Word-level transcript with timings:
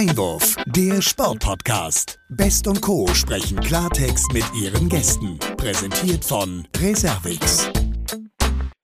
Einwurf, 0.00 0.56
der 0.64 1.02
Sportpodcast. 1.02 2.18
Best 2.30 2.66
und 2.66 2.80
Co. 2.80 3.06
sprechen 3.08 3.60
Klartext 3.60 4.32
mit 4.32 4.46
ihren 4.54 4.88
Gästen. 4.88 5.38
Präsentiert 5.58 6.24
von 6.24 6.66
Reservix. 6.78 7.70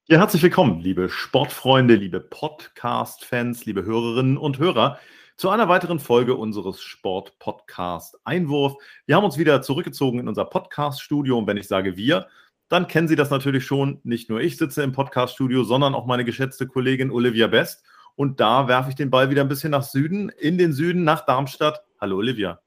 Ja, 0.09 0.19
herzlich 0.19 0.43
willkommen, 0.43 0.81
liebe 0.81 1.09
Sportfreunde, 1.09 1.95
liebe 1.95 2.21
Podcast-Fans, 2.21 3.65
liebe 3.65 3.87
Hörerinnen 3.87 4.37
und 4.37 4.59
Hörer, 4.59 4.99
zu 5.39 5.49
einer 5.49 5.71
weiteren 5.71 6.01
Folge 6.01 6.35
unseres 6.35 6.83
Sport-Podcast 6.83 8.19
Einwurf. 8.25 8.75
Wir 9.07 9.17
haben 9.17 9.25
uns 9.25 9.39
wieder 9.39 9.63
zurückgezogen 9.63 10.19
in 10.19 10.29
unser 10.29 10.45
Podcast-Studio 10.45 11.39
und 11.39 11.47
wenn 11.47 11.57
ich 11.57 11.67
sage 11.67 11.97
wir, 11.97 12.27
dann 12.69 12.89
kennen 12.89 13.09
Sie 13.09 13.17
das 13.17 13.31
natürlich 13.31 13.65
schon. 13.65 14.01
Nicht 14.05 14.29
nur 14.29 14.43
ich 14.43 14.59
sitze 14.59 14.83
im 14.83 14.93
Podcast-Studio, 14.93 15.65
sondern 15.65 15.95
auch 15.95 16.05
meine 16.05 16.27
geschätzte 16.27 16.67
Kollegin 16.67 17.11
Olivia 17.11 17.47
Best. 17.47 17.87
Und 18.17 18.41
da 18.41 18.67
werfe 18.67 18.89
ich 18.89 18.95
den 18.95 19.11
Ball 19.11 19.29
wieder 19.29 19.43
ein 19.43 19.49
bisschen 19.49 19.71
nach 19.71 19.83
Süden, 19.83 20.31
in 20.31 20.57
den 20.57 20.73
Süden, 20.73 21.05
nach 21.05 21.27
Darmstadt. 21.27 21.83
Hallo 22.01 22.17
Olivia. 22.17 22.61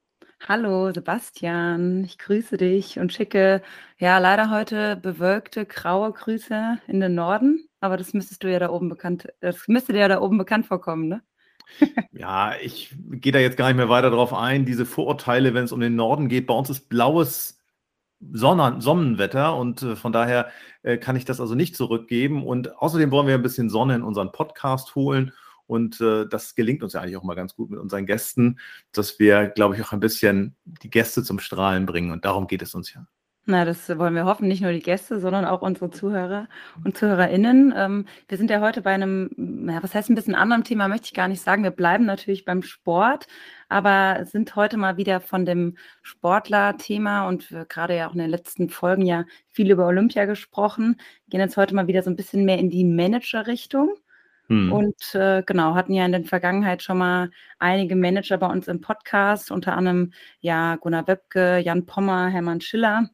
Hallo 0.48 0.94
Sebastian, 0.94 2.05
ich 2.05 2.17
grüße 2.17 2.55
dich 2.55 2.98
und 2.98 3.12
schicke 3.12 3.62
ja 3.98 4.20
leider 4.20 4.52
heute 4.52 4.95
bewölkte, 4.95 5.66
graue 5.66 6.13
Grüße 6.13 6.77
in 6.88 7.02
den 7.02 7.16
Norden, 7.16 7.67
aber 7.81 7.98
das 7.98 8.13
müsstest 8.13 8.44
du 8.44 8.52
ja 8.52 8.59
da 8.59 8.70
oben 8.70 8.88
bekannt, 8.88 9.27
das 9.41 9.67
müsste 9.67 9.91
dir 9.91 9.99
ja 9.99 10.08
da 10.08 10.22
oben 10.22 10.38
bekannt 10.38 10.66
vorkommen, 10.66 11.09
ne? 11.09 11.22
ja, 12.13 12.53
ich 12.61 12.95
gehe 13.11 13.34
da 13.34 13.39
jetzt 13.39 13.58
gar 13.58 13.67
nicht 13.67 13.75
mehr 13.75 13.89
weiter 13.89 14.11
drauf 14.11 14.34
ein. 14.34 14.66
Diese 14.66 14.86
Vorurteile, 14.86 15.53
wenn 15.53 15.66
es 15.66 15.72
um 15.72 15.81
den 15.81 15.95
Norden 15.95 16.30
geht, 16.30 16.47
bei 16.47 16.53
uns 16.53 16.70
ist 16.70 16.89
blaues 16.89 17.59
Sonnen 18.34 18.82
Sonnenwetter 18.82 19.55
und 19.55 19.82
äh, 19.82 19.96
von 19.96 20.12
daher 20.12 20.50
äh, 20.84 20.98
kann 20.98 21.16
ich 21.16 21.26
das 21.26 21.40
also 21.40 21.55
nicht 21.55 21.76
zurückgeben. 21.76 22.45
Und 22.45 22.78
außerdem 22.78 23.12
wollen 23.12 23.28
wir 23.28 23.36
ein 23.36 23.42
bisschen 23.42 23.70
Sonne 23.70 23.95
in 23.95 24.04
unseren 24.04 24.32
Podcast 24.32 24.95
holen. 24.95 25.34
Und 25.68 26.02
äh, 26.02 26.26
das 26.28 26.55
gelingt 26.55 26.82
uns 26.84 26.94
ja 26.94 27.02
eigentlich 27.02 27.18
auch 27.18 27.23
mal 27.23 27.36
ganz 27.36 27.55
gut 27.55 27.70
mit 27.70 27.80
unseren 27.80 28.05
Gästen, 28.05 28.59
dass 28.92 29.20
wir, 29.20 29.48
glaube 29.48 29.76
ich, 29.76 29.84
auch 29.84 29.94
ein 29.94 30.00
bisschen 30.00 30.56
die 30.66 30.89
Gäste 30.89 31.23
zum 31.23 31.39
Strahlen 31.39 31.86
bringen. 31.86 32.11
Und 32.11 32.26
darum 32.26 32.48
geht 32.48 32.61
es 32.61 32.73
uns 32.73 32.94
ja. 32.94 33.06
Na, 33.50 33.66
das 33.66 33.89
wollen 33.97 34.14
wir 34.14 34.25
hoffen, 34.25 34.47
nicht 34.47 34.61
nur 34.61 34.72
die 34.72 34.80
Gäste, 34.80 35.19
sondern 35.19 35.44
auch 35.44 35.64
unsere 35.64 35.89
Zuhörer 35.89 36.47
und 36.86 36.95
ZuhörerInnen. 36.95 37.73
Ähm, 37.75 38.05
wir 38.28 38.38
sind 38.38 38.52
ja 38.52 38.61
heute 38.61 38.83
bei 38.83 38.92
einem, 38.92 39.66
ja, 39.67 39.81
was 39.81 39.95
heißt 39.95 40.08
ein 40.11 40.14
bisschen 40.14 40.36
anderem 40.36 40.64
Thema, 40.64 40.88
möchte 40.88 41.05
ich 41.05 41.16
gar 41.16 41.28
nicht 41.28 41.42
sagen. 41.42 41.64
Wir 41.64 41.72
bleiben 41.72 42.05
natürlich 42.05 42.45
beim 42.45 42.61
Sport, 42.61 43.25
aber 43.67 44.23
sind 44.25 44.55
heute 44.55 44.77
mal 44.77 44.97
wieder 44.97 45.20
von 45.20 45.47
dem 45.47 45.77
Sportler-Thema 46.03 47.27
und 47.27 47.50
gerade 47.70 47.95
ja 47.97 48.08
auch 48.08 48.14
in 48.14 48.20
den 48.20 48.30
letzten 48.30 48.70
Folgen 48.70 49.03
ja 49.03 49.25
viel 49.47 49.72
über 49.72 49.88
Olympia 49.88 50.25
gesprochen, 50.25 50.97
gehen 51.30 51.39
jetzt 51.39 51.58
heute 51.58 51.73
mal 51.73 51.88
wieder 51.88 52.03
so 52.03 52.11
ein 52.11 52.16
bisschen 52.16 52.45
mehr 52.45 52.59
in 52.59 52.70
die 52.70 52.83
Manager-Richtung. 52.83 53.95
Hm. 54.50 54.72
Und 54.72 55.16
äh, 55.16 55.42
genau, 55.44 55.73
hatten 55.73 55.94
ja 55.94 56.05
in 56.05 56.11
der 56.11 56.23
Vergangenheit 56.23 56.83
schon 56.83 57.00
mal 57.00 57.31
einige 57.58 57.95
Manager 57.95 58.38
bei 58.38 58.47
uns 58.47 58.67
im 58.67 58.80
Podcast, 58.80 59.50
unter 59.50 59.75
anderem 59.75 60.14
ja 60.39 60.75
Gunnar 60.75 61.08
Wöbke, 61.08 61.58
Jan 61.58 61.88
Pommer, 61.88 62.30
Hermann 62.30 62.61
Schiller. 62.61 63.09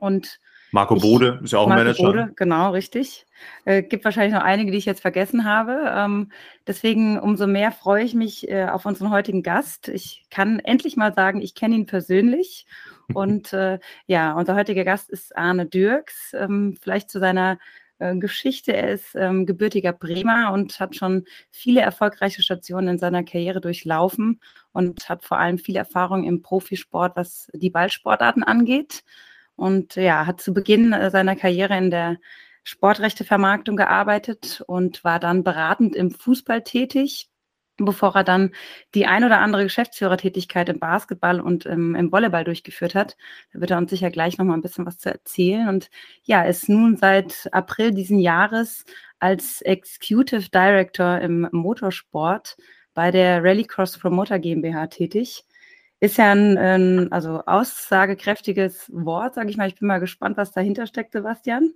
Und 0.00 0.40
Marco 0.72 0.96
ich, 0.96 1.02
Bode 1.02 1.40
ist 1.42 1.52
ja 1.52 1.58
auch 1.58 1.68
Marco 1.68 1.82
Manager. 1.82 2.04
Bode, 2.04 2.32
genau, 2.36 2.70
richtig. 2.70 3.26
Äh, 3.64 3.82
gibt 3.82 4.04
wahrscheinlich 4.04 4.34
noch 4.34 4.44
einige, 4.44 4.70
die 4.70 4.78
ich 4.78 4.84
jetzt 4.84 5.00
vergessen 5.00 5.44
habe. 5.44 5.92
Ähm, 5.94 6.30
deswegen 6.66 7.18
umso 7.18 7.46
mehr 7.46 7.72
freue 7.72 8.04
ich 8.04 8.14
mich 8.14 8.48
äh, 8.48 8.66
auf 8.66 8.86
unseren 8.86 9.10
heutigen 9.10 9.42
Gast. 9.42 9.88
Ich 9.88 10.24
kann 10.30 10.60
endlich 10.60 10.96
mal 10.96 11.12
sagen, 11.14 11.40
ich 11.40 11.54
kenne 11.54 11.74
ihn 11.74 11.86
persönlich. 11.86 12.66
Und 13.14 13.52
äh, 13.52 13.80
ja, 14.06 14.34
unser 14.34 14.54
heutiger 14.54 14.84
Gast 14.84 15.10
ist 15.10 15.36
Arne 15.36 15.66
Dürks. 15.66 16.32
Ähm, 16.34 16.76
vielleicht 16.80 17.10
zu 17.10 17.18
seiner 17.18 17.58
äh, 17.98 18.14
Geschichte. 18.16 18.72
Er 18.72 18.90
ist 18.90 19.16
ähm, 19.16 19.46
gebürtiger 19.46 19.92
Bremer 19.92 20.52
und 20.52 20.78
hat 20.78 20.94
schon 20.94 21.24
viele 21.50 21.80
erfolgreiche 21.80 22.42
Stationen 22.42 22.86
in 22.86 22.98
seiner 22.98 23.24
Karriere 23.24 23.60
durchlaufen 23.60 24.40
und 24.70 25.08
hat 25.08 25.24
vor 25.24 25.38
allem 25.38 25.58
viel 25.58 25.76
Erfahrung 25.76 26.22
im 26.22 26.40
Profisport, 26.40 27.16
was 27.16 27.50
die 27.52 27.70
Ballsportarten 27.70 28.44
angeht 28.44 29.02
und 29.60 29.96
ja, 29.96 30.26
hat 30.26 30.40
zu 30.40 30.54
Beginn 30.54 30.92
äh, 30.92 31.10
seiner 31.10 31.36
Karriere 31.36 31.76
in 31.76 31.90
der 31.90 32.16
Sportrechtevermarktung 32.64 33.76
gearbeitet 33.76 34.62
und 34.66 35.04
war 35.04 35.20
dann 35.20 35.44
beratend 35.44 35.94
im 35.94 36.10
Fußball 36.10 36.62
tätig, 36.62 37.28
bevor 37.76 38.14
er 38.16 38.24
dann 38.24 38.52
die 38.94 39.06
ein 39.06 39.24
oder 39.24 39.40
andere 39.40 39.64
Geschäftsführertätigkeit 39.64 40.68
im 40.68 40.78
Basketball 40.78 41.40
und 41.40 41.66
im, 41.66 41.94
im 41.94 42.10
Volleyball 42.10 42.44
durchgeführt 42.44 42.94
hat. 42.94 43.16
Da 43.52 43.60
wird 43.60 43.70
er 43.70 43.78
uns 43.78 43.90
sicher 43.90 44.10
gleich 44.10 44.38
noch 44.38 44.44
mal 44.46 44.54
ein 44.54 44.62
bisschen 44.62 44.86
was 44.86 44.98
zu 44.98 45.10
erzählen. 45.10 45.68
Und 45.68 45.90
ja, 46.22 46.42
ist 46.42 46.68
nun 46.68 46.96
seit 46.96 47.48
April 47.52 47.92
diesen 47.92 48.18
Jahres 48.18 48.84
als 49.18 49.60
Executive 49.62 50.48
Director 50.50 51.18
im 51.20 51.48
Motorsport 51.52 52.56
bei 52.94 53.10
der 53.10 53.44
Rallycross 53.44 53.98
Promoter 53.98 54.38
GmbH 54.38 54.86
tätig 54.88 55.44
ist 56.00 56.16
ja 56.16 56.32
ein, 56.32 56.56
ein 56.56 57.12
also 57.12 57.42
aussagekräftiges 57.44 58.90
Wort, 58.92 59.34
sage 59.34 59.50
ich 59.50 59.56
mal. 59.56 59.68
Ich 59.68 59.78
bin 59.78 59.86
mal 59.86 60.00
gespannt, 60.00 60.38
was 60.38 60.52
dahinter 60.52 60.86
steckt, 60.86 61.12
Sebastian. 61.12 61.74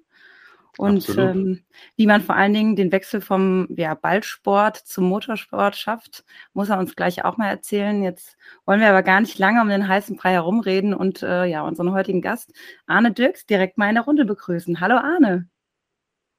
Und 0.77 1.09
ähm, 1.19 1.63
wie 1.97 2.07
man 2.07 2.21
vor 2.21 2.35
allen 2.35 2.53
Dingen 2.53 2.75
den 2.75 2.91
Wechsel 2.91 3.21
vom 3.21 3.69
ja, 3.77 3.95
Ballsport 3.95 4.77
zum 4.77 5.05
Motorsport 5.05 5.77
schafft, 5.77 6.25
muss 6.53 6.69
er 6.69 6.81
uns 6.81 6.97
gleich 6.97 7.25
auch 7.25 7.37
mal 7.37 7.49
erzählen. 7.49 8.03
Jetzt 8.03 8.37
wollen 8.67 8.81
wir 8.81 8.89
aber 8.89 9.05
gar 9.05 9.21
nicht 9.21 9.39
lange 9.39 9.63
um 9.63 9.69
den 9.69 9.87
heißen 9.87 10.17
Brei 10.17 10.33
herumreden 10.33 10.93
und 10.93 11.23
äh, 11.23 11.45
ja, 11.45 11.63
unseren 11.63 11.93
heutigen 11.93 12.23
Gast 12.23 12.53
Arne 12.87 13.13
Dirks 13.13 13.47
direkt 13.47 13.79
mal 13.79 13.89
in 13.89 13.95
der 13.95 14.05
Runde 14.05 14.25
begrüßen. 14.25 14.81
Hallo 14.81 14.97
Arne. 14.97 15.49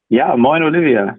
Ja, 0.09 0.35
moin 0.35 0.63
Olivia. 0.63 1.15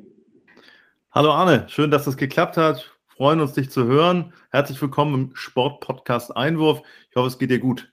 Hallo 1.11 1.33
Arne, 1.33 1.65
schön, 1.69 1.91
dass 1.91 2.05
das 2.05 2.19
geklappt 2.19 2.59
hat 2.59 2.96
freuen 3.17 3.41
uns, 3.41 3.55
dich 3.55 3.71
zu 3.71 3.87
hören. 3.87 4.33
Herzlich 4.51 4.81
willkommen 4.81 5.15
im 5.15 5.31
Sportpodcast 5.35 6.37
Einwurf. 6.37 6.83
Ich 7.11 7.17
hoffe, 7.17 7.29
es 7.29 7.39
geht 7.39 7.51
dir 7.51 7.59
gut. 7.59 7.91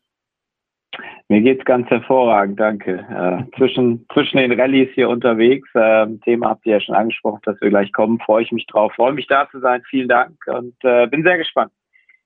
Mir 1.29 1.41
geht 1.41 1.59
es 1.59 1.65
ganz 1.65 1.89
hervorragend, 1.89 2.59
danke. 2.59 2.99
Äh, 3.09 3.57
zwischen, 3.57 4.05
zwischen 4.13 4.37
den 4.37 4.59
Rallyes 4.59 4.89
hier 4.93 5.09
unterwegs, 5.09 5.67
äh, 5.73 6.05
Thema 6.25 6.49
habt 6.49 6.65
ihr 6.65 6.73
ja 6.73 6.81
schon 6.81 6.93
angesprochen, 6.93 7.39
dass 7.43 7.59
wir 7.61 7.69
gleich 7.69 7.91
kommen, 7.93 8.19
freue 8.19 8.43
ich 8.43 8.51
mich 8.51 8.67
drauf, 8.67 8.91
freue 8.95 9.13
mich 9.13 9.27
da 9.27 9.49
zu 9.49 9.59
sein, 9.59 9.81
vielen 9.89 10.09
Dank 10.09 10.35
und 10.47 10.75
äh, 10.83 11.07
bin 11.07 11.23
sehr 11.23 11.37
gespannt. 11.37 11.71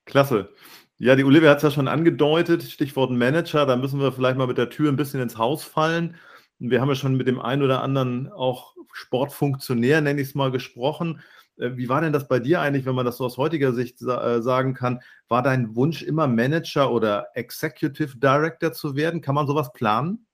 Klasse. 0.04 0.50
Ja, 0.98 1.14
die 1.14 1.24
Olivia 1.24 1.50
hat 1.50 1.58
es 1.58 1.62
ja 1.62 1.70
schon 1.70 1.88
angedeutet, 1.88 2.64
Stichwort 2.64 3.12
Manager, 3.12 3.64
da 3.64 3.76
müssen 3.76 4.00
wir 4.00 4.10
vielleicht 4.10 4.36
mal 4.36 4.48
mit 4.48 4.58
der 4.58 4.70
Tür 4.70 4.90
ein 4.90 4.96
bisschen 4.96 5.22
ins 5.22 5.38
Haus 5.38 5.64
fallen. 5.64 6.16
Wir 6.58 6.80
haben 6.80 6.88
ja 6.88 6.96
schon 6.96 7.16
mit 7.16 7.28
dem 7.28 7.40
einen 7.40 7.62
oder 7.62 7.82
anderen 7.82 8.28
auch 8.32 8.74
Sportfunktionär, 8.92 10.00
nenne 10.00 10.20
ich 10.20 10.28
es 10.28 10.34
mal, 10.34 10.50
gesprochen. 10.50 11.20
Äh, 11.58 11.76
wie 11.76 11.88
war 11.88 12.00
denn 12.00 12.12
das 12.12 12.28
bei 12.28 12.38
dir 12.38 12.60
eigentlich, 12.60 12.86
wenn 12.86 12.94
man 12.94 13.06
das 13.06 13.16
so 13.16 13.24
aus 13.24 13.36
heutiger 13.36 13.72
Sicht 13.72 14.00
äh, 14.02 14.40
sagen 14.40 14.74
kann? 14.74 15.00
War 15.28 15.42
dein 15.42 15.74
Wunsch 15.74 16.02
immer 16.02 16.26
Manager 16.26 16.90
oder 16.90 17.28
Executive 17.34 18.18
Director 18.18 18.72
zu 18.72 18.96
werden? 18.96 19.20
Kann 19.20 19.34
man 19.34 19.46
sowas 19.46 19.72
planen? 19.72 20.27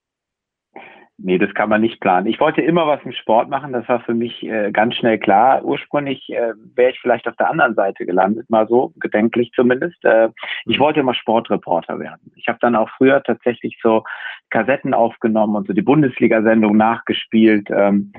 Nee, 1.17 1.39
das 1.39 1.55
kann 1.55 1.69
man 1.69 1.81
nicht 1.81 2.01
planen. 2.01 2.27
Ich 2.27 2.41
wollte 2.41 2.61
immer 2.61 2.89
was 2.89 3.01
im 3.05 3.13
Sport 3.13 3.49
machen, 3.49 3.73
das 3.73 3.89
war 3.89 4.01
für 4.01 4.15
mich 4.15 4.43
äh, 4.43 4.73
ganz 4.73 4.97
schnell 4.97 5.17
klar. 5.19 5.65
Ursprünglich 5.65 6.29
äh, 6.31 6.55
wäre 6.75 6.91
ich 6.91 6.99
vielleicht 7.01 7.29
auf 7.29 7.37
der 7.37 7.51
anderen 7.51 7.77
Seite 7.77 8.05
gelandet, 8.05 8.51
mal 8.51 8.67
so, 8.67 8.93
gedenklich 8.99 9.53
zumindest. 9.55 10.05
Äh, 10.05 10.31
ich 10.67 10.79
mhm. 10.79 10.83
wollte 10.83 11.01
immer 11.01 11.15
Sportreporter 11.15 12.01
werden. 12.01 12.33
Ich 12.35 12.49
habe 12.49 12.59
dann 12.61 12.75
auch 12.75 12.91
früher 12.97 13.23
tatsächlich 13.23 13.79
so 13.81 14.03
Kassetten 14.51 14.93
aufgenommen 14.93 15.55
und 15.55 15.69
so 15.69 15.73
die 15.73 15.83
Bundesliga-Sendung 15.83 16.77
nachgespielt. 16.77 17.69
Ähm, 17.71 18.13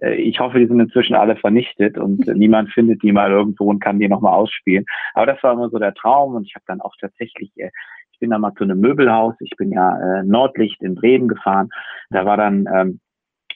äh, 0.00 0.14
ich 0.14 0.38
hoffe, 0.38 0.60
die 0.60 0.66
sind 0.66 0.78
inzwischen 0.78 1.16
alle 1.16 1.34
vernichtet 1.36 1.98
und 1.98 2.26
niemand 2.36 2.70
findet 2.70 3.02
die 3.02 3.10
mal 3.10 3.32
irgendwo 3.32 3.64
und 3.64 3.80
kann 3.80 3.98
die 3.98 4.08
nochmal 4.08 4.34
ausspielen. 4.34 4.84
Aber 5.14 5.26
das 5.26 5.42
war 5.42 5.52
immer 5.52 5.68
so 5.68 5.78
der 5.78 5.94
Traum 5.94 6.36
und 6.36 6.44
ich 6.46 6.54
habe 6.54 6.64
dann 6.68 6.80
auch 6.80 6.94
tatsächlich 7.00 7.50
äh, 7.56 7.70
ich 8.16 8.20
bin 8.20 8.30
da 8.30 8.38
mal 8.38 8.54
zu 8.54 8.64
einem 8.64 8.80
Möbelhaus. 8.80 9.34
Ich 9.40 9.50
bin 9.58 9.70
ja 9.70 9.98
äh, 9.98 10.22
Nordlicht 10.22 10.82
in 10.82 10.94
Bremen 10.94 11.28
gefahren. 11.28 11.68
Da 12.08 12.24
war 12.24 12.38
dann 12.38 12.66
ähm, 12.74 13.00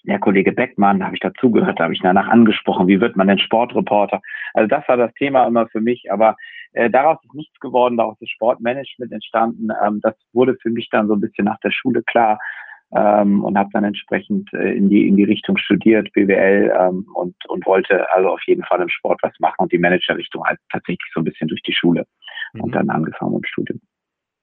der 0.04 0.19
Kollege 0.19 0.53
Beckmann, 0.53 0.98
da 0.98 1.06
habe 1.06 1.16
ich 1.16 1.21
dazugehört, 1.21 1.81
da 1.81 1.84
habe 1.84 1.94
ich 1.94 2.00
danach 2.00 2.28
angesprochen, 2.28 2.87
wie 2.87 3.00
wird 3.00 3.16
man 3.16 3.28
denn 3.28 3.38
Sportreporter? 3.38 4.20
Also 4.53 4.69
das 4.69 4.87
war 4.87 4.99
das 4.99 5.12
Thema 5.15 5.47
immer 5.47 5.66
für 5.69 5.81
mich, 5.81 6.12
aber 6.12 6.37
äh, 6.73 6.90
daraus 6.90 7.19
ist 7.25 7.34
nichts 7.34 7.58
geworden, 7.58 7.96
daraus 7.96 8.20
ist 8.20 8.31
Sportmanagement 8.31 9.12
entstanden. 9.12 9.69
Ähm, 9.82 10.00
das 10.02 10.14
wurde 10.34 10.56
für 10.61 10.70
mich 10.70 10.88
dann 10.90 11.08
so 11.08 11.14
ein 11.14 11.20
bisschen 11.20 11.46
nach 11.46 11.58
der 11.61 11.70
Schule 11.70 12.02
klar 12.02 12.38
ähm, 12.94 13.43
und 13.43 13.56
habe 13.56 13.70
dann 13.73 13.84
entsprechend 13.84 14.52
äh, 14.52 14.73
in 14.76 14.90
die 14.90 15.08
in 15.08 15.17
die 15.17 15.25
Richtung 15.25 15.56
studiert, 15.56 16.12
BWL 16.12 16.70
ähm, 16.79 17.06
und 17.14 17.34
und 17.49 17.64
wollte 17.64 18.11
also 18.12 18.29
auf 18.29 18.43
jeden 18.46 18.64
Fall 18.64 18.82
im 18.82 18.90
Sport 18.90 19.20
was 19.23 19.32
machen 19.38 19.56
und 19.58 19.73
die 19.73 19.79
Managerrichtung 19.79 20.44
halt 20.44 20.58
tatsächlich 20.70 21.11
so 21.14 21.20
ein 21.20 21.25
bisschen 21.25 21.49
durch 21.49 21.62
die 21.62 21.75
Schule 21.75 22.06
mhm. 22.52 22.61
und 22.62 22.75
dann 22.75 22.90
angefangen 22.90 23.37
im 23.37 23.44
Studium. 23.44 23.81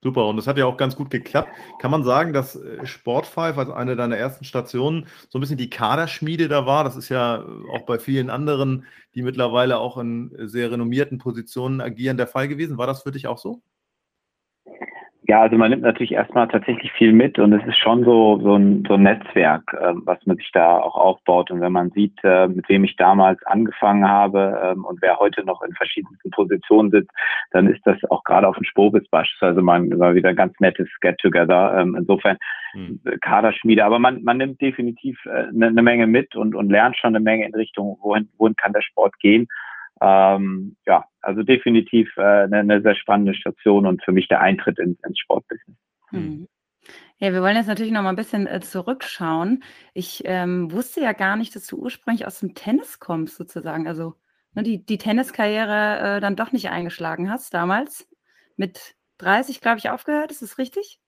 Super, 0.00 0.26
und 0.28 0.36
das 0.36 0.46
hat 0.46 0.56
ja 0.58 0.66
auch 0.66 0.76
ganz 0.76 0.94
gut 0.94 1.10
geklappt. 1.10 1.50
Kann 1.80 1.90
man 1.90 2.04
sagen, 2.04 2.32
dass 2.32 2.54
äh, 2.54 2.86
Sportfive 2.86 3.58
als 3.58 3.70
eine 3.70 3.96
deiner 3.96 4.16
ersten 4.16 4.44
Stationen 4.44 5.08
so 5.28 5.38
ein 5.38 5.40
bisschen 5.40 5.56
die 5.56 5.70
Kaderschmiede 5.70 6.46
da 6.48 6.66
war? 6.66 6.84
Das 6.84 6.96
ist 6.96 7.08
ja 7.08 7.38
äh, 7.38 7.44
auch 7.72 7.84
bei 7.84 7.98
vielen 7.98 8.30
anderen, 8.30 8.86
die 9.16 9.22
mittlerweile 9.22 9.78
auch 9.78 9.98
in 9.98 10.32
sehr 10.46 10.70
renommierten 10.70 11.18
Positionen 11.18 11.80
agieren, 11.80 12.16
der 12.16 12.28
Fall 12.28 12.46
gewesen. 12.46 12.78
War 12.78 12.86
das 12.86 13.02
für 13.02 13.10
dich 13.10 13.26
auch 13.26 13.38
so? 13.38 13.60
Ja, 15.30 15.42
also 15.42 15.58
man 15.58 15.68
nimmt 15.70 15.82
natürlich 15.82 16.12
erstmal 16.12 16.48
tatsächlich 16.48 16.90
viel 16.92 17.12
mit 17.12 17.38
und 17.38 17.52
es 17.52 17.62
ist 17.66 17.76
schon 17.76 18.02
so, 18.02 18.40
so, 18.42 18.54
ein, 18.54 18.82
so 18.88 18.94
ein 18.94 19.02
Netzwerk, 19.02 19.74
äh, 19.74 19.92
was 20.06 20.18
man 20.24 20.38
sich 20.38 20.50
da 20.52 20.78
auch 20.78 20.96
aufbaut. 20.96 21.50
Und 21.50 21.60
wenn 21.60 21.70
man 21.70 21.90
sieht, 21.90 22.18
äh, 22.24 22.48
mit 22.48 22.66
wem 22.70 22.84
ich 22.84 22.96
damals 22.96 23.38
angefangen 23.44 24.08
habe 24.08 24.58
ähm, 24.64 24.86
und 24.86 25.02
wer 25.02 25.18
heute 25.18 25.44
noch 25.44 25.60
in 25.60 25.74
verschiedensten 25.74 26.30
Positionen 26.30 26.90
sitzt, 26.90 27.10
dann 27.50 27.66
ist 27.66 27.82
das 27.84 27.98
auch 28.08 28.24
gerade 28.24 28.48
auf 28.48 28.56
dem 28.56 28.64
Spobis 28.64 29.06
beispielsweise 29.10 29.60
mal, 29.60 29.82
mal 29.82 30.14
wieder 30.14 30.30
ein 30.30 30.36
ganz 30.36 30.58
nettes 30.60 30.88
Get-Together. 31.02 31.78
Ähm, 31.78 31.94
insofern 31.94 32.38
hm. 32.72 32.98
Kaderschmiede. 33.20 33.84
Aber 33.84 33.98
man, 33.98 34.22
man 34.22 34.38
nimmt 34.38 34.62
definitiv 34.62 35.18
äh, 35.26 35.48
eine, 35.48 35.66
eine 35.66 35.82
Menge 35.82 36.06
mit 36.06 36.36
und, 36.36 36.54
und 36.54 36.70
lernt 36.70 36.96
schon 36.96 37.14
eine 37.14 37.20
Menge 37.20 37.44
in 37.44 37.54
Richtung, 37.54 37.98
wohin, 38.00 38.30
wohin 38.38 38.56
kann 38.56 38.72
der 38.72 38.80
Sport 38.80 39.18
gehen. 39.18 39.46
Ähm, 40.00 40.76
ja, 40.86 41.04
also 41.20 41.42
definitiv 41.42 42.08
äh, 42.16 42.44
eine, 42.44 42.58
eine, 42.58 42.82
sehr 42.82 42.94
spannende 42.94 43.34
Station 43.34 43.86
und 43.86 44.02
für 44.04 44.12
mich 44.12 44.28
der 44.28 44.40
Eintritt 44.40 44.78
ins, 44.78 44.98
ins 45.04 45.18
Sportbusiness. 45.18 45.76
Mhm. 46.10 46.48
Ja, 47.18 47.32
wir 47.32 47.42
wollen 47.42 47.56
jetzt 47.56 47.66
natürlich 47.66 47.92
noch 47.92 48.02
mal 48.02 48.10
ein 48.10 48.16
bisschen 48.16 48.46
äh, 48.46 48.60
zurückschauen. 48.60 49.64
Ich 49.92 50.22
ähm, 50.24 50.70
wusste 50.70 51.00
ja 51.00 51.12
gar 51.12 51.36
nicht, 51.36 51.54
dass 51.56 51.66
du 51.66 51.76
ursprünglich 51.76 52.26
aus 52.26 52.40
dem 52.40 52.54
Tennis 52.54 53.00
kommst, 53.00 53.36
sozusagen. 53.36 53.88
Also 53.88 54.14
ne, 54.54 54.62
die, 54.62 54.84
die 54.84 54.98
Tenniskarriere 54.98 56.16
äh, 56.16 56.20
dann 56.20 56.36
doch 56.36 56.52
nicht 56.52 56.70
eingeschlagen 56.70 57.30
hast 57.30 57.52
damals. 57.52 58.08
Mit 58.56 58.94
30, 59.18 59.60
glaube 59.60 59.78
ich, 59.78 59.90
aufgehört. 59.90 60.30
Ist 60.30 60.42
das 60.42 60.58
richtig? 60.58 61.00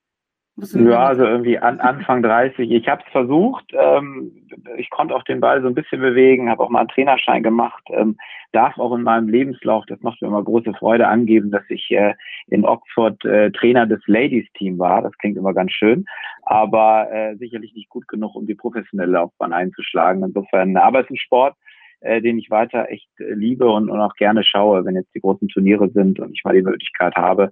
Ja, 0.74 1.06
also 1.06 1.24
irgendwie 1.24 1.58
an, 1.58 1.80
Anfang 1.80 2.22
30. 2.22 2.70
Ich 2.70 2.88
habe 2.88 3.02
es 3.04 3.12
versucht. 3.12 3.64
Ähm, 3.72 4.32
ich 4.76 4.90
konnte 4.90 5.14
auch 5.14 5.22
den 5.24 5.40
Ball 5.40 5.62
so 5.62 5.68
ein 5.68 5.74
bisschen 5.74 6.00
bewegen, 6.00 6.50
habe 6.50 6.62
auch 6.62 6.70
mal 6.70 6.80
einen 6.80 6.88
Trainerschein 6.88 7.42
gemacht. 7.42 7.82
Ähm, 7.90 8.16
darf 8.52 8.78
auch 8.78 8.94
in 8.94 9.02
meinem 9.02 9.28
Lebenslauf, 9.28 9.84
das 9.86 10.00
macht 10.00 10.20
mir 10.20 10.28
immer 10.28 10.42
große 10.42 10.72
Freude, 10.74 11.06
angeben, 11.06 11.50
dass 11.50 11.62
ich 11.68 11.90
äh, 11.90 12.14
in 12.48 12.64
Oxford 12.64 13.24
äh, 13.24 13.50
Trainer 13.52 13.86
des 13.86 14.00
Ladies 14.06 14.46
Team 14.54 14.78
war. 14.78 15.02
Das 15.02 15.16
klingt 15.18 15.36
immer 15.36 15.54
ganz 15.54 15.72
schön, 15.72 16.04
aber 16.42 17.08
äh, 17.12 17.36
sicherlich 17.36 17.74
nicht 17.74 17.88
gut 17.88 18.08
genug, 18.08 18.34
um 18.34 18.46
die 18.46 18.54
professionelle 18.54 19.12
Laufbahn 19.12 19.52
einzuschlagen. 19.52 20.24
Insofern, 20.24 20.76
aber 20.76 21.00
es 21.00 21.04
ist 21.06 21.12
ein 21.12 21.16
Sport, 21.16 21.56
äh, 22.00 22.20
den 22.20 22.38
ich 22.38 22.50
weiter 22.50 22.88
echt 22.88 23.08
äh, 23.18 23.34
liebe 23.34 23.70
und, 23.70 23.90
und 23.90 24.00
auch 24.00 24.14
gerne 24.14 24.42
schaue, 24.42 24.84
wenn 24.84 24.96
jetzt 24.96 25.14
die 25.14 25.20
großen 25.20 25.48
Turniere 25.48 25.90
sind 25.90 26.18
und 26.18 26.32
ich 26.32 26.44
mal 26.44 26.54
die 26.54 26.62
Möglichkeit 26.62 27.14
habe, 27.14 27.50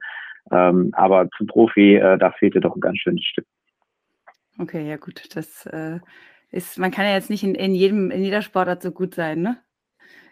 ähm, 0.51 0.91
aber 0.93 1.29
zum 1.37 1.47
Profi, 1.47 1.97
äh, 1.97 2.19
da 2.19 2.33
fehlte 2.33 2.61
doch 2.61 2.75
ein 2.75 2.81
ganz 2.81 2.99
schönes 2.99 3.25
Stück. 3.25 3.47
Okay, 4.59 4.89
ja 4.89 4.97
gut. 4.97 5.37
Das 5.37 5.67
äh, 5.67 6.01
ist, 6.51 6.79
man 6.79 6.91
kann 6.91 7.05
ja 7.05 7.13
jetzt 7.13 7.31
nicht 7.31 7.45
in, 7.45 7.55
in 7.55 7.75
jedem, 7.75 8.11
in 8.11 8.23
jeder 8.23 8.43
Sportart 8.43 8.83
so 8.83 8.91
gut 8.91 9.15
sein, 9.15 9.41
ne? 9.41 9.59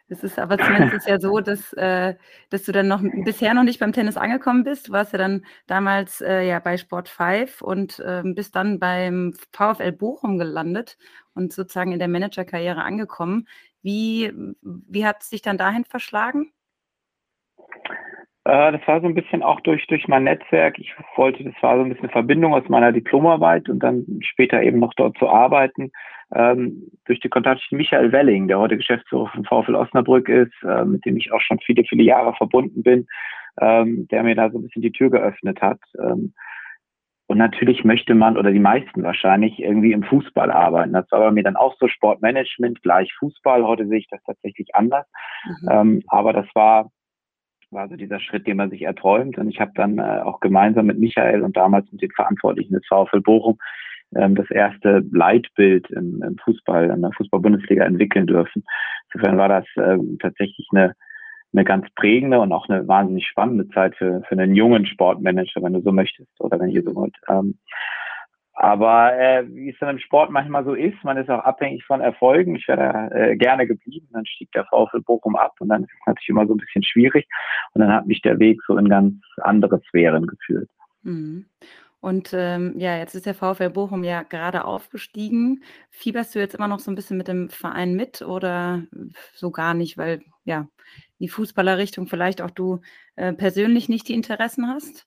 Es 0.09 0.23
ist 0.23 0.39
aber 0.39 0.57
zumindest 0.57 1.09
ja 1.09 1.19
so, 1.19 1.41
dass, 1.41 1.73
äh, 1.73 2.15
dass 2.51 2.63
du 2.63 2.73
dann 2.73 2.87
noch 2.89 3.03
bisher 3.25 3.55
noch 3.55 3.65
nicht 3.65 3.81
beim 3.81 3.93
Tennis 3.93 4.17
angekommen 4.17 4.63
bist. 4.63 4.89
Du 4.89 4.93
warst 4.93 5.13
ja 5.13 5.19
dann 5.19 5.45
damals 5.67 6.21
äh, 6.21 6.43
ja 6.43 6.61
bei 6.61 6.77
Sport 6.77 7.09
5 7.09 7.61
und 7.61 7.99
äh, 8.01 8.23
bist 8.25 8.55
dann 8.55 8.79
beim 8.79 9.35
VfL 9.53 9.93
Bochum 9.93 10.39
gelandet 10.39 10.97
und 11.35 11.53
sozusagen 11.53 11.93
in 11.93 11.99
der 11.99 12.09
Managerkarriere 12.09 12.83
angekommen. 12.83 13.49
Wie, 13.83 14.33
wie 14.63 15.07
hat 15.07 15.23
es 15.23 15.31
dich 15.31 15.43
dann 15.43 15.59
dahin 15.59 15.85
verschlagen? 15.85 16.53
Äh, 18.47 18.73
das 18.73 18.87
war 18.87 19.01
so 19.01 19.09
ein 19.09 19.15
bisschen 19.15 19.43
auch 19.43 19.61
durch, 19.61 19.87
durch 19.89 20.07
mein 20.07 20.25
Netzwerk. 20.25 20.79
Ich 20.79 20.95
wollte, 21.17 21.43
das 21.43 21.55
war 21.63 21.77
so 21.77 21.83
ein 21.83 21.89
bisschen 21.93 22.11
Verbindung 22.11 22.55
aus 22.55 22.69
meiner 22.69 22.93
Diplomarbeit 22.93 23.69
und 23.69 23.81
dann 23.81 24.07
später 24.21 24.63
eben 24.63 24.79
noch 24.79 24.95
dort 24.95 25.19
zu 25.19 25.29
arbeiten. 25.29 25.91
Ähm, 26.33 26.91
durch 27.07 27.19
die 27.19 27.29
Kontakte 27.29 27.65
mit 27.71 27.79
Michael 27.79 28.13
Welling, 28.13 28.47
der 28.47 28.61
heute 28.61 28.77
Geschäftsführer 28.77 29.29
von 29.29 29.45
VfL 29.45 29.75
Osnabrück 29.75 30.29
ist, 30.29 30.55
äh, 30.63 30.85
mit 30.85 31.05
dem 31.05 31.17
ich 31.17 31.33
auch 31.33 31.41
schon 31.41 31.59
viele, 31.59 31.83
viele 31.85 32.05
Jahre 32.05 32.35
verbunden 32.35 32.85
bin, 32.85 33.07
ähm, 33.61 34.07
der 34.13 34.23
mir 34.23 34.37
da 34.37 34.49
so 34.51 34.59
ein 34.59 34.63
bisschen 34.63 34.83
die 34.83 34.93
Tür 34.93 35.11
geöffnet 35.11 35.61
hat. 35.61 35.81
Ähm, 35.99 36.33
und 37.29 37.39
natürlich 37.39 37.83
möchte 37.83 38.15
man, 38.15 38.37
oder 38.37 38.53
die 38.53 38.61
meisten 38.61 39.03
wahrscheinlich, 39.03 39.59
irgendwie 39.59 39.91
im 39.91 40.05
Fußball 40.05 40.53
arbeiten. 40.53 40.93
Das 40.93 41.11
war 41.11 41.19
bei 41.19 41.31
mir 41.33 41.43
dann 41.43 41.57
auch 41.57 41.75
so 41.81 41.89
Sportmanagement 41.89 42.81
gleich 42.83 43.13
Fußball. 43.19 43.65
Heute 43.67 43.89
sehe 43.89 43.99
ich 43.99 44.09
das 44.09 44.23
tatsächlich 44.23 44.73
anders. 44.77 45.07
Mhm. 45.45 45.69
Ähm, 45.69 46.03
aber 46.07 46.33
das 46.33 46.47
war 46.55 46.93
war 47.71 47.89
so 47.89 47.97
dieser 47.97 48.21
Schritt, 48.21 48.47
den 48.47 48.57
man 48.57 48.71
sich 48.71 48.83
erträumt. 48.83 49.39
Und 49.39 49.49
ich 49.49 49.61
habe 49.61 49.73
dann 49.75 49.99
äh, 49.99 50.21
auch 50.23 50.41
gemeinsam 50.41 50.87
mit 50.87 50.99
Michael 50.99 51.43
und 51.43 51.57
damals 51.57 51.91
mit 51.93 52.03
den 52.03 52.11
Verantwortlichen 52.13 52.75
des 52.75 52.87
VfL 52.87 53.21
Bochum 53.21 53.59
ähm, 54.15 54.35
das 54.35 54.51
erste 54.51 55.05
Leitbild 55.11 55.91
im, 55.91 56.23
im 56.23 56.37
Fußball, 56.39 56.91
in 56.91 57.03
der 57.03 57.13
Fußball-Bundesliga 57.13 57.85
entwickeln 57.85 58.27
dürfen. 58.27 58.65
Insofern 59.13 59.39
war 59.39 59.49
das 59.49 59.65
äh, 59.77 59.99
tatsächlich 60.21 60.69
eine, 60.73 60.95
eine 61.53 61.65
ganz 61.65 61.87
prägende 61.95 62.39
und 62.41 62.53
auch 62.53 62.69
eine 62.69 62.87
wahnsinnig 62.87 63.27
spannende 63.27 63.69
Zeit 63.69 63.97
für, 63.97 64.23
für 64.29 64.33
einen 64.33 64.55
jungen 64.55 64.87
Sportmanager, 64.87 65.63
wenn 65.63 65.73
du 65.73 65.81
so 65.81 65.93
möchtest, 65.93 66.31
oder 66.41 66.61
wenn 66.61 66.71
ihr 66.71 66.83
so 66.83 66.95
wollt. 66.95 67.17
Ähm, 67.29 67.59
aber 68.59 69.19
äh, 69.19 69.45
wie 69.55 69.69
es 69.69 69.79
dann 69.81 69.91
im 69.91 69.99
Sport 69.99 70.31
manchmal 70.31 70.65
so 70.65 70.73
ist, 70.73 70.97
man 71.05 71.19
ist 71.19 71.29
auch 71.29 71.45
abhängig 71.45 71.85
von 71.85 72.01
Erfolgen. 72.01 72.57
Ich 72.57 72.67
wäre 72.67 73.11
äh, 73.13 73.37
gerne 73.37 73.67
geblieben, 73.67 74.09
dann 74.13 74.25
stieg 74.25 74.51
der 74.53 74.65
VfL 74.65 75.03
Bochum 75.03 75.37
ab 75.37 75.53
und 75.61 75.69
dann 75.69 75.85
ist 75.85 75.91
es 75.93 76.07
natürlich 76.07 76.31
immer 76.31 76.47
so 76.47 76.55
ein 76.55 76.59
bisschen 76.59 76.83
schwierig. 76.83 77.29
Und 77.75 77.83
dann 77.83 77.93
hat 77.93 78.07
mich 78.07 78.23
der 78.23 78.39
Weg 78.39 78.59
so 78.67 78.79
in 78.79 78.89
ganz 78.89 79.15
andere 79.43 79.83
Sphären 79.89 80.27
geführt. 80.27 80.71
Mhm. 81.03 81.45
Und 82.01 82.31
ähm, 82.33 82.75
ja, 82.79 82.97
jetzt 82.97 83.15
ist 83.15 83.27
der 83.27 83.35
VfL 83.35 83.69
Bochum 83.69 84.05
ja 84.05 84.23
gerade 84.23 84.65
aufgestiegen. 84.65 85.63
Fieberst 85.91 86.35
du 86.35 86.39
jetzt 86.39 86.55
immer 86.55 86.69
noch 86.69 86.79
so 86.79 86.91
ein 86.91 86.95
bisschen 86.95 87.19
mit 87.19 87.29
dem 87.29 87.51
Verein 87.51 87.95
mit 87.95 88.23
oder 88.23 88.85
so 89.35 89.51
gar 89.51 89.75
nicht, 89.75 89.99
weil 89.99 90.23
ja 90.45 90.67
die 91.19 91.29
Fußballerrichtung 91.29 92.07
vielleicht 92.07 92.41
auch 92.41 92.51
du 92.51 92.81
äh, 93.17 93.35
persönlich 93.35 93.91
nicht 93.91 94.09
die 94.09 94.15
Interessen 94.15 94.67
hast? 94.67 95.07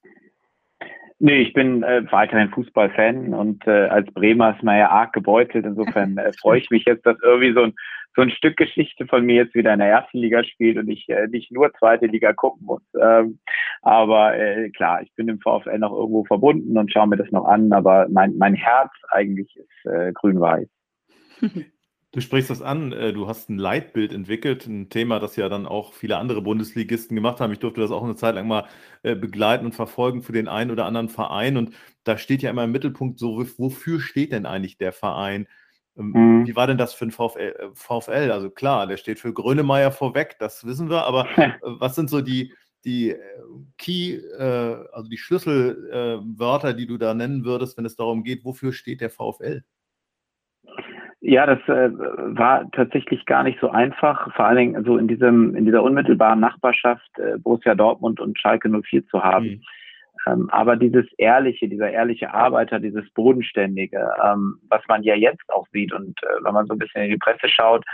Nee, 1.21 1.42
ich 1.42 1.54
bin 1.54 1.83
äh, 1.83 2.10
weiterhin 2.12 2.50
Fußballfan 2.50 3.33
und 3.33 3.68
äh, 3.68 3.88
als 3.88 4.10
Bremer 4.13 4.56
ist 4.56 4.63
man 4.63 4.77
ja 4.77 4.89
arg 4.89 5.12
gebeutelt. 5.12 5.66
Insofern 5.66 6.18
äh, 6.18 6.31
freue 6.39 6.60
ich 6.60 6.69
mich 6.69 6.86
jetzt, 6.86 7.06
dass 7.06 7.18
irgendwie 7.21 7.54
so 7.54 7.63
ein, 7.63 7.74
so 8.16 8.21
ein 8.21 8.31
Stück 8.31 8.56
Geschichte 8.56 9.06
von 9.06 9.25
mir 9.25 9.36
jetzt 9.36 9.54
wieder 9.54 9.74
in 9.74 9.80
der 9.80 9.89
ersten 9.89 10.19
Liga 10.19 10.45
spielt 10.45 10.77
und 10.77 10.88
ich 10.88 11.10
äh, 11.10 11.27
nicht 11.27 11.51
nur 11.51 11.74
zweite 11.74 12.06
Liga 12.06 12.31
gucken 12.31 12.66
muss. 12.66 12.81
Ähm, 12.98 13.39
aber 13.81 14.38
äh, 14.38 14.69
klar, 14.69 15.01
ich 15.01 15.13
bin 15.16 15.27
im 15.27 15.42
VfL 15.42 15.77
noch 15.80 15.92
irgendwo 15.92 16.24
verbunden 16.24 16.77
und 16.77 16.92
schaue 16.92 17.07
mir 17.07 17.18
das 17.18 17.31
noch 17.31 17.45
an, 17.45 17.74
aber 17.74 18.07
mein, 18.10 18.38
mein 18.38 18.54
Herz 18.54 18.92
eigentlich 19.10 19.54
ist 19.57 19.92
äh, 19.92 20.13
grün-weiß. 20.13 20.69
Du 22.12 22.22
sprichst 22.22 22.50
das 22.50 22.64
an, 22.64 22.92
äh, 22.92 23.14
du 23.14 23.28
hast 23.28 23.50
ein 23.50 23.60
Leitbild 23.60 24.14
entwickelt, 24.14 24.66
ein 24.66 24.90
Thema, 24.90 25.20
das 25.20 25.36
ja 25.36 25.48
dann 25.48 25.68
auch 25.68 25.94
viele 25.94 26.18
andere 26.18 26.42
Bundesligisten 26.42 27.14
gemacht 27.16 27.40
haben. 27.40 27.54
Ich 27.54 27.60
durfte 27.60 27.82
das 27.82 27.92
auch 27.92 28.04
eine 28.04 28.16
Zeit 28.16 28.34
lang 28.34 28.48
mal 28.48 28.68
äh, 29.04 29.16
begleiten 29.16 29.66
und 29.66 29.76
verfolgen 29.76 30.24
für 30.24 30.32
den 30.32 30.48
einen 30.48 30.72
oder 30.72 30.86
anderen 30.86 31.10
Verein. 31.10 31.56
Und 31.56 31.76
da 32.06 32.18
steht 32.18 32.42
ja 32.42 32.50
immer 32.50 32.64
im 32.64 32.72
Mittelpunkt 32.72 33.20
so, 33.20 33.46
wofür 33.58 34.00
steht 34.02 34.32
denn 34.32 34.48
eigentlich 34.48 34.78
der 34.80 34.92
Verein? 34.92 35.48
Ähm, 35.98 36.14
mhm. 36.16 36.48
Wie 36.48 36.56
war 36.56 36.66
denn 36.66 36.80
das 36.80 36.96
für 36.96 37.06
ein 37.06 37.12
VfL, 37.12 37.56
äh, 37.60 37.70
VfL? 37.76 38.32
Also 38.32 38.50
klar, 38.50 38.88
der 38.88 38.98
steht 38.98 39.20
für 39.20 39.32
Grönemeyer 39.32 39.92
vorweg, 39.92 40.38
das 40.40 40.66
wissen 40.66 40.90
wir, 40.90 41.04
aber 41.04 41.28
was 41.62 41.94
sind 41.94 42.10
so 42.10 42.22
die, 42.22 42.56
die 42.86 43.16
Key, 43.78 44.22
also 44.40 45.10
die 45.10 45.18
Schlüsselwörter, 45.18 46.74
die 46.74 46.88
du 46.88 46.98
da 46.98 47.14
nennen 47.14 47.44
würdest, 47.44 47.78
wenn 47.78 47.86
es 47.86 47.98
darum 47.98 48.24
geht, 48.24 48.45
wofür 48.45 48.72
steht 48.72 49.02
der 49.02 49.10
VfL? 49.10 49.64
Ja, 51.30 51.45
das 51.45 51.59
äh, 51.68 51.92
war 51.94 52.71
tatsächlich 52.71 53.24
gar 53.28 53.44
nicht 53.44 53.59
so 53.62 53.69
einfach, 53.69 54.33
vor 54.33 54.45
allen 54.45 54.57
Dingen 54.57 54.83
so 54.83 54.98
in 54.98 55.07
diesem, 55.07 55.56
in 55.56 55.64
dieser 55.64 55.83
unmittelbaren 55.83 56.40
Nachbarschaft 56.40 57.07
äh, 57.19 57.38
Borussia 57.38 57.76
Dortmund 57.76 58.19
und 58.19 58.40
Schalke 58.40 58.68
04 58.68 59.06
zu 59.06 59.24
haben. 59.24 59.45
Mhm. 59.45 59.62
Ähm, 60.26 60.50
aber 60.50 60.76
dieses 60.76 61.06
ehrliche, 61.19 61.69
dieser 61.69 61.92
ehrliche 61.92 62.33
Arbeiter, 62.33 62.80
dieses 62.80 63.07
bodenständige, 63.12 64.09
ähm, 64.26 64.56
was 64.69 64.81
man 64.88 65.04
ja 65.04 65.14
jetzt 65.14 65.48
auch 65.54 65.68
sieht 65.71 65.94
und 65.94 66.19
äh, 66.24 66.44
wenn 66.44 66.54
man 66.56 66.66
so 66.66 66.74
ein 66.74 66.80
bisschen 66.80 67.04
in 67.04 67.12
die 67.12 67.18
Presse 67.18 67.48
schaut, 67.48 67.86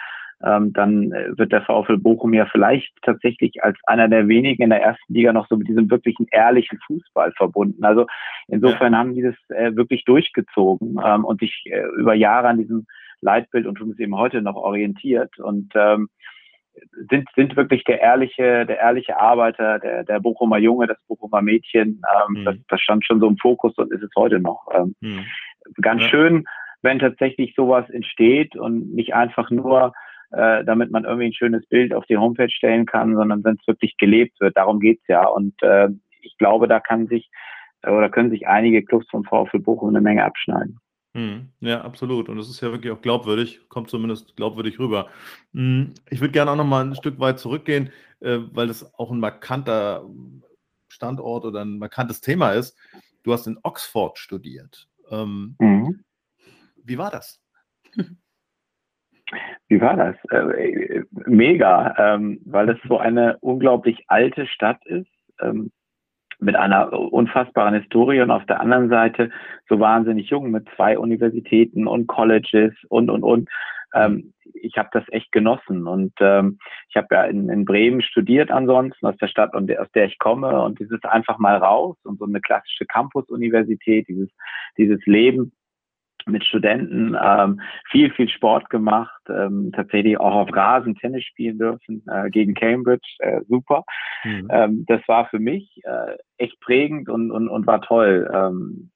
ähm, 0.42 0.72
dann 0.72 1.12
äh, 1.12 1.38
wird 1.38 1.52
der 1.52 1.64
VfL 1.64 1.98
Bochum 1.98 2.34
ja 2.34 2.46
vielleicht 2.46 2.94
tatsächlich 3.02 3.62
als 3.62 3.78
einer 3.86 4.08
der 4.08 4.30
wenigen 4.30 4.64
in 4.64 4.70
der 4.70 4.82
ersten 4.82 5.14
Liga 5.14 5.34
noch 5.34 5.50
so 5.50 5.58
mit 5.58 5.68
diesem 5.68 5.92
wirklichen 5.92 6.26
ehrlichen 6.32 6.80
Fußball 6.88 7.34
verbunden. 7.34 7.84
Also 7.84 8.08
insofern 8.48 8.98
haben 8.98 9.14
die 9.14 9.24
das 9.24 9.36
äh, 9.50 9.76
wirklich 9.76 10.06
durchgezogen 10.06 11.02
ähm, 11.06 11.26
und 11.26 11.42
sich 11.42 11.64
äh, 11.66 11.84
über 11.98 12.14
Jahre 12.14 12.48
an 12.48 12.60
diesem 12.60 12.86
Leitbild 13.26 13.66
und 13.68 13.76
tun 13.76 13.92
es 13.92 14.00
eben 14.00 14.16
heute 14.16 14.42
noch 14.42 14.56
orientiert 14.56 15.38
und 15.40 15.74
ähm, 15.76 16.10
sind, 17.10 17.28
sind 17.36 17.56
wirklich 17.56 17.84
der 17.84 18.02
ehrliche, 18.02 18.66
der 18.66 18.80
ehrliche 18.80 19.20
Arbeiter, 19.20 19.80
der, 19.80 20.04
der 20.04 20.20
Bochumer 20.20 20.58
Junge, 20.58 20.88
das 20.88 20.98
Bochumer 21.08 21.42
Mädchen. 21.42 22.02
Ähm, 22.30 22.42
mhm. 22.42 22.46
das, 22.46 22.56
das 22.68 22.82
stand 22.82 23.06
schon 23.06 23.20
so 23.20 23.28
im 23.28 23.38
Fokus 23.38 23.78
und 23.78 23.92
ist 23.92 24.04
es 24.04 24.12
heute 24.16 24.40
noch. 24.40 24.68
Ähm, 24.74 24.96
mhm. 25.00 25.26
Ganz 25.82 26.04
ja. 26.04 26.10
schön, 26.10 26.46
wenn 26.82 27.00
tatsächlich 27.00 27.54
sowas 27.56 27.90
entsteht 27.90 28.56
und 28.56 28.94
nicht 28.94 29.14
einfach 29.14 29.50
nur, 29.50 29.94
äh, 30.32 30.64
damit 30.64 30.92
man 30.92 31.06
irgendwie 31.06 31.28
ein 31.28 31.34
schönes 31.34 31.66
Bild 31.68 31.94
auf 31.94 32.06
die 32.06 32.18
Homepage 32.18 32.50
stellen 32.50 32.86
kann, 32.86 33.16
sondern 33.16 33.44
wenn 33.44 33.56
es 33.56 33.68
wirklich 33.68 33.98
gelebt 33.98 34.40
wird. 34.40 34.58
Darum 34.58 34.80
geht's 34.80 35.08
ja. 35.08 35.26
Und 35.26 35.54
äh, 35.64 35.90
ich 36.22 36.38
glaube, 36.38 36.68
da 36.68 36.80
kann 36.80 37.08
sich 37.08 37.30
oder 37.86 38.10
können 38.10 38.32
sich 38.32 38.48
einige 38.48 38.84
Clubs 38.84 39.08
vom 39.10 39.24
VfL 39.24 39.60
Bochum 39.60 39.90
eine 39.90 40.02
Menge 40.02 40.24
abschneiden. 40.24 40.80
Mhm. 41.16 41.48
Ja, 41.62 41.82
absolut. 41.82 42.28
Und 42.28 42.38
es 42.40 42.50
ist 42.50 42.60
ja 42.60 42.72
wirklich 42.72 42.92
auch 42.92 43.02
glaubwürdig, 43.02 43.62
kommt 43.70 43.90
zumindest 43.90 44.36
glaubwürdig 44.36 44.80
rüber. 44.80 45.08
Mhm. 45.54 45.94
Ich 46.10 46.20
würde 46.20 46.34
gerne 46.34 46.52
auch 46.52 46.58
noch 46.58 46.66
mal 46.66 46.86
ein 46.86 46.96
Stück 46.96 47.20
weit 47.22 47.40
zurückgehen, 47.40 47.90
äh, 48.20 48.40
weil 48.52 48.68
das 48.68 48.94
auch 48.96 49.12
ein 49.12 49.22
markanter 49.22 50.06
Standort 50.90 51.46
oder 51.46 51.62
ein 51.64 51.78
markantes 51.80 52.20
Thema 52.20 52.52
ist. 52.52 52.78
Du 53.24 53.32
hast 53.32 53.48
in 53.48 53.58
Oxford 53.64 54.18
studiert. 54.18 54.90
Ähm, 55.10 55.56
mhm. 55.60 56.04
Wie 56.84 56.98
war 56.98 57.12
das? 57.12 57.42
Wie 59.70 59.80
war 59.80 59.96
das? 59.96 60.16
Äh, 60.32 61.04
mega, 61.26 61.96
ähm, 61.98 62.42
weil 62.46 62.70
es 62.70 62.78
so 62.90 62.98
eine 62.98 63.38
unglaublich 63.40 64.04
alte 64.08 64.48
Stadt 64.48 64.86
ist, 64.86 65.10
ähm, 65.40 65.72
mit 66.40 66.56
einer 66.56 66.94
unfassbaren 66.94 67.76
Historie. 67.76 68.22
Und 68.22 68.32
auf 68.32 68.46
der 68.46 68.60
anderen 68.60 68.90
Seite 68.90 69.30
so 69.70 69.80
wahnsinnig 69.80 70.30
jung 70.30 70.52
mit 70.52 70.68
zwei 70.76 70.98
Universitäten 70.98 71.88
und 71.88 72.08
Colleges 72.08 72.74
und, 72.90 73.10
und, 73.10 73.24
und. 73.24 73.50
Ähm, 73.94 74.34
ich 74.54 74.78
habe 74.78 74.90
das 74.92 75.04
echt 75.10 75.32
genossen. 75.32 75.88
Und 75.88 76.14
ähm, 76.20 76.60
ich 76.90 76.96
habe 76.96 77.08
ja 77.12 77.24
in, 77.26 77.50
in 77.50 77.66
Bremen 77.66 78.02
studiert 78.02 78.52
ansonsten 78.52 79.06
aus 79.06 79.18
der 79.18 79.28
Stadt, 79.28 79.54
aus 79.54 79.92
der 79.94 80.06
ich 80.06 80.18
komme. 80.20 80.62
Und 80.64 80.80
dieses 80.80 81.04
einfach 81.04 81.38
mal 81.38 81.58
raus 81.58 81.98
und 82.04 82.20
so 82.20 82.26
eine 82.26 82.42
klassische 82.42 82.86
Campus-Universität, 82.86 84.08
dieses, 84.08 84.30
dieses 84.78 85.06
Leben 85.06 85.52
mit 86.26 86.44
Studenten 86.44 87.16
ähm, 87.22 87.62
viel, 87.92 88.12
viel 88.12 88.30
Sport 88.30 88.70
gemacht, 88.70 89.22
ähm, 89.30 89.72
tatsächlich 89.76 90.20
auch 90.20 90.34
auf 90.34 90.56
Rasen 90.56 90.96
Tennis 90.96 91.24
spielen 91.24 91.60
dürfen 91.60 92.04
äh, 92.08 92.30
gegen 92.30 92.54
Cambridge, 92.54 93.08
äh, 93.20 93.42
super. 93.48 93.84
Mhm. 94.24 94.48
Ähm, 94.50 94.86
das 94.88 95.02
war 95.08 95.28
für 95.28 95.40
mich 95.40 95.82
äh, 95.84 96.18
echt 96.38 96.60
prägend 96.62 97.10
und, 97.10 97.32
und, 97.32 97.48
und 97.48 97.68
war 97.68 97.82
toll. 97.82 98.30
Ähm, 98.34 98.92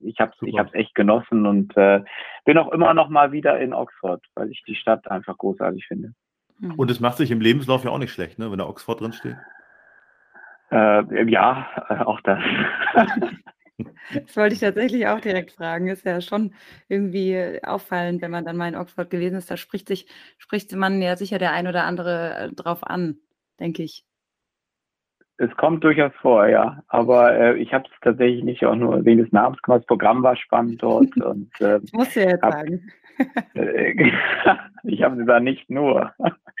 ich 0.00 0.20
habe 0.20 0.32
ich 0.42 0.56
habe 0.56 0.72
echt 0.74 0.94
genossen 0.94 1.46
und 1.46 1.76
äh, 1.76 2.02
bin 2.44 2.58
auch 2.58 2.70
immer 2.72 2.94
noch 2.94 3.08
mal 3.08 3.32
wieder 3.32 3.58
in 3.58 3.74
Oxford, 3.74 4.24
weil 4.34 4.50
ich 4.50 4.62
die 4.66 4.76
Stadt 4.76 5.10
einfach 5.10 5.36
großartig 5.36 5.86
finde. 5.86 6.12
Und 6.76 6.90
es 6.90 7.00
macht 7.00 7.16
sich 7.16 7.30
im 7.30 7.40
Lebenslauf 7.40 7.84
ja 7.84 7.90
auch 7.90 7.98
nicht 7.98 8.12
schlecht, 8.12 8.38
ne, 8.38 8.50
wenn 8.50 8.58
da 8.58 8.66
Oxford 8.66 9.00
drin 9.00 9.12
steht. 9.12 9.36
Äh, 10.70 11.30
ja, 11.30 11.66
auch 12.04 12.20
das. 12.20 12.40
Das 13.78 14.36
wollte 14.36 14.54
ich 14.54 14.60
tatsächlich 14.60 15.06
auch 15.06 15.20
direkt 15.20 15.52
fragen. 15.52 15.88
Ist 15.88 16.04
ja 16.04 16.20
schon 16.20 16.54
irgendwie 16.88 17.60
auffallend, 17.62 18.22
wenn 18.22 18.30
man 18.30 18.44
dann 18.44 18.56
mal 18.56 18.68
in 18.68 18.76
Oxford 18.76 19.10
gewesen 19.10 19.36
ist. 19.36 19.50
Da 19.50 19.56
spricht 19.56 19.88
sich, 19.88 20.06
spricht 20.38 20.74
man 20.74 21.00
ja 21.00 21.16
sicher 21.16 21.38
der 21.38 21.52
ein 21.52 21.68
oder 21.68 21.84
andere 21.84 22.36
äh, 22.36 22.52
drauf 22.52 22.84
an, 22.84 23.18
denke 23.60 23.82
ich. 23.82 24.04
Es 25.36 25.54
kommt 25.56 25.84
durchaus 25.84 26.12
vor, 26.20 26.48
ja. 26.48 26.82
Aber 26.88 27.32
äh, 27.32 27.56
ich 27.58 27.72
habe 27.72 27.84
es 27.84 28.00
tatsächlich 28.00 28.42
nicht 28.42 28.64
auch 28.64 28.74
nur 28.74 29.04
wegen 29.04 29.22
des 29.22 29.30
Namens 29.30 29.62
gemacht. 29.62 29.80
Das 29.80 29.86
Programm 29.86 30.22
war 30.22 30.36
spannend 30.36 30.82
dort. 30.82 31.16
Und, 31.16 31.50
äh, 31.60 31.78
ich 31.82 31.92
muss 31.92 32.14
ja 32.14 32.22
jetzt 32.22 32.42
hab, 32.42 32.52
sagen. 32.54 32.90
ich 34.84 35.02
habe 35.02 35.16
sie 35.16 35.24
da 35.24 35.38
nicht 35.38 35.70
nur. 35.70 36.12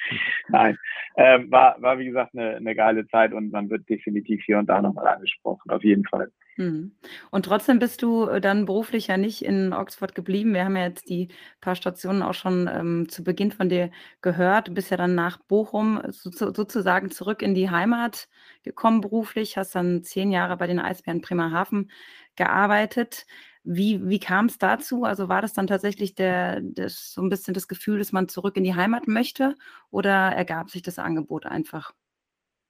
Nein, 0.48 0.78
ähm, 1.16 1.50
war, 1.50 1.80
war 1.80 1.98
wie 1.98 2.06
gesagt 2.06 2.34
eine, 2.34 2.56
eine 2.56 2.74
geile 2.74 3.06
Zeit 3.08 3.32
und 3.32 3.50
man 3.50 3.70
wird 3.70 3.88
definitiv 3.88 4.42
hier 4.44 4.58
und 4.58 4.66
da 4.66 4.80
nochmal 4.80 5.08
angesprochen, 5.08 5.70
auf 5.70 5.84
jeden 5.84 6.04
Fall. 6.04 6.30
Mhm. 6.58 6.92
Und 7.30 7.44
trotzdem 7.44 7.78
bist 7.78 8.02
du 8.02 8.26
äh, 8.26 8.40
dann 8.40 8.64
beruflich 8.64 9.06
ja 9.06 9.16
nicht 9.16 9.44
in 9.44 9.72
Oxford 9.72 10.14
geblieben. 10.14 10.54
Wir 10.54 10.64
haben 10.64 10.76
ja 10.76 10.86
jetzt 10.86 11.08
die 11.08 11.28
paar 11.60 11.76
Stationen 11.76 12.22
auch 12.22 12.34
schon 12.34 12.68
ähm, 12.72 13.08
zu 13.08 13.22
Beginn 13.22 13.52
von 13.52 13.68
dir 13.68 13.90
gehört. 14.22 14.68
Du 14.68 14.74
bist 14.74 14.90
ja 14.90 14.96
dann 14.96 15.14
nach 15.14 15.38
Bochum 15.38 16.02
so, 16.08 16.30
sozusagen 16.30 17.10
zurück 17.12 17.42
in 17.42 17.54
die 17.54 17.70
Heimat 17.70 18.28
gekommen 18.64 19.00
beruflich, 19.00 19.56
hast 19.56 19.76
dann 19.76 20.02
zehn 20.02 20.32
Jahre 20.32 20.56
bei 20.56 20.66
den 20.66 20.80
Eisbären 20.80 21.20
Bremerhaven 21.20 21.90
gearbeitet. 22.34 23.26
Wie, 23.70 24.08
wie 24.08 24.18
kam 24.18 24.46
es 24.46 24.56
dazu? 24.56 25.04
Also 25.04 25.28
war 25.28 25.42
das 25.42 25.52
dann 25.52 25.66
tatsächlich 25.66 26.14
der, 26.14 26.62
das, 26.62 27.12
so 27.12 27.20
ein 27.20 27.28
bisschen 27.28 27.52
das 27.52 27.68
Gefühl, 27.68 27.98
dass 27.98 28.12
man 28.12 28.26
zurück 28.26 28.56
in 28.56 28.64
die 28.64 28.74
Heimat 28.74 29.06
möchte 29.06 29.56
oder 29.90 30.10
ergab 30.10 30.70
sich 30.70 30.80
das 30.80 30.98
Angebot 30.98 31.44
einfach? 31.44 31.92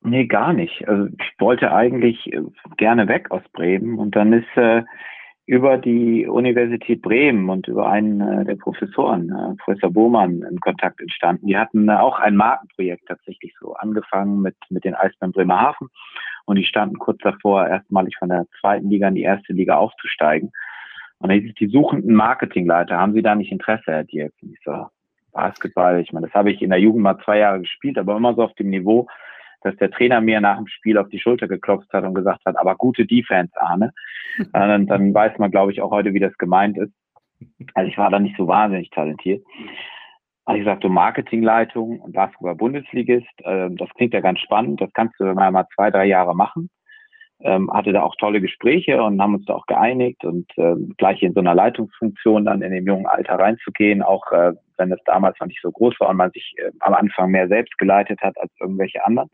Nee, 0.00 0.26
gar 0.26 0.52
nicht. 0.52 0.88
Also 0.88 1.06
ich 1.06 1.34
wollte 1.38 1.72
eigentlich 1.72 2.32
äh, 2.32 2.42
gerne 2.78 3.06
weg 3.06 3.30
aus 3.30 3.42
Bremen 3.52 4.00
und 4.00 4.16
dann 4.16 4.32
ist 4.32 4.56
äh, 4.56 4.82
über 5.46 5.78
die 5.78 6.26
Universität 6.26 7.00
Bremen 7.00 7.48
und 7.48 7.68
über 7.68 7.88
einen 7.88 8.20
äh, 8.20 8.44
der 8.44 8.56
Professoren, 8.56 9.30
äh, 9.30 9.54
Professor 9.62 9.92
Bohmann, 9.92 10.42
ein 10.42 10.58
Kontakt 10.58 11.00
entstanden. 11.00 11.46
Die 11.46 11.56
hatten 11.56 11.88
äh, 11.88 11.92
auch 11.92 12.18
ein 12.18 12.34
Markenprojekt 12.34 13.06
tatsächlich 13.06 13.54
so 13.60 13.74
angefangen 13.74 14.42
mit, 14.42 14.56
mit 14.68 14.84
den 14.84 14.96
Eisbären 14.96 15.30
Bremerhaven 15.30 15.90
und 16.44 16.56
die 16.56 16.64
standen 16.64 16.98
kurz 16.98 17.18
davor, 17.22 17.68
erstmalig 17.68 18.16
von 18.18 18.30
der 18.30 18.46
zweiten 18.60 18.90
Liga 18.90 19.06
in 19.06 19.14
die 19.14 19.22
erste 19.22 19.52
Liga 19.52 19.76
aufzusteigen. 19.76 20.50
Und 21.20 21.30
dann 21.30 21.40
hieß 21.40 21.50
es, 21.50 21.54
die 21.56 21.66
suchenden 21.66 22.14
Marketingleiter, 22.14 22.96
haben 22.96 23.12
Sie 23.12 23.22
da 23.22 23.34
nicht 23.34 23.50
Interesse, 23.50 23.84
Herr 23.86 24.04
Dirk? 24.04 24.32
Und 24.42 24.52
ich 24.52 24.60
so, 24.64 24.86
Basketball, 25.32 26.00
ich 26.00 26.12
meine, 26.12 26.26
das 26.26 26.34
habe 26.34 26.50
ich 26.50 26.62
in 26.62 26.70
der 26.70 26.80
Jugend 26.80 27.02
mal 27.02 27.18
zwei 27.24 27.38
Jahre 27.38 27.60
gespielt, 27.60 27.98
aber 27.98 28.16
immer 28.16 28.34
so 28.34 28.42
auf 28.42 28.54
dem 28.54 28.70
Niveau, 28.70 29.06
dass 29.62 29.76
der 29.76 29.90
Trainer 29.90 30.20
mir 30.20 30.40
nach 30.40 30.56
dem 30.56 30.68
Spiel 30.68 30.98
auf 30.98 31.08
die 31.08 31.18
Schulter 31.18 31.48
geklopft 31.48 31.92
hat 31.92 32.04
und 32.04 32.14
gesagt 32.14 32.44
hat, 32.44 32.56
aber 32.56 32.76
gute 32.76 33.06
Defense, 33.06 33.52
Arne. 33.60 33.92
dann, 34.52 34.86
dann 34.86 35.12
weiß 35.12 35.38
man, 35.38 35.50
glaube 35.50 35.72
ich, 35.72 35.80
auch 35.82 35.90
heute, 35.90 36.14
wie 36.14 36.20
das 36.20 36.36
gemeint 36.38 36.78
ist. 36.78 36.92
Also 37.74 37.88
ich 37.88 37.98
war 37.98 38.10
da 38.10 38.18
nicht 38.18 38.36
so 38.36 38.46
wahnsinnig 38.46 38.90
talentiert. 38.90 39.44
Also 40.44 40.60
ich 40.60 40.64
sagte, 40.64 40.88
Marketingleitung 40.88 42.00
und 42.00 42.12
Basketball-Bundesligist, 42.12 43.28
äh, 43.44 43.68
das 43.70 43.88
klingt 43.96 44.14
ja 44.14 44.20
ganz 44.20 44.40
spannend, 44.40 44.80
das 44.80 44.90
kannst 44.94 45.20
du 45.20 45.24
mal, 45.34 45.50
mal 45.50 45.66
zwei, 45.74 45.90
drei 45.90 46.06
Jahre 46.06 46.34
machen. 46.34 46.70
Ähm, 47.40 47.70
hatte 47.72 47.92
da 47.92 48.02
auch 48.02 48.16
tolle 48.16 48.40
Gespräche 48.40 49.00
und 49.00 49.22
haben 49.22 49.36
uns 49.36 49.46
da 49.46 49.54
auch 49.54 49.66
geeinigt 49.66 50.24
und 50.24 50.50
äh, 50.58 50.74
gleich 50.96 51.22
in 51.22 51.34
so 51.34 51.40
einer 51.40 51.54
Leitungsfunktion 51.54 52.44
dann 52.44 52.62
in 52.62 52.72
dem 52.72 52.84
jungen 52.84 53.06
Alter 53.06 53.38
reinzugehen, 53.38 54.02
auch 54.02 54.32
äh, 54.32 54.54
wenn 54.76 54.90
es 54.90 54.98
damals 55.04 55.38
noch 55.38 55.46
nicht 55.46 55.62
so 55.62 55.70
groß 55.70 55.94
war 56.00 56.08
und 56.08 56.16
man 56.16 56.32
sich 56.32 56.54
äh, 56.56 56.72
am 56.80 56.94
Anfang 56.94 57.30
mehr 57.30 57.46
selbst 57.46 57.78
geleitet 57.78 58.20
hat 58.22 58.36
als 58.38 58.50
irgendwelche 58.58 59.06
anderen, 59.06 59.30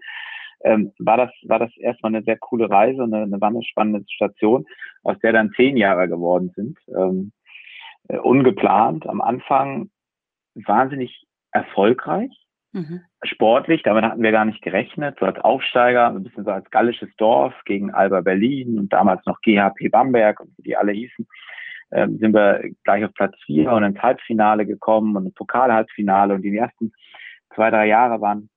ähm, 0.64 0.92
war 0.99 1.16
das 1.16 1.30
war 1.44 1.58
das 1.58 1.75
erstmal 1.78 2.14
eine 2.14 2.25
sehr 2.25 2.38
coole 2.38 2.68
Reise, 2.68 3.02
eine, 3.02 3.23
eine 3.23 3.40
wahnsinnig 3.40 3.68
spannende 3.68 4.04
Station, 4.08 4.66
aus 5.02 5.18
der 5.20 5.32
dann 5.32 5.52
zehn 5.56 5.76
Jahre 5.76 6.08
geworden 6.08 6.52
sind. 6.56 6.78
Ähm, 6.88 7.32
äh, 8.08 8.18
ungeplant, 8.18 9.06
am 9.06 9.20
Anfang 9.20 9.90
wahnsinnig 10.54 11.26
erfolgreich, 11.52 12.30
mhm. 12.75 13.00
sportlich, 13.23 13.83
damit 13.83 14.04
hatten 14.04 14.23
wir 14.23 14.33
gar 14.33 14.45
nicht 14.45 14.61
gerechnet, 14.61 15.16
so 15.19 15.26
als 15.26 15.38
Aufsteiger, 15.38 16.09
ein 16.09 16.23
bisschen 16.23 16.45
so 16.45 16.50
als 16.50 16.71
gallisches 16.71 17.09
Dorf 17.16 17.54
gegen 17.64 17.95
Alba 17.95 18.21
Berlin 18.21 18.78
und 18.78 18.93
damals 18.93 19.25
noch 19.25 19.40
GHP 19.40 19.90
Bamberg 19.90 20.40
und 20.40 20.50
wie 20.59 20.62
die 20.62 20.76
alle 20.76 20.93
hießen 20.93 21.26
ähm, 21.95 22.19
sind 22.19 22.35
wir 22.35 22.61
gleich 22.83 23.04
auf 23.04 23.14
Platz 23.14 23.35
vier 23.47 23.73
und 23.73 23.85
ins 23.85 24.02
Halbfinale 24.02 24.66
gekommen 24.66 25.16
und 25.16 25.26
ins 25.26 25.35
Pokalhalbfinale 25.35 26.35
und 26.35 26.43
die 26.43 26.57
ersten 26.57 26.93
zwei, 27.54 27.71
drei 27.71 27.87
Jahre 27.87 28.21
waren 28.21 28.50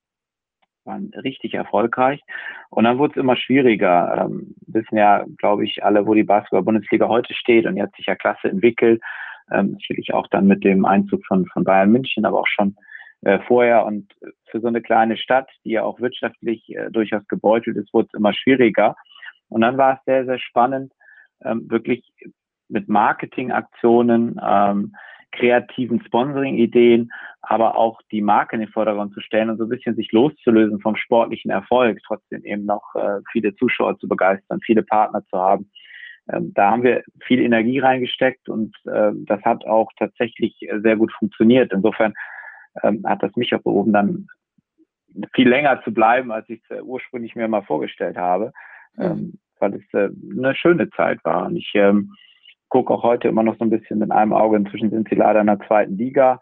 waren 0.84 1.10
richtig 1.22 1.52
erfolgreich. 1.52 2.22
Und 2.70 2.84
dann 2.84 2.96
wurde 2.96 3.12
es 3.12 3.20
immer 3.20 3.36
schwieriger. 3.36 4.24
Ähm, 4.24 4.54
wissen 4.66 4.96
ja, 4.96 5.26
glaube 5.36 5.66
ich, 5.66 5.84
alle, 5.84 6.06
wo 6.06 6.14
die 6.14 6.24
Basketball-Bundesliga 6.24 7.06
heute 7.08 7.34
steht 7.34 7.66
und 7.66 7.76
jetzt 7.76 7.94
sich 7.96 8.06
ja 8.06 8.14
klasse 8.14 8.48
entwickelt. 8.48 9.02
Ähm, 9.52 9.72
natürlich 9.72 10.14
auch 10.14 10.26
dann 10.28 10.46
mit 10.46 10.64
dem 10.64 10.86
Einzug 10.86 11.26
von, 11.26 11.44
von 11.44 11.62
Bayern 11.62 11.92
München, 11.92 12.24
aber 12.24 12.40
auch 12.40 12.46
schon 12.46 12.74
äh, 13.22 13.38
vorher. 13.46 13.84
Und 13.84 14.12
für 14.50 14.60
so 14.60 14.68
eine 14.68 14.82
kleine 14.82 15.16
Stadt, 15.16 15.48
die 15.64 15.72
ja 15.72 15.82
auch 15.82 16.00
wirtschaftlich 16.00 16.64
äh, 16.68 16.90
durchaus 16.90 17.26
gebeutelt 17.28 17.76
ist, 17.76 17.92
wurde 17.92 18.08
es 18.12 18.18
immer 18.18 18.32
schwieriger. 18.32 18.96
Und 19.48 19.62
dann 19.62 19.78
war 19.78 19.94
es 19.94 20.04
sehr, 20.04 20.24
sehr 20.24 20.38
spannend, 20.38 20.92
ähm, 21.44 21.70
wirklich 21.70 22.04
mit 22.68 22.88
Marketingaktionen, 22.88 24.40
ähm, 24.46 24.94
kreativen 25.32 26.02
Sponsoring-Ideen, 26.04 27.10
aber 27.42 27.76
auch 27.76 28.00
die 28.10 28.22
Marke 28.22 28.56
in 28.56 28.60
den 28.60 28.70
Vordergrund 28.70 29.12
zu 29.12 29.20
stellen 29.20 29.50
und 29.50 29.58
so 29.58 29.64
ein 29.64 29.68
bisschen 29.68 29.94
sich 29.94 30.10
loszulösen 30.12 30.80
vom 30.80 30.96
sportlichen 30.96 31.50
Erfolg, 31.50 31.98
trotzdem 32.06 32.44
eben 32.44 32.64
noch 32.64 32.94
äh, 32.94 33.20
viele 33.30 33.54
Zuschauer 33.56 33.98
zu 33.98 34.08
begeistern, 34.08 34.60
viele 34.64 34.82
Partner 34.82 35.22
zu 35.26 35.38
haben. 35.38 35.70
Ähm, 36.32 36.52
da 36.54 36.70
haben 36.70 36.82
wir 36.82 37.02
viel 37.22 37.40
Energie 37.40 37.78
reingesteckt 37.78 38.48
und 38.48 38.74
äh, 38.86 39.12
das 39.26 39.42
hat 39.42 39.66
auch 39.66 39.90
tatsächlich 39.98 40.54
sehr 40.82 40.96
gut 40.96 41.12
funktioniert. 41.12 41.72
Insofern 41.72 42.14
ähm, 42.82 43.02
hat 43.06 43.22
das 43.22 43.34
mich 43.36 43.54
auch 43.54 43.62
berufen, 43.62 43.92
dann 43.92 44.26
viel 45.34 45.48
länger 45.48 45.82
zu 45.82 45.92
bleiben, 45.92 46.32
als 46.32 46.48
ich 46.48 46.62
es 46.68 46.78
äh, 46.78 46.80
ursprünglich 46.82 47.34
mir 47.34 47.48
mal 47.48 47.62
vorgestellt 47.62 48.16
habe, 48.16 48.52
ähm, 48.98 49.38
weil 49.58 49.74
es 49.74 49.94
äh, 49.94 50.10
eine 50.36 50.54
schöne 50.54 50.90
Zeit 50.90 51.24
war. 51.24 51.46
Und 51.46 51.56
ich 51.56 51.70
ähm, 51.74 52.12
gucke 52.68 52.92
auch 52.92 53.02
heute 53.02 53.28
immer 53.28 53.42
noch 53.42 53.56
so 53.58 53.64
ein 53.64 53.70
bisschen 53.70 53.98
mit 53.98 54.10
einem 54.10 54.32
Auge. 54.32 54.56
Inzwischen 54.56 54.90
sind 54.90 55.08
sie 55.08 55.16
leider 55.16 55.40
in 55.40 55.46
der 55.46 55.60
zweiten 55.60 55.96
Liga 55.96 56.40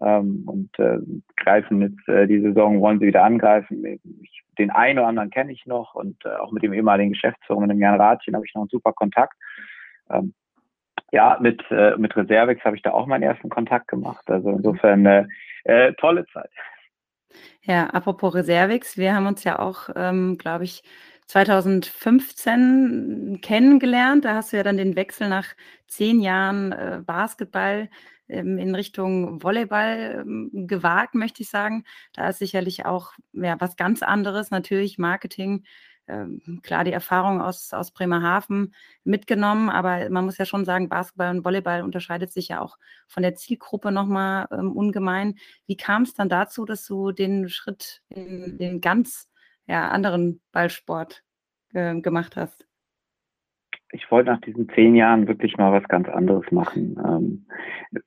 ähm, 0.00 0.44
und 0.46 0.78
äh, 0.78 0.98
greifen 1.36 1.82
jetzt 1.82 2.08
äh, 2.08 2.26
die 2.26 2.40
Saison, 2.40 2.80
wollen 2.80 3.00
sie 3.00 3.06
wieder 3.06 3.24
angreifen. 3.24 3.84
Ich, 4.22 4.42
den 4.58 4.70
einen 4.70 4.98
oder 4.98 5.08
anderen 5.08 5.30
kenne 5.30 5.52
ich 5.52 5.66
noch 5.66 5.94
und 5.94 6.24
äh, 6.24 6.36
auch 6.36 6.52
mit 6.52 6.62
dem 6.62 6.72
ehemaligen 6.72 7.12
Geschäftsführer, 7.12 7.60
mit 7.60 7.70
dem 7.70 7.80
Jan 7.80 8.00
Ratchen, 8.00 8.34
habe 8.34 8.46
ich 8.46 8.54
noch 8.54 8.62
einen 8.62 8.70
super 8.70 8.92
Kontakt. 8.92 9.34
Ähm, 10.10 10.34
ja, 11.12 11.38
mit, 11.40 11.62
äh, 11.70 11.96
mit 11.96 12.16
Reservex 12.16 12.64
habe 12.64 12.76
ich 12.76 12.82
da 12.82 12.92
auch 12.92 13.06
meinen 13.06 13.22
ersten 13.22 13.48
Kontakt 13.48 13.88
gemacht. 13.88 14.24
Also 14.26 14.50
insofern 14.50 15.06
äh, 15.06 15.26
äh, 15.64 15.92
tolle 15.94 16.26
Zeit. 16.26 16.50
Ja, 17.62 17.86
apropos 17.86 18.34
Reservix, 18.34 18.96
wir 18.96 19.14
haben 19.14 19.26
uns 19.26 19.44
ja 19.44 19.58
auch, 19.58 19.88
ähm, 19.96 20.38
glaube 20.38 20.64
ich, 20.64 20.82
2015 21.26 23.40
kennengelernt. 23.42 24.24
Da 24.24 24.34
hast 24.34 24.52
du 24.52 24.58
ja 24.58 24.62
dann 24.62 24.76
den 24.76 24.94
Wechsel 24.96 25.28
nach 25.28 25.54
zehn 25.86 26.20
Jahren 26.20 26.72
äh, 26.72 27.00
Basketball 27.04 27.88
ähm, 28.28 28.58
in 28.58 28.74
Richtung 28.74 29.42
Volleyball 29.42 30.22
ähm, 30.22 30.50
gewagt, 30.52 31.14
möchte 31.14 31.42
ich 31.42 31.48
sagen. 31.48 31.84
Da 32.12 32.28
ist 32.28 32.38
sicherlich 32.38 32.86
auch 32.86 33.12
ja, 33.32 33.56
was 33.60 33.76
ganz 33.76 34.02
anderes, 34.02 34.50
natürlich 34.50 34.98
Marketing 34.98 35.64
ähm, 36.06 36.60
klar 36.62 36.84
die 36.84 36.92
Erfahrung 36.92 37.40
aus, 37.40 37.72
aus 37.72 37.90
Bremerhaven 37.90 38.74
mitgenommen, 39.04 39.70
aber 39.70 40.10
man 40.10 40.24
muss 40.24 40.38
ja 40.38 40.44
schon 40.44 40.64
sagen, 40.64 40.88
Basketball 40.88 41.30
und 41.30 41.44
Volleyball 41.44 41.82
unterscheidet 41.82 42.32
sich 42.32 42.48
ja 42.48 42.60
auch 42.60 42.78
von 43.06 43.22
der 43.22 43.34
Zielgruppe 43.34 43.92
nochmal 43.92 44.46
ähm, 44.50 44.72
ungemein. 44.72 45.36
Wie 45.66 45.76
kam 45.76 46.02
es 46.02 46.14
dann 46.14 46.28
dazu, 46.28 46.64
dass 46.64 46.86
du 46.86 47.12
den 47.12 47.48
Schritt 47.48 48.02
in 48.08 48.58
den 48.58 48.80
ganz 48.80 49.28
ja, 49.66 49.88
anderen 49.88 50.40
Ballsport 50.52 51.22
äh, 51.72 52.00
gemacht 52.00 52.36
hast? 52.36 52.66
Ich 53.94 54.10
wollte 54.10 54.30
nach 54.30 54.40
diesen 54.40 54.68
zehn 54.70 54.96
Jahren 54.96 55.28
wirklich 55.28 55.56
mal 55.56 55.72
was 55.72 55.86
ganz 55.88 56.08
anderes 56.08 56.50
machen. 56.50 56.96
Ähm, 57.04 57.46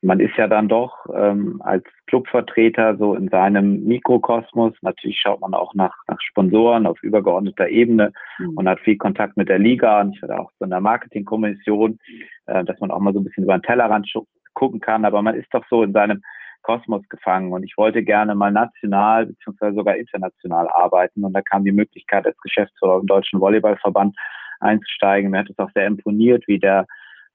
man 0.01 0.19
ist 0.19 0.35
ja 0.35 0.47
dann 0.47 0.67
doch 0.67 1.05
ähm, 1.15 1.61
als 1.63 1.85
Clubvertreter 2.07 2.97
so 2.97 3.15
in 3.15 3.29
seinem 3.29 3.85
Mikrokosmos. 3.85 4.73
Natürlich 4.81 5.17
schaut 5.19 5.39
man 5.39 5.53
auch 5.53 5.73
nach, 5.73 5.95
nach 6.07 6.19
Sponsoren 6.19 6.85
auf 6.85 7.01
übergeordneter 7.01 7.69
Ebene 7.69 8.11
mhm. 8.37 8.57
und 8.57 8.67
hat 8.67 8.81
viel 8.81 8.97
Kontakt 8.97 9.37
mit 9.37 9.47
der 9.47 9.59
Liga. 9.59 10.01
Und 10.01 10.13
ich 10.13 10.21
war 10.21 10.41
auch 10.41 10.51
so 10.59 10.65
in 10.65 10.71
der 10.71 10.81
Marketingkommission, 10.81 11.99
äh, 12.47 12.65
dass 12.65 12.79
man 12.81 12.91
auch 12.91 12.99
mal 12.99 13.13
so 13.13 13.19
ein 13.21 13.23
bisschen 13.23 13.45
über 13.45 13.57
den 13.57 13.63
Tellerrand 13.63 14.11
gucken 14.53 14.81
kann. 14.81 15.05
Aber 15.05 15.21
man 15.21 15.35
ist 15.35 15.53
doch 15.53 15.63
so 15.69 15.83
in 15.83 15.93
seinem 15.93 16.21
Kosmos 16.63 17.07
gefangen 17.07 17.53
und 17.53 17.63
ich 17.63 17.77
wollte 17.77 18.03
gerne 18.03 18.35
mal 18.35 18.51
national 18.51 19.27
beziehungsweise 19.27 19.75
sogar 19.75 19.95
international 19.95 20.67
arbeiten 20.67 21.23
und 21.23 21.31
da 21.31 21.41
kam 21.41 21.63
die 21.63 21.71
Möglichkeit 21.71 22.25
als 22.25 22.37
Geschäftsführer 22.41 22.99
im 22.99 23.07
Deutschen 23.07 23.39
Volleyballverband 23.39 24.17
einzusteigen. 24.59 25.31
Mir 25.31 25.39
hat 25.39 25.49
es 25.49 25.59
auch 25.59 25.71
sehr 25.73 25.87
imponiert, 25.87 26.47
wie 26.47 26.59
der 26.59 26.85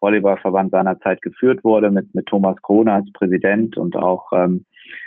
Volleyballverband 0.00 0.72
seinerzeit 0.72 1.22
geführt 1.22 1.62
wurde, 1.62 1.90
mit, 1.90 2.14
mit 2.14 2.26
Thomas 2.26 2.60
Krone 2.62 2.92
als 2.92 3.12
Präsident 3.12 3.76
und 3.76 3.96
auch 3.96 4.32
ähm, 4.32 4.64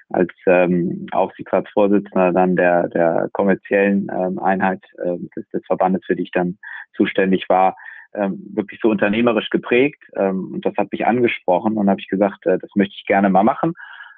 als 0.10 0.32
ähm, 0.48 1.08
Aufsichtsratsvorsitzender 1.12 2.32
dann 2.32 2.56
der, 2.56 2.88
der 2.90 3.30
kommerziellen 3.34 4.08
ähm, 4.16 4.40
Einheit 4.40 4.82
äh, 5.04 5.18
des, 5.36 5.48
des 5.50 5.66
Verbandes, 5.66 6.04
für 6.06 6.16
die 6.16 6.24
ich 6.24 6.32
dann 6.32 6.58
zuständig 6.96 7.50
war, 7.50 7.76
ähm, 8.14 8.42
wirklich 8.54 8.80
so 8.82 8.90
unternehmerisch 8.90 9.50
geprägt. 9.50 10.02
Ähm, 10.16 10.54
und 10.54 10.66
das 10.66 10.76
hat 10.78 10.92
mich 10.92 11.06
angesprochen 11.06 11.78
und 11.78 11.90
habe 11.90 12.00
ich 12.00 12.08
gesagt, 12.08 12.46
äh, 12.46 12.58
das 12.58 12.70
möchte 12.76 12.96
ich 12.98 13.06
gerne 13.06 13.30
mal 13.30 13.44
machen, 13.44 13.74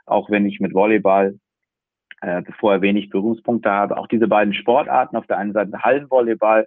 auch 0.06 0.30
wenn 0.30 0.46
ich 0.46 0.60
mit 0.60 0.74
Volleyball 0.74 1.40
äh, 2.22 2.42
bevor 2.42 2.82
wenig 2.82 3.10
Berührungspunkte 3.10 3.70
habe. 3.70 3.98
Auch 3.98 4.08
diese 4.08 4.28
beiden 4.28 4.54
Sportarten, 4.54 5.16
auf 5.16 5.28
der 5.28 5.38
einen 5.38 5.54
Seite 5.54 5.82
Hallenvolleyball, 5.82 6.66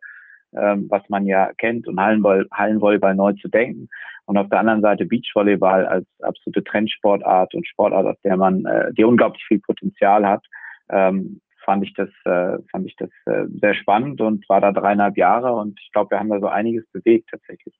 ähm, 0.54 0.86
was 0.88 1.02
man 1.08 1.26
ja 1.26 1.52
kennt, 1.58 1.86
und 1.86 2.00
Hallenvoll 2.00 2.48
Hallenvolleyball 2.52 3.14
neu 3.14 3.32
zu 3.34 3.48
denken. 3.48 3.88
Und 4.26 4.38
auf 4.38 4.48
der 4.48 4.60
anderen 4.60 4.80
Seite 4.80 5.06
Beachvolleyball 5.06 5.86
als 5.86 6.06
absolute 6.20 6.62
Trendsportart 6.62 7.54
und 7.54 7.66
Sportart, 7.66 8.06
auf 8.06 8.20
der 8.22 8.36
man, 8.36 8.64
äh, 8.64 8.92
die 8.94 9.04
unglaublich 9.04 9.44
viel 9.44 9.60
Potenzial 9.60 10.26
hat, 10.26 10.44
ähm, 10.88 11.40
fand 11.64 11.84
ich 11.84 11.94
das, 11.94 12.08
äh, 12.24 12.58
fand 12.70 12.86
ich 12.86 12.96
das 12.96 13.10
äh, 13.26 13.46
sehr 13.60 13.74
spannend 13.74 14.20
und 14.20 14.48
war 14.48 14.60
da 14.60 14.72
dreieinhalb 14.72 15.16
Jahre 15.16 15.52
und 15.52 15.78
ich 15.80 15.92
glaube, 15.92 16.12
wir 16.12 16.18
haben 16.18 16.30
da 16.30 16.40
so 16.40 16.48
einiges 16.48 16.86
bewegt 16.92 17.30
tatsächlich. 17.30 17.74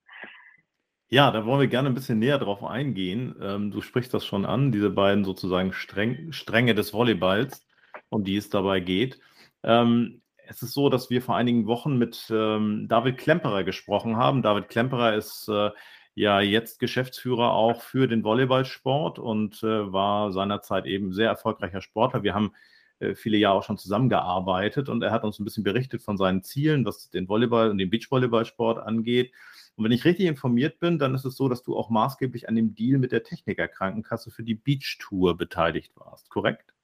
Ja, 1.09 1.33
da 1.33 1.45
wollen 1.45 1.61
wir 1.61 1.67
gerne 1.67 1.89
ein 1.89 1.95
bisschen 1.95 2.21
näher 2.21 2.39
drauf 2.39 2.62
eingehen. 2.62 3.35
Ähm, 3.43 3.73
du 3.73 3.81
sprichst 3.81 4.15
das 4.15 4.25
schon 4.25 4.47
an, 4.47 4.71
diese 4.71 4.91
beiden 4.91 5.25
sozusagen 5.25 5.73
Streng, 5.73 6.31
Stränge 6.31 6.75
des 6.75 6.93
Volleyballs, 6.93 7.67
um 8.11 8.23
die 8.23 8.37
es 8.37 8.49
dabei 8.49 8.79
geht. 8.79 9.19
Ähm, 9.65 10.23
es 10.50 10.62
ist 10.62 10.75
so, 10.75 10.88
dass 10.88 11.11
wir 11.11 11.23
vor 11.23 11.37
einigen 11.37 11.66
Wochen 11.66 11.97
mit 11.97 12.26
ähm, 12.28 12.87
David 12.88 13.19
Klemperer 13.19 13.62
gesprochen 13.62 14.16
haben. 14.16 14.42
David 14.42 14.69
Klemperer 14.69 15.14
ist 15.14 15.49
äh, 15.49 15.71
ja 16.16 16.40
jetzt 16.40 16.80
Geschäftsführer 16.80 17.52
auch 17.52 17.83
für 17.83 18.09
den 18.09 18.25
Volleyballsport 18.25 19.21
und 19.21 19.62
äh, 19.62 19.92
war 19.92 20.33
seinerzeit 20.33 20.87
eben 20.87 21.12
sehr 21.12 21.28
erfolgreicher 21.28 21.80
Sportler. 21.80 22.25
Wir 22.25 22.35
haben 22.35 22.52
äh, 22.99 23.14
viele 23.14 23.38
Jahre 23.38 23.59
auch 23.59 23.62
schon 23.62 23.78
zusammengearbeitet 23.78 24.88
und 24.88 25.02
er 25.02 25.12
hat 25.12 25.23
uns 25.23 25.38
ein 25.38 25.45
bisschen 25.45 25.62
berichtet 25.62 26.02
von 26.02 26.16
seinen 26.16 26.42
Zielen, 26.42 26.85
was 26.85 27.11
den 27.11 27.28
Volleyball 27.28 27.71
und 27.71 27.78
den 27.78 27.90
Beachvolleyballsport 27.90 28.80
angeht. 28.80 29.33
Und 29.76 29.85
wenn 29.85 29.92
ich 29.92 30.04
richtig 30.04 30.26
informiert 30.26 30.80
bin, 30.80 30.99
dann 30.99 31.14
ist 31.14 31.25
es 31.25 31.37
so, 31.37 31.49
dass 31.49 31.62
du 31.62 31.76
auch 31.76 31.90
maßgeblich 31.90 32.49
an 32.49 32.57
dem 32.57 32.75
Deal 32.75 32.99
mit 32.99 33.12
der 33.12 33.23
Techniker 33.23 33.69
Krankenkasse 33.69 34.33
für 34.33 34.42
die 34.42 34.57
Beach 34.57 34.99
Tour 35.00 35.37
beteiligt 35.37 35.92
warst, 35.95 36.28
korrekt? 36.28 36.75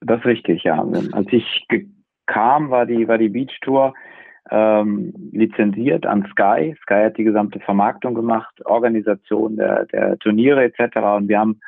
Das 0.00 0.20
ist 0.20 0.26
richtig, 0.26 0.62
ja. 0.64 0.82
Als 1.12 1.26
ich 1.32 1.66
kam, 2.26 2.70
war 2.70 2.86
die, 2.86 3.08
war 3.08 3.18
die 3.18 3.28
Beach 3.28 3.58
Tour 3.60 3.94
ähm, 4.50 5.12
lizenziert 5.32 6.06
an 6.06 6.26
Sky. 6.30 6.74
Sky 6.82 7.04
hat 7.04 7.18
die 7.18 7.24
gesamte 7.24 7.60
Vermarktung 7.60 8.14
gemacht, 8.14 8.54
Organisation 8.64 9.56
der, 9.56 9.86
der 9.86 10.18
Turniere 10.18 10.64
etc. 10.64 10.96
Und 11.16 11.28
wir 11.28 11.38
haben 11.38 11.60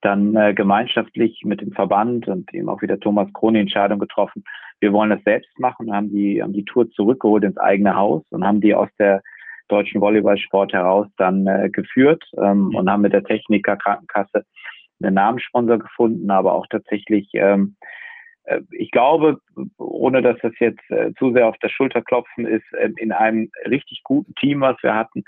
dann 0.00 0.36
äh, 0.36 0.54
gemeinschaftlich 0.54 1.42
mit 1.44 1.60
dem 1.60 1.72
Verband 1.72 2.28
und 2.28 2.52
eben 2.52 2.68
auch 2.68 2.82
wieder 2.82 3.00
Thomas 3.00 3.32
Krone 3.32 3.60
Entscheidung 3.60 3.98
getroffen. 3.98 4.44
Wir 4.80 4.92
wollen 4.92 5.10
das 5.10 5.22
selbst 5.24 5.58
machen, 5.58 5.92
haben 5.92 6.10
die, 6.10 6.42
haben 6.42 6.52
die 6.52 6.64
Tour 6.64 6.90
zurückgeholt 6.90 7.44
ins 7.44 7.56
eigene 7.56 7.94
Haus 7.94 8.22
und 8.30 8.44
haben 8.44 8.60
die 8.60 8.74
aus 8.74 8.90
der 8.98 9.22
deutschen 9.68 10.00
Volleyballsport 10.00 10.72
heraus 10.74 11.06
dann 11.16 11.46
äh, 11.46 11.70
geführt 11.70 12.22
ähm, 12.36 12.74
und 12.74 12.90
haben 12.90 13.00
mit 13.00 13.14
der 13.14 13.24
Techniker 13.24 13.76
Krankenkasse 13.76 14.44
einen 15.02 15.14
Namenssponsor 15.14 15.78
gefunden, 15.78 16.30
aber 16.30 16.52
auch 16.52 16.66
tatsächlich 16.68 17.30
ähm, 17.32 17.76
äh, 17.80 17.86
ich 18.70 18.90
glaube, 18.90 19.38
ohne 19.78 20.22
dass 20.22 20.36
das 20.42 20.52
jetzt 20.58 20.90
äh, 20.90 21.12
zu 21.18 21.32
sehr 21.32 21.48
auf 21.48 21.56
der 21.58 21.68
Schulter 21.68 22.02
klopfen 22.02 22.46
ist, 22.46 22.70
äh, 22.74 22.90
in 22.96 23.12
einem 23.12 23.50
richtig 23.66 24.02
guten 24.04 24.34
Team, 24.34 24.60
was 24.60 24.76
wir 24.82 24.94
hatten, 24.94 25.24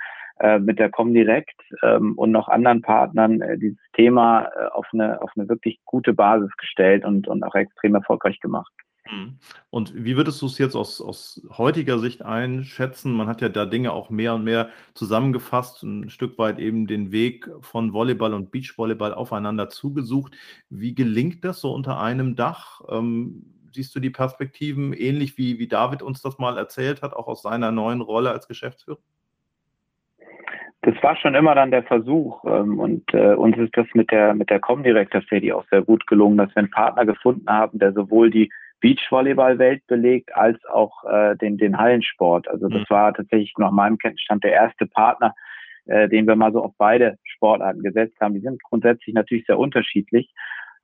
mit 0.61 0.79
der 0.79 0.91
Comdirect 0.91 1.59
ähm, 1.83 2.13
und 2.19 2.31
noch 2.31 2.49
anderen 2.49 2.83
Partnern 2.83 3.43
dieses 3.57 3.81
Thema 3.95 4.51
auf 4.73 4.87
eine, 4.93 5.23
auf 5.23 5.31
eine 5.35 5.49
wirklich 5.49 5.81
gute 5.87 6.13
Basis 6.13 6.55
gestellt 6.59 7.07
und, 7.07 7.27
und 7.27 7.43
auch 7.43 7.55
extrem 7.55 7.95
erfolgreich 7.95 8.39
gemacht. 8.41 8.71
Mhm. 9.11 9.39
Und 9.71 9.93
wie 9.95 10.17
würdest 10.17 10.41
du 10.43 10.47
es 10.47 10.59
jetzt 10.59 10.75
aus, 10.75 11.01
aus 11.01 11.47
heutiger 11.57 11.99
Sicht 11.99 12.25
einschätzen? 12.25 13.13
Man 13.13 13.29
hat 13.29 13.41
ja 13.41 13.49
da 13.49 13.67
Dinge 13.67 13.93
auch 13.93 14.11
mehr 14.11 14.35
und 14.35 14.45
mehr 14.45 14.71
zusammengefasst, 14.95 15.83
ein 15.83 16.11
Stück 16.11 16.39
weit 16.39 16.59
eben 16.59 16.87
den 16.87 17.13
Weg 17.13 17.49
von 17.61 17.93
Volleyball 17.93 18.35
und 18.35 18.51
Beachvolleyball 18.51 19.15
aufeinander 19.15 19.69
zugesucht. 19.69 20.37
Wie 20.71 20.95
gelingt 20.95 21.45
das 21.45 21.61
so 21.61 21.73
unter 21.73 22.01
einem 22.01 22.37
Dach? 22.37 22.81
Ähm, 22.89 23.45
siehst 23.73 23.95
du 23.95 24.01
die 24.01 24.11
Perspektiven 24.11 24.93
ähnlich 24.93 25.37
wie, 25.39 25.59
wie 25.59 25.69
David 25.69 26.03
uns 26.03 26.23
das 26.23 26.39
mal 26.39 26.57
erzählt 26.57 27.03
hat, 27.03 27.15
auch 27.15 27.27
aus 27.27 27.43
seiner 27.43 27.73
neuen 27.73 28.01
Rolle 28.01 28.31
als 28.31 28.49
Geschäftsführer? 28.49 28.99
das 30.87 30.95
war 31.03 31.17
schon 31.17 31.35
immer 31.35 31.57
dann 31.57 31.73
der 31.73 31.83
Versuch 31.83 32.45
ähm, 32.45 32.79
und 32.79 33.13
äh, 33.13 33.35
uns 33.35 33.59
ist 33.59 33.77
das 33.77 33.87
mit 33.95 34.13
der 34.13 34.35
mit 34.35 34.51
der 34.51 34.61
Comdirect 34.61 35.13
tatsächlich 35.13 35.53
auch 35.53 35.65
sehr 35.69 35.83
gut 35.83 36.07
gelungen, 36.07 36.39
dass 36.39 36.51
wir 36.51 36.59
einen 36.59 36.71
Partner 36.71 37.05
gefunden 37.05 37.49
haben, 37.49 37.81
der 37.81 37.93
sowohl 37.93 38.31
die 38.31 38.53
Beachvolleyball-Welt 38.81 39.87
belegt, 39.87 40.35
als 40.35 40.63
auch 40.67 41.05
äh, 41.05 41.37
den, 41.37 41.57
den 41.57 41.79
Hallensport. 41.79 42.49
Also 42.49 42.69
das 42.69 42.81
mhm. 42.81 42.87
war 42.91 43.15
tatsächlich 43.15 43.53
nach 43.59 43.71
meinem 43.71 43.99
Kenntnisstand 43.99 44.45
der 44.45 44.53
erste 44.53 44.87
Partner, 44.87 45.35
äh, 45.87 46.09
den 46.09 46.27
wir 46.27 46.37
mal 46.37 46.53
so 46.53 46.63
auf 46.63 46.73
beide 46.79 47.17
Sportarten 47.25 47.83
gesetzt 47.83 48.17
haben. 48.21 48.35
Die 48.35 48.41
sind 48.41 48.63
grundsätzlich 48.63 49.15
natürlich 49.15 49.47
sehr 49.47 49.59
unterschiedlich 49.59 50.33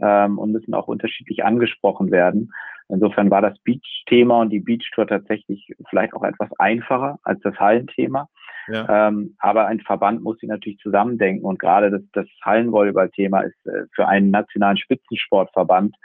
ähm, 0.01 0.39
und 0.39 0.53
müssen 0.53 0.75
auch 0.75 0.89
unterschiedlich 0.89 1.45
angesprochen 1.45 2.11
werden. 2.11 2.53
Insofern 2.89 3.31
war 3.31 3.41
das 3.41 3.59
Beach-Thema 3.61 4.41
und 4.41 4.51
die 4.51 4.61
Beach-Tour 4.61 5.07
tatsächlich 5.07 5.67
vielleicht 5.89 6.15
auch 6.15 6.25
etwas 6.25 6.51
einfacher 6.59 7.19
als 7.23 7.41
das 7.41 7.59
Hallenthema. 7.59 8.29
Ja. 8.69 9.09
Ähm, 9.09 9.35
aber 9.39 9.67
ein 9.67 9.81
Verband 9.81 10.23
muss 10.23 10.39
sich 10.39 10.49
natürlich 10.49 10.79
zusammendenken 10.79 11.45
und 11.45 11.59
gerade 11.59 11.91
das, 11.91 12.03
das 12.13 12.27
Hallenvolleyball-Thema 12.45 13.41
ist 13.41 13.67
äh, 13.67 13.85
für 13.95 14.07
einen 14.07 14.31
nationalen 14.31 14.77
Spitzensportverband 14.77 15.97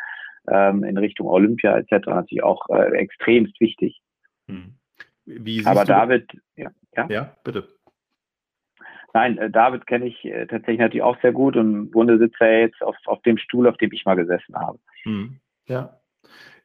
ähm, 0.50 0.84
in 0.84 0.98
Richtung 0.98 1.28
Olympia 1.28 1.78
etc. 1.78 2.08
natürlich 2.08 2.44
auch 2.44 2.68
äh, 2.70 2.96
extremst 2.98 3.60
wichtig. 3.60 4.02
Hm. 4.48 4.76
Aber 5.66 5.84
David, 5.84 6.32
ja, 6.56 6.72
ja, 6.96 7.08
ja, 7.10 7.38
bitte. 7.44 7.68
Nein, 9.14 9.38
äh, 9.38 9.50
David 9.50 9.88
kenne 9.88 10.06
ich 10.06 10.24
äh, 10.26 10.46
tatsächlich 10.48 10.80
natürlich 10.80 11.02
auch 11.02 11.20
sehr 11.22 11.32
gut 11.34 11.56
und 11.58 11.74
im 11.74 11.92
Grunde 11.92 12.18
sitzt 12.18 12.40
er 12.40 12.62
jetzt 12.62 12.82
auf, 12.82 12.96
auf 13.06 13.22
dem 13.24 13.38
Stuhl, 13.38 13.68
auf 13.68 13.78
dem 13.78 13.92
ich 13.92 14.06
mal 14.06 14.16
gesessen 14.16 14.56
habe. 14.56 14.80
Hm. 15.04 15.40
Ja. 15.66 16.00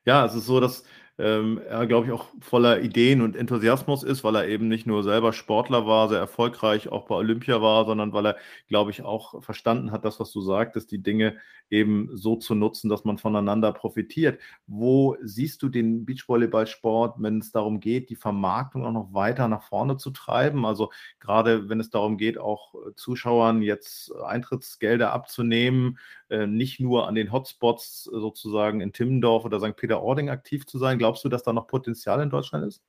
Ja, 0.05 0.27
es 0.27 0.35
ist 0.35 0.47
so, 0.47 0.61
dass 0.61 0.85
ähm, 1.23 1.61
er, 1.69 1.87
glaube 1.87 2.07
ich, 2.07 2.13
auch 2.13 2.27
voller 2.41 2.81
Ideen 2.81 3.23
und 3.23 3.37
Enthusiasmus 3.37 4.03
ist, 4.03 4.25
weil 4.25 4.35
er 4.35 4.49
eben 4.49 4.67
nicht 4.67 4.89
nur 4.89 5.05
selber 5.05 5.33
Sportler 5.33 5.87
war, 5.87 6.09
sehr 6.09 6.19
erfolgreich 6.19 6.91
auch 6.91 7.07
bei 7.07 7.15
Olympia 7.15 7.63
war, 7.63 7.87
sondern 7.87 8.13
weil 8.13 8.27
er, 8.27 8.37
glaube 8.67 8.91
ich, 8.91 9.03
auch 9.03 9.41
verstanden 9.41 9.93
hat, 9.93 10.05
das, 10.05 10.19
was 10.19 10.33
du 10.33 10.41
sagtest, 10.41 10.91
die 10.91 11.01
Dinge 11.01 11.37
eben 11.71 12.11
so 12.13 12.35
zu 12.35 12.57
nutzen, 12.57 12.91
dass 12.91 13.05
man 13.05 13.19
voneinander 13.19 13.73
profitiert. 13.73 14.41
Wo 14.67 15.17
siehst 15.23 15.63
du 15.63 15.69
den 15.69 16.05
Beachvolleyballsport, 16.05 17.15
wenn 17.19 17.39
es 17.39 17.53
darum 17.53 17.79
geht, 17.79 18.11
die 18.11 18.17
Vermarktung 18.17 18.85
auch 18.85 18.93
noch 18.93 19.15
weiter 19.15 19.47
nach 19.47 19.63
vorne 19.63 19.99
zu 19.99 20.11
treiben? 20.11 20.67
Also 20.67 20.91
gerade 21.21 21.69
wenn 21.69 21.79
es 21.79 21.91
darum 21.91 22.17
geht, 22.19 22.37
auch 22.37 22.75
Zuschauern 22.97 23.63
jetzt 23.63 24.13
Eintrittsgelder 24.17 25.13
abzunehmen, 25.13 25.99
nicht 26.47 26.81
nur 26.81 27.09
an 27.09 27.15
den 27.15 27.33
Hotspots 27.33 28.05
sozusagen 28.05 28.81
in 28.81 28.93
Timmendorf 28.93 29.45
oder 29.45 29.61
St. 29.61 29.77
Peter-Ording 29.77 30.31
aktiv 30.31 30.67
zu 30.67 30.79
sein 30.79 30.99
glaubst 30.99 31.25
du, 31.25 31.29
dass 31.29 31.43
da 31.43 31.53
noch 31.53 31.67
Potenzial 31.67 32.23
in 32.23 32.31
Deutschland 32.31 32.67
ist? 32.67 32.83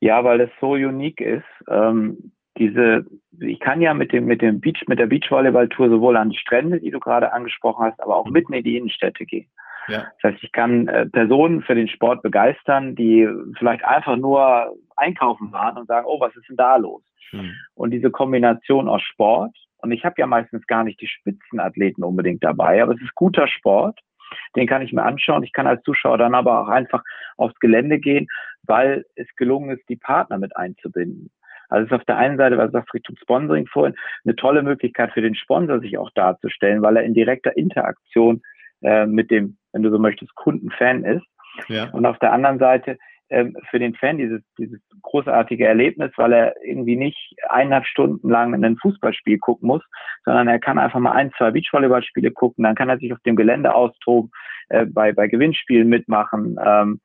Ja, 0.00 0.24
weil 0.24 0.40
es 0.40 0.50
so 0.60 0.72
unique 0.72 1.20
ist. 1.20 1.44
Ähm, 1.68 2.32
diese, 2.56 3.06
ich 3.38 3.60
kann 3.60 3.80
ja 3.80 3.94
mit 3.94 4.12
dem, 4.12 4.26
mit 4.26 4.42
dem 4.42 4.60
Beach, 4.60 4.82
mit 4.86 4.98
der 4.98 5.06
Beachvolleyball-Tour 5.06 5.88
sowohl 5.88 6.16
an 6.16 6.30
die 6.30 6.38
Strände, 6.38 6.80
die 6.80 6.90
du 6.90 7.00
gerade 7.00 7.32
angesprochen 7.32 7.86
hast, 7.86 8.00
aber 8.00 8.16
auch 8.16 8.26
mhm. 8.26 8.32
mitten 8.32 8.52
in 8.52 8.64
die 8.64 8.76
Innenstädte 8.76 9.24
gehen. 9.24 9.50
Ja. 9.88 10.06
Das 10.20 10.32
heißt, 10.32 10.44
ich 10.44 10.52
kann 10.52 10.88
äh, 10.88 11.06
Personen 11.06 11.62
für 11.62 11.74
den 11.74 11.88
Sport 11.88 12.22
begeistern, 12.22 12.94
die 12.94 13.28
vielleicht 13.58 13.84
einfach 13.84 14.16
nur 14.16 14.76
einkaufen 14.96 15.52
waren 15.52 15.78
und 15.78 15.86
sagen, 15.86 16.06
oh, 16.08 16.20
was 16.20 16.34
ist 16.36 16.48
denn 16.48 16.56
da 16.56 16.76
los? 16.76 17.02
Mhm. 17.32 17.54
Und 17.74 17.90
diese 17.92 18.10
Kombination 18.10 18.88
aus 18.88 19.02
Sport, 19.02 19.56
und 19.82 19.92
ich 19.92 20.04
habe 20.04 20.16
ja 20.18 20.26
meistens 20.26 20.66
gar 20.66 20.84
nicht 20.84 21.00
die 21.00 21.08
Spitzenathleten 21.08 22.04
unbedingt 22.04 22.42
dabei, 22.44 22.82
aber 22.82 22.94
es 22.94 23.00
ist 23.00 23.14
guter 23.14 23.46
Sport, 23.48 23.98
den 24.56 24.66
kann 24.66 24.82
ich 24.82 24.92
mir 24.92 25.02
anschauen. 25.02 25.42
Ich 25.42 25.52
kann 25.52 25.66
als 25.66 25.82
Zuschauer 25.82 26.18
dann 26.18 26.34
aber 26.34 26.60
auch 26.60 26.68
einfach 26.68 27.02
aufs 27.36 27.58
Gelände 27.58 27.98
gehen, 27.98 28.28
weil 28.62 29.04
es 29.16 29.26
gelungen 29.36 29.70
ist, 29.70 29.88
die 29.88 29.96
Partner 29.96 30.38
mit 30.38 30.56
einzubinden. 30.56 31.30
Also 31.68 31.86
es 31.86 31.92
ist 31.92 31.96
auf 32.00 32.04
der 32.04 32.18
einen 32.18 32.36
Seite, 32.36 32.58
was 32.58 32.66
du 32.66 32.72
sagst 32.72 32.94
Richtung 32.94 33.16
Sponsoring 33.16 33.66
vorhin, 33.66 33.94
eine 34.24 34.36
tolle 34.36 34.62
Möglichkeit 34.62 35.12
für 35.12 35.22
den 35.22 35.36
Sponsor, 35.36 35.80
sich 35.80 35.98
auch 35.98 36.10
darzustellen, 36.14 36.82
weil 36.82 36.96
er 36.96 37.04
in 37.04 37.14
direkter 37.14 37.56
Interaktion 37.56 38.42
äh, 38.82 39.06
mit 39.06 39.30
dem, 39.30 39.56
wenn 39.72 39.82
du 39.82 39.90
so 39.90 39.98
möchtest, 39.98 40.34
Kundenfan 40.34 41.04
ist. 41.04 41.24
Ja. 41.68 41.90
Und 41.90 42.06
auf 42.06 42.18
der 42.18 42.32
anderen 42.32 42.58
Seite 42.58 42.98
ähm, 43.30 43.56
für 43.70 43.78
den 43.78 43.94
Fan 43.94 44.18
dieses, 44.18 44.42
dieses 44.58 44.80
großartige 45.02 45.66
Erlebnis, 45.66 46.10
weil 46.16 46.32
er 46.32 46.54
irgendwie 46.64 46.96
nicht 46.96 47.34
eineinhalb 47.48 47.86
Stunden 47.86 48.28
lang 48.28 48.52
ein 48.52 48.76
Fußballspiel 48.76 49.38
gucken 49.38 49.68
muss, 49.68 49.82
sondern 50.24 50.48
er 50.48 50.58
kann 50.58 50.78
einfach 50.78 50.98
mal 50.98 51.12
ein, 51.12 51.32
zwei 51.38 51.50
Beachvolleyballspiele 51.52 52.32
gucken, 52.32 52.64
dann 52.64 52.74
kann 52.74 52.88
er 52.88 52.98
sich 52.98 53.12
auf 53.12 53.20
dem 53.20 53.36
Gelände 53.36 53.74
austoben, 53.74 54.30
äh, 54.68 54.84
bei, 54.84 55.12
bei 55.12 55.28
Gewinnspielen 55.28 55.88
mitmachen, 55.88 56.58
ähm, 56.64 57.00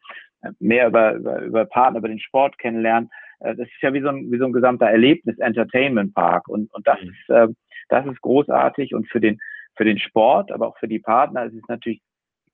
mehr 0.59 0.87
über, 0.87 1.13
über, 1.13 1.41
über 1.41 1.65
Partner, 1.65 1.99
über 1.99 2.07
den 2.07 2.19
Sport 2.19 2.57
kennenlernen. 2.57 3.09
Äh, 3.39 3.55
das 3.55 3.67
ist 3.67 3.81
ja 3.81 3.93
wie 3.93 4.01
so 4.01 4.09
ein, 4.09 4.31
wie 4.31 4.37
so 4.37 4.45
ein 4.45 4.53
gesamter 4.53 4.87
Erlebnis-Entertainment-Park 4.87 6.47
und, 6.47 6.73
und 6.73 6.87
das, 6.87 7.01
mhm. 7.01 7.09
ist, 7.09 7.29
äh, 7.29 7.47
das 7.89 8.05
ist 8.07 8.21
großartig 8.21 8.95
und 8.95 9.07
für 9.09 9.19
den, 9.19 9.39
für 9.75 9.85
den 9.85 9.99
Sport, 9.99 10.51
aber 10.51 10.67
auch 10.67 10.77
für 10.77 10.87
die 10.87 10.99
Partner 10.99 11.45
ist 11.45 11.53
es 11.53 11.67
natürlich 11.67 12.01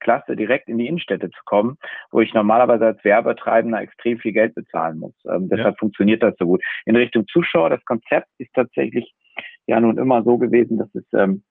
klasse, 0.01 0.35
direkt 0.35 0.67
in 0.67 0.77
die 0.77 0.87
Innenstädte 0.87 1.29
zu 1.29 1.39
kommen, 1.45 1.77
wo 2.11 2.19
ich 2.19 2.33
normalerweise 2.33 2.87
als 2.87 3.03
Werbetreibender 3.03 3.81
extrem 3.81 4.19
viel 4.19 4.33
Geld 4.33 4.53
bezahlen 4.55 4.99
muss. 4.99 5.13
Ähm, 5.25 5.47
deshalb 5.47 5.75
ja. 5.75 5.79
funktioniert 5.79 6.21
das 6.21 6.35
so 6.37 6.45
gut. 6.45 6.61
In 6.85 6.95
Richtung 6.95 7.25
Zuschauer, 7.27 7.69
das 7.69 7.85
Konzept 7.85 8.27
ist 8.37 8.53
tatsächlich 8.53 9.13
ja 9.67 9.79
nun 9.79 9.97
immer 9.97 10.23
so 10.23 10.37
gewesen, 10.37 10.77
dass 10.77 10.93
es 10.93 11.05
ähm, 11.13 11.43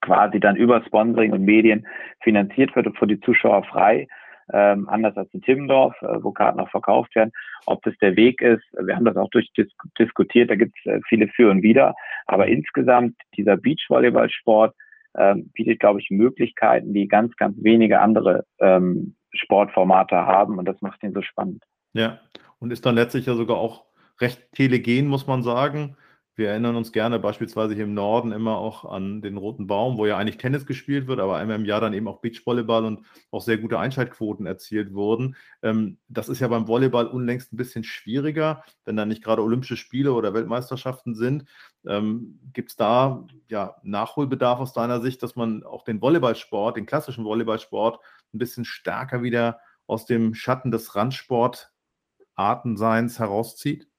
quasi 0.00 0.40
dann 0.40 0.56
über 0.56 0.82
Sponsoring 0.84 1.32
und 1.32 1.44
Medien 1.44 1.86
finanziert 2.22 2.74
wird 2.76 2.86
und 2.86 2.98
für 2.98 3.06
die 3.06 3.20
Zuschauer 3.20 3.64
frei. 3.64 4.06
Ähm, 4.52 4.88
anders 4.88 5.16
als 5.16 5.32
in 5.32 5.42
Timmendorf, 5.42 5.94
äh, 6.02 6.22
wo 6.22 6.32
Karten 6.32 6.58
auch 6.58 6.70
verkauft 6.70 7.14
werden. 7.14 7.30
Ob 7.66 7.82
das 7.82 7.94
der 7.98 8.16
Weg 8.16 8.40
ist, 8.40 8.64
wir 8.72 8.96
haben 8.96 9.04
das 9.04 9.16
auch 9.16 9.30
durchdiskutiert, 9.30 10.50
da 10.50 10.56
gibt 10.56 10.76
es 10.78 10.86
äh, 10.86 11.00
viele 11.08 11.28
für 11.28 11.50
und 11.50 11.62
wider. 11.62 11.94
Aber 12.26 12.48
insgesamt 12.48 13.14
dieser 13.36 13.56
Beachvolleyballsport 13.56 14.74
ähm, 15.16 15.50
bietet, 15.54 15.80
glaube 15.80 16.00
ich, 16.00 16.10
Möglichkeiten, 16.10 16.92
die 16.92 17.08
ganz, 17.08 17.36
ganz 17.36 17.56
wenige 17.60 18.00
andere 18.00 18.44
ähm, 18.58 19.16
Sportformate 19.32 20.16
haben 20.16 20.58
und 20.58 20.64
das 20.66 20.80
macht 20.80 21.02
ihn 21.02 21.12
so 21.12 21.22
spannend. 21.22 21.64
Ja, 21.92 22.20
und 22.58 22.72
ist 22.72 22.86
dann 22.86 22.94
letztlich 22.94 23.26
ja 23.26 23.34
sogar 23.34 23.56
auch 23.56 23.86
recht 24.20 24.52
telegen, 24.52 25.08
muss 25.08 25.26
man 25.26 25.42
sagen. 25.42 25.96
Wir 26.36 26.50
erinnern 26.50 26.76
uns 26.76 26.92
gerne 26.92 27.18
beispielsweise 27.18 27.74
hier 27.74 27.84
im 27.84 27.92
Norden 27.92 28.32
immer 28.32 28.56
auch 28.56 28.84
an 28.84 29.20
den 29.20 29.36
Roten 29.36 29.66
Baum, 29.66 29.98
wo 29.98 30.06
ja 30.06 30.16
eigentlich 30.16 30.38
Tennis 30.38 30.64
gespielt 30.64 31.06
wird, 31.06 31.20
aber 31.20 31.36
einmal 31.36 31.56
im 31.56 31.66
Jahr 31.66 31.82
dann 31.82 31.92
eben 31.92 32.08
auch 32.08 32.20
Beachvolleyball 32.20 32.84
und 32.84 33.04
auch 33.30 33.42
sehr 33.42 33.58
gute 33.58 33.78
Einschaltquoten 33.78 34.46
erzielt 34.46 34.94
wurden. 34.94 35.36
Ähm, 35.62 35.98
das 36.08 36.30
ist 36.30 36.40
ja 36.40 36.48
beim 36.48 36.66
Volleyball 36.66 37.08
unlängst 37.08 37.52
ein 37.52 37.56
bisschen 37.56 37.84
schwieriger, 37.84 38.64
wenn 38.84 38.96
da 38.96 39.04
nicht 39.04 39.22
gerade 39.22 39.42
Olympische 39.42 39.76
Spiele 39.76 40.14
oder 40.14 40.32
Weltmeisterschaften 40.32 41.14
sind. 41.14 41.44
Ähm, 41.86 42.40
Gibt 42.52 42.70
es 42.70 42.76
da 42.76 43.26
ja 43.48 43.76
Nachholbedarf 43.82 44.60
aus 44.60 44.72
deiner 44.72 45.02
Sicht, 45.02 45.22
dass 45.22 45.36
man 45.36 45.62
auch 45.64 45.84
den 45.84 46.00
Volleyballsport, 46.00 46.76
den 46.76 46.86
klassischen 46.86 47.24
Volleyballsport, 47.24 48.00
ein 48.32 48.38
bisschen 48.38 48.64
stärker 48.64 49.22
wieder 49.22 49.60
aus 49.86 50.06
dem 50.06 50.34
Schatten 50.34 50.70
des 50.70 50.94
Randsportartenseins 50.94 53.18
herauszieht? 53.18 53.89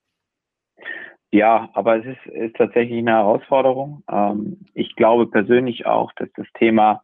Ja, 1.31 1.69
aber 1.73 1.97
es 1.97 2.05
ist, 2.05 2.25
ist 2.33 2.55
tatsächlich 2.57 2.99
eine 2.99 3.11
Herausforderung. 3.11 4.03
Ähm, 4.11 4.57
ich 4.73 4.95
glaube 4.95 5.27
persönlich 5.27 5.85
auch, 5.85 6.11
dass 6.17 6.27
das 6.35 6.47
Thema, 6.55 7.03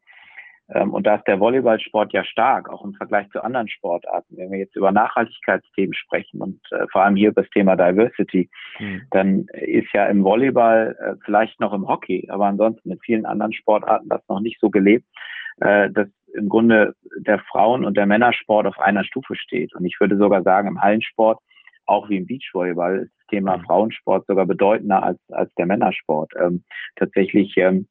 ähm, 0.70 0.94
und 0.94 1.08
da 1.08 1.16
ist 1.16 1.28
der 1.28 1.40
Volleyballsport 1.40 2.12
ja 2.12 2.26
stark, 2.26 2.70
auch 2.70 2.84
im 2.84 2.94
Vergleich 2.94 3.30
zu 3.30 3.42
anderen 3.42 3.70
Sportarten, 3.70 4.36
wenn 4.36 4.52
wir 4.52 4.60
jetzt 4.60 4.76
über 4.76 4.92
Nachhaltigkeitsthemen 4.92 5.94
sprechen 5.94 6.42
und 6.42 6.60
äh, 6.72 6.88
vor 6.92 7.04
allem 7.04 7.16
hier 7.16 7.30
über 7.30 7.44
das 7.44 7.52
Thema 7.52 7.78
Diversity, 7.78 8.50
mhm. 8.80 9.02
dann 9.12 9.46
ist 9.54 9.94
ja 9.94 10.06
im 10.08 10.26
Volleyball, 10.26 10.98
äh, 11.00 11.14
vielleicht 11.24 11.62
noch 11.62 11.72
im 11.72 11.88
Hockey, 11.88 12.28
aber 12.30 12.48
ansonsten 12.48 12.92
in 12.92 13.00
vielen 13.00 13.26
anderen 13.26 13.54
Sportarten 13.54 14.10
das 14.10 14.28
noch 14.28 14.42
nicht 14.42 14.60
so 14.60 14.70
gelebt, 14.70 15.06
äh, 15.62 15.90
dass 15.90 16.10
im 16.34 16.50
Grunde 16.50 16.96
der 17.18 17.40
Frauen- 17.40 17.86
und 17.86 17.96
der 17.96 18.06
Männersport 18.06 18.68
auf 18.68 18.78
einer 18.78 19.06
Stufe 19.06 19.36
steht. 19.36 19.74
Und 19.74 19.86
ich 19.86 19.98
würde 20.02 20.18
sogar 20.18 20.44
sagen, 20.44 20.68
im 20.68 20.82
Hallensport 20.82 21.40
auch 21.86 22.10
wie 22.10 22.18
im 22.18 22.28
Beachvolleyball 22.28 23.10
Thema 23.28 23.58
mhm. 23.58 23.64
Frauensport 23.64 24.26
sogar 24.28 24.46
bedeutender 24.46 25.04
als, 25.04 25.20
als 25.30 25.54
der 25.56 25.66
Männersport. 25.66 26.32
Ähm, 26.40 26.64
tatsächlich 26.96 27.56
ähm, 27.58 27.88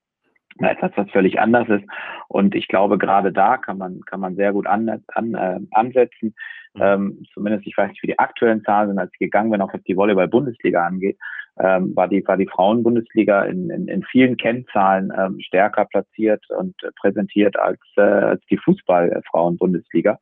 etwas, 0.59 0.93
was 0.97 1.11
völlig 1.11 1.39
anders 1.41 1.69
ist. 1.69 1.85
Und 2.29 2.55
ich 2.55 2.69
glaube, 2.69 2.99
gerade 2.99 3.33
da 3.33 3.57
kann 3.57 3.79
man, 3.79 4.01
kann 4.07 4.21
man 4.21 4.37
sehr 4.37 4.53
gut 4.53 4.67
an, 4.67 5.03
an, 5.09 5.35
äh, 5.35 5.61
ansetzen. 5.73 6.35
Mhm. 6.75 6.83
Ähm, 6.83 7.23
zumindest, 7.33 7.67
ich 7.67 7.77
weiß 7.77 7.91
nicht, 7.91 8.03
wie 8.03 8.09
die 8.09 8.19
aktuellen 8.19 8.63
Zahlen 8.65 8.89
sind, 8.89 8.99
als 8.99 9.11
ich 9.13 9.19
gegangen 9.19 9.51
bin, 9.51 9.61
auch 9.61 9.73
was 9.73 9.83
die 9.85 9.97
Volleyball-Bundesliga 9.97 10.85
angeht, 10.85 11.19
ähm, 11.59 11.95
war 11.97 12.09
die, 12.09 12.27
war 12.27 12.37
die 12.37 12.49
Frauen-Bundesliga 12.49 13.45
in, 13.45 13.71
in, 13.71 13.89
in 13.89 14.03
vielen 14.05 14.37
Kennzahlen 14.37 15.13
ähm, 15.17 15.39
stärker 15.41 15.87
platziert 15.87 16.45
und 16.51 16.75
präsentiert 17.01 17.59
als, 17.59 17.81
äh, 17.97 18.03
als 18.03 18.45
die 18.51 18.59
Fußball-Frauen-Bundesliga. 18.59 20.19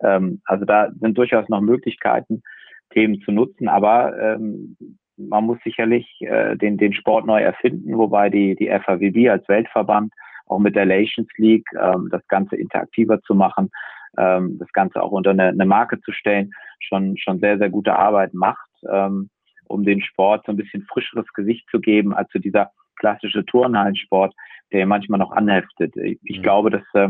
Ähm, 0.00 0.42
also 0.44 0.64
da 0.64 0.90
sind 1.00 1.16
durchaus 1.16 1.48
noch 1.48 1.62
Möglichkeiten, 1.62 2.42
Themen 2.90 3.20
zu 3.22 3.32
nutzen. 3.32 3.68
Aber 3.68 4.16
ähm, 4.18 4.76
man 5.16 5.44
muss 5.44 5.58
sicherlich 5.64 6.06
äh, 6.20 6.56
den, 6.56 6.76
den 6.76 6.92
Sport 6.92 7.26
neu 7.26 7.40
erfinden, 7.40 7.96
wobei 7.96 8.30
die, 8.30 8.54
die 8.54 8.68
FAWB 8.68 9.30
als 9.30 9.48
Weltverband 9.48 10.12
auch 10.46 10.58
mit 10.58 10.76
der 10.76 10.86
Nations 10.86 11.28
League 11.38 11.66
ähm, 11.80 12.08
das 12.10 12.26
Ganze 12.28 12.56
interaktiver 12.56 13.20
zu 13.22 13.34
machen, 13.34 13.70
ähm, 14.18 14.58
das 14.58 14.70
Ganze 14.72 15.02
auch 15.02 15.10
unter 15.10 15.30
eine, 15.30 15.48
eine 15.48 15.66
Marke 15.66 16.00
zu 16.00 16.12
stellen, 16.12 16.52
schon, 16.80 17.16
schon 17.16 17.40
sehr, 17.40 17.58
sehr 17.58 17.70
gute 17.70 17.96
Arbeit 17.96 18.34
macht, 18.34 18.68
ähm, 18.88 19.30
um 19.68 19.84
den 19.84 20.00
Sport 20.00 20.44
so 20.46 20.52
ein 20.52 20.56
bisschen 20.56 20.82
frischeres 20.82 21.26
Gesicht 21.34 21.68
zu 21.70 21.80
geben, 21.80 22.14
als 22.14 22.30
so 22.32 22.38
dieser 22.38 22.70
klassische 22.96 23.44
Turnhallensport, 23.44 24.34
der 24.72 24.86
manchmal 24.86 25.18
noch 25.18 25.32
anheftet. 25.32 25.96
Ich, 25.96 26.18
ich 26.22 26.38
mhm. 26.38 26.42
glaube, 26.42 26.70
dass 26.70 26.82
äh, 26.94 27.08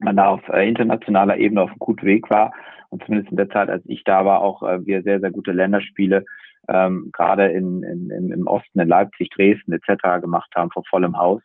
man 0.00 0.16
da 0.16 0.28
auf 0.28 0.48
äh, 0.48 0.68
internationaler 0.68 1.36
Ebene 1.36 1.62
auf 1.62 1.70
einem 1.70 1.78
guten 1.78 2.06
Weg 2.06 2.30
war 2.30 2.52
und 2.88 3.04
zumindest 3.04 3.30
in 3.30 3.36
der 3.36 3.50
Zeit, 3.50 3.68
als 3.68 3.82
ich 3.86 4.04
da 4.04 4.24
war, 4.24 4.40
auch 4.40 4.62
äh, 4.62 4.84
wir 4.84 5.02
sehr, 5.02 5.20
sehr 5.20 5.30
gute 5.30 5.52
Länderspiele 5.52 6.24
ähm, 6.68 7.10
gerade 7.12 7.48
in, 7.48 7.82
in, 7.82 8.10
im 8.32 8.46
Osten, 8.46 8.80
in 8.80 8.88
Leipzig, 8.88 9.30
Dresden 9.30 9.72
etc. 9.72 10.20
gemacht 10.20 10.50
haben 10.54 10.70
vor 10.70 10.84
vollem 10.88 11.16
Haus. 11.16 11.42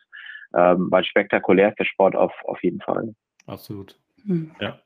Ähm, 0.54 0.88
weil 0.90 1.04
spektakulär 1.04 1.70
ist 1.70 1.78
der 1.78 1.84
Sport 1.84 2.14
auf, 2.14 2.32
auf 2.44 2.62
jeden 2.62 2.80
Fall. 2.80 3.14
Absolut. 3.46 3.98
Hm. 4.24 4.52
Ja. 4.60 4.78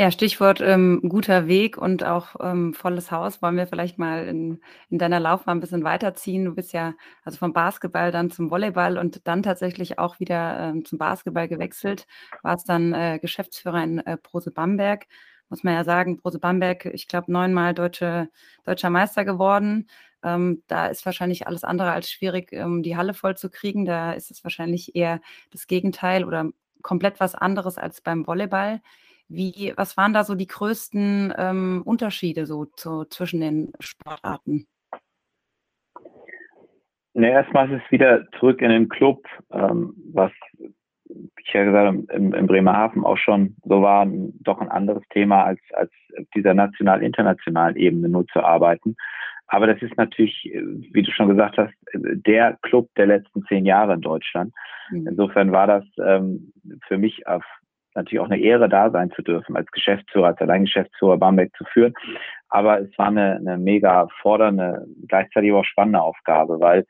Ja, 0.00 0.12
Stichwort 0.12 0.60
ähm, 0.60 1.00
guter 1.08 1.48
Weg 1.48 1.76
und 1.76 2.04
auch 2.04 2.36
ähm, 2.40 2.72
volles 2.72 3.10
Haus. 3.10 3.42
Wollen 3.42 3.56
wir 3.56 3.66
vielleicht 3.66 3.98
mal 3.98 4.26
in, 4.28 4.60
in 4.90 4.98
deiner 4.98 5.18
Laufbahn 5.18 5.56
ein 5.58 5.60
bisschen 5.60 5.82
weiterziehen? 5.82 6.44
Du 6.44 6.54
bist 6.54 6.72
ja 6.72 6.94
also 7.24 7.38
vom 7.38 7.52
Basketball 7.52 8.12
dann 8.12 8.30
zum 8.30 8.48
Volleyball 8.48 8.96
und 8.96 9.26
dann 9.26 9.42
tatsächlich 9.42 9.98
auch 9.98 10.20
wieder 10.20 10.60
ähm, 10.60 10.84
zum 10.84 10.98
Basketball 10.98 11.48
gewechselt. 11.48 12.06
Warst 12.42 12.68
dann 12.68 12.92
äh, 12.92 13.18
Geschäftsführer 13.20 13.82
in 13.82 13.98
äh, 13.98 14.16
Prose 14.16 14.52
Bamberg. 14.52 15.06
Muss 15.48 15.64
man 15.64 15.74
ja 15.74 15.82
sagen, 15.82 16.18
Prose 16.20 16.38
Bamberg, 16.38 16.84
ich 16.86 17.08
glaube, 17.08 17.32
neunmal 17.32 17.74
deutsche, 17.74 18.28
deutscher 18.64 18.90
Meister 18.90 19.24
geworden. 19.24 19.88
Ähm, 20.22 20.62
da 20.68 20.86
ist 20.86 21.04
wahrscheinlich 21.06 21.48
alles 21.48 21.64
andere 21.64 21.90
als 21.90 22.08
schwierig, 22.08 22.52
um 22.52 22.84
die 22.84 22.96
Halle 22.96 23.14
voll 23.14 23.36
zu 23.36 23.50
kriegen. 23.50 23.84
Da 23.84 24.12
ist 24.12 24.30
es 24.30 24.44
wahrscheinlich 24.44 24.94
eher 24.94 25.20
das 25.50 25.66
Gegenteil 25.66 26.24
oder 26.24 26.50
komplett 26.82 27.18
was 27.18 27.34
anderes 27.34 27.78
als 27.78 28.00
beim 28.00 28.28
Volleyball. 28.28 28.80
Wie, 29.28 29.74
was 29.76 29.96
waren 29.96 30.14
da 30.14 30.24
so 30.24 30.34
die 30.34 30.46
größten 30.46 31.34
ähm, 31.36 31.82
Unterschiede 31.84 32.46
so 32.46 32.64
zu, 32.64 33.04
zwischen 33.04 33.40
den 33.40 33.72
Sportarten? 33.78 34.66
Ne, 37.14 37.30
erstmal 37.30 37.70
ist 37.70 37.82
es 37.84 37.92
wieder 37.92 38.30
zurück 38.38 38.62
in 38.62 38.70
den 38.70 38.88
Club, 38.88 39.26
ähm, 39.50 39.92
was 40.12 40.32
ich 41.04 41.52
ja 41.52 41.64
gesagt 41.64 41.86
habe, 41.86 42.12
im, 42.12 42.32
im 42.32 42.46
Bremerhaven 42.46 43.04
auch 43.04 43.16
schon 43.16 43.56
so 43.64 43.82
war, 43.82 44.06
doch 44.40 44.60
ein 44.60 44.70
anderes 44.70 45.02
Thema 45.10 45.44
als, 45.44 45.60
als 45.72 45.90
dieser 46.34 46.54
national-internationalen 46.54 47.76
Ebene 47.76 48.08
nur 48.08 48.26
zu 48.28 48.40
arbeiten. 48.40 48.96
Aber 49.48 49.66
das 49.66 49.80
ist 49.80 49.96
natürlich, 49.96 50.50
wie 50.92 51.02
du 51.02 51.10
schon 51.10 51.30
gesagt 51.30 51.56
hast, 51.56 51.72
der 51.94 52.58
Club 52.62 52.88
der 52.96 53.06
letzten 53.06 53.42
zehn 53.46 53.64
Jahre 53.64 53.94
in 53.94 54.02
Deutschland. 54.02 54.54
Mhm. 54.90 55.08
Insofern 55.08 55.52
war 55.52 55.66
das 55.66 55.84
ähm, 55.98 56.52
für 56.86 56.98
mich 56.98 57.26
auf 57.26 57.44
natürlich 57.94 58.20
auch 58.20 58.30
eine 58.30 58.40
Ehre, 58.40 58.68
da 58.68 58.90
sein 58.90 59.10
zu 59.10 59.22
dürfen, 59.22 59.56
als 59.56 59.70
Geschäftsführer, 59.70 60.28
als 60.28 60.40
Alleingeschäftsführer 60.40 61.16
Bamberg 61.16 61.50
zu 61.56 61.64
führen. 61.64 61.94
Aber 62.48 62.80
es 62.80 62.96
war 62.98 63.08
eine, 63.08 63.36
eine 63.36 63.58
mega 63.58 64.08
fordernde, 64.20 64.86
gleichzeitig 65.06 65.52
auch 65.52 65.64
spannende 65.64 66.00
Aufgabe, 66.00 66.60
weil 66.60 66.84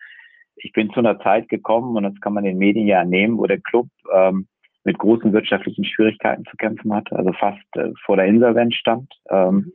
ich 0.57 0.73
bin 0.73 0.91
zu 0.91 1.01
einer 1.01 1.19
Zeit 1.21 1.49
gekommen, 1.49 1.97
und 1.97 2.03
das 2.03 2.21
kann 2.21 2.35
man 2.35 2.45
den 2.45 2.59
Medien 2.59 2.87
ja 2.87 3.05
nehmen, 3.05 3.39
wo 3.39 3.47
der 3.47 3.61
Club 3.61 3.89
ähm, 4.13 4.49
mit 4.85 4.99
großen 4.99 5.33
wirtschaftlichen 5.33 5.85
Schwierigkeiten 5.85 6.45
zu 6.47 6.57
kämpfen 6.57 6.95
hatte, 6.95 7.17
also 7.17 7.33
fast 7.33 7.65
äh, 7.77 7.91
vor 8.05 8.17
der 8.17 8.27
Insolvenz 8.27 8.75
stand. 8.75 9.13
Ähm, 9.31 9.73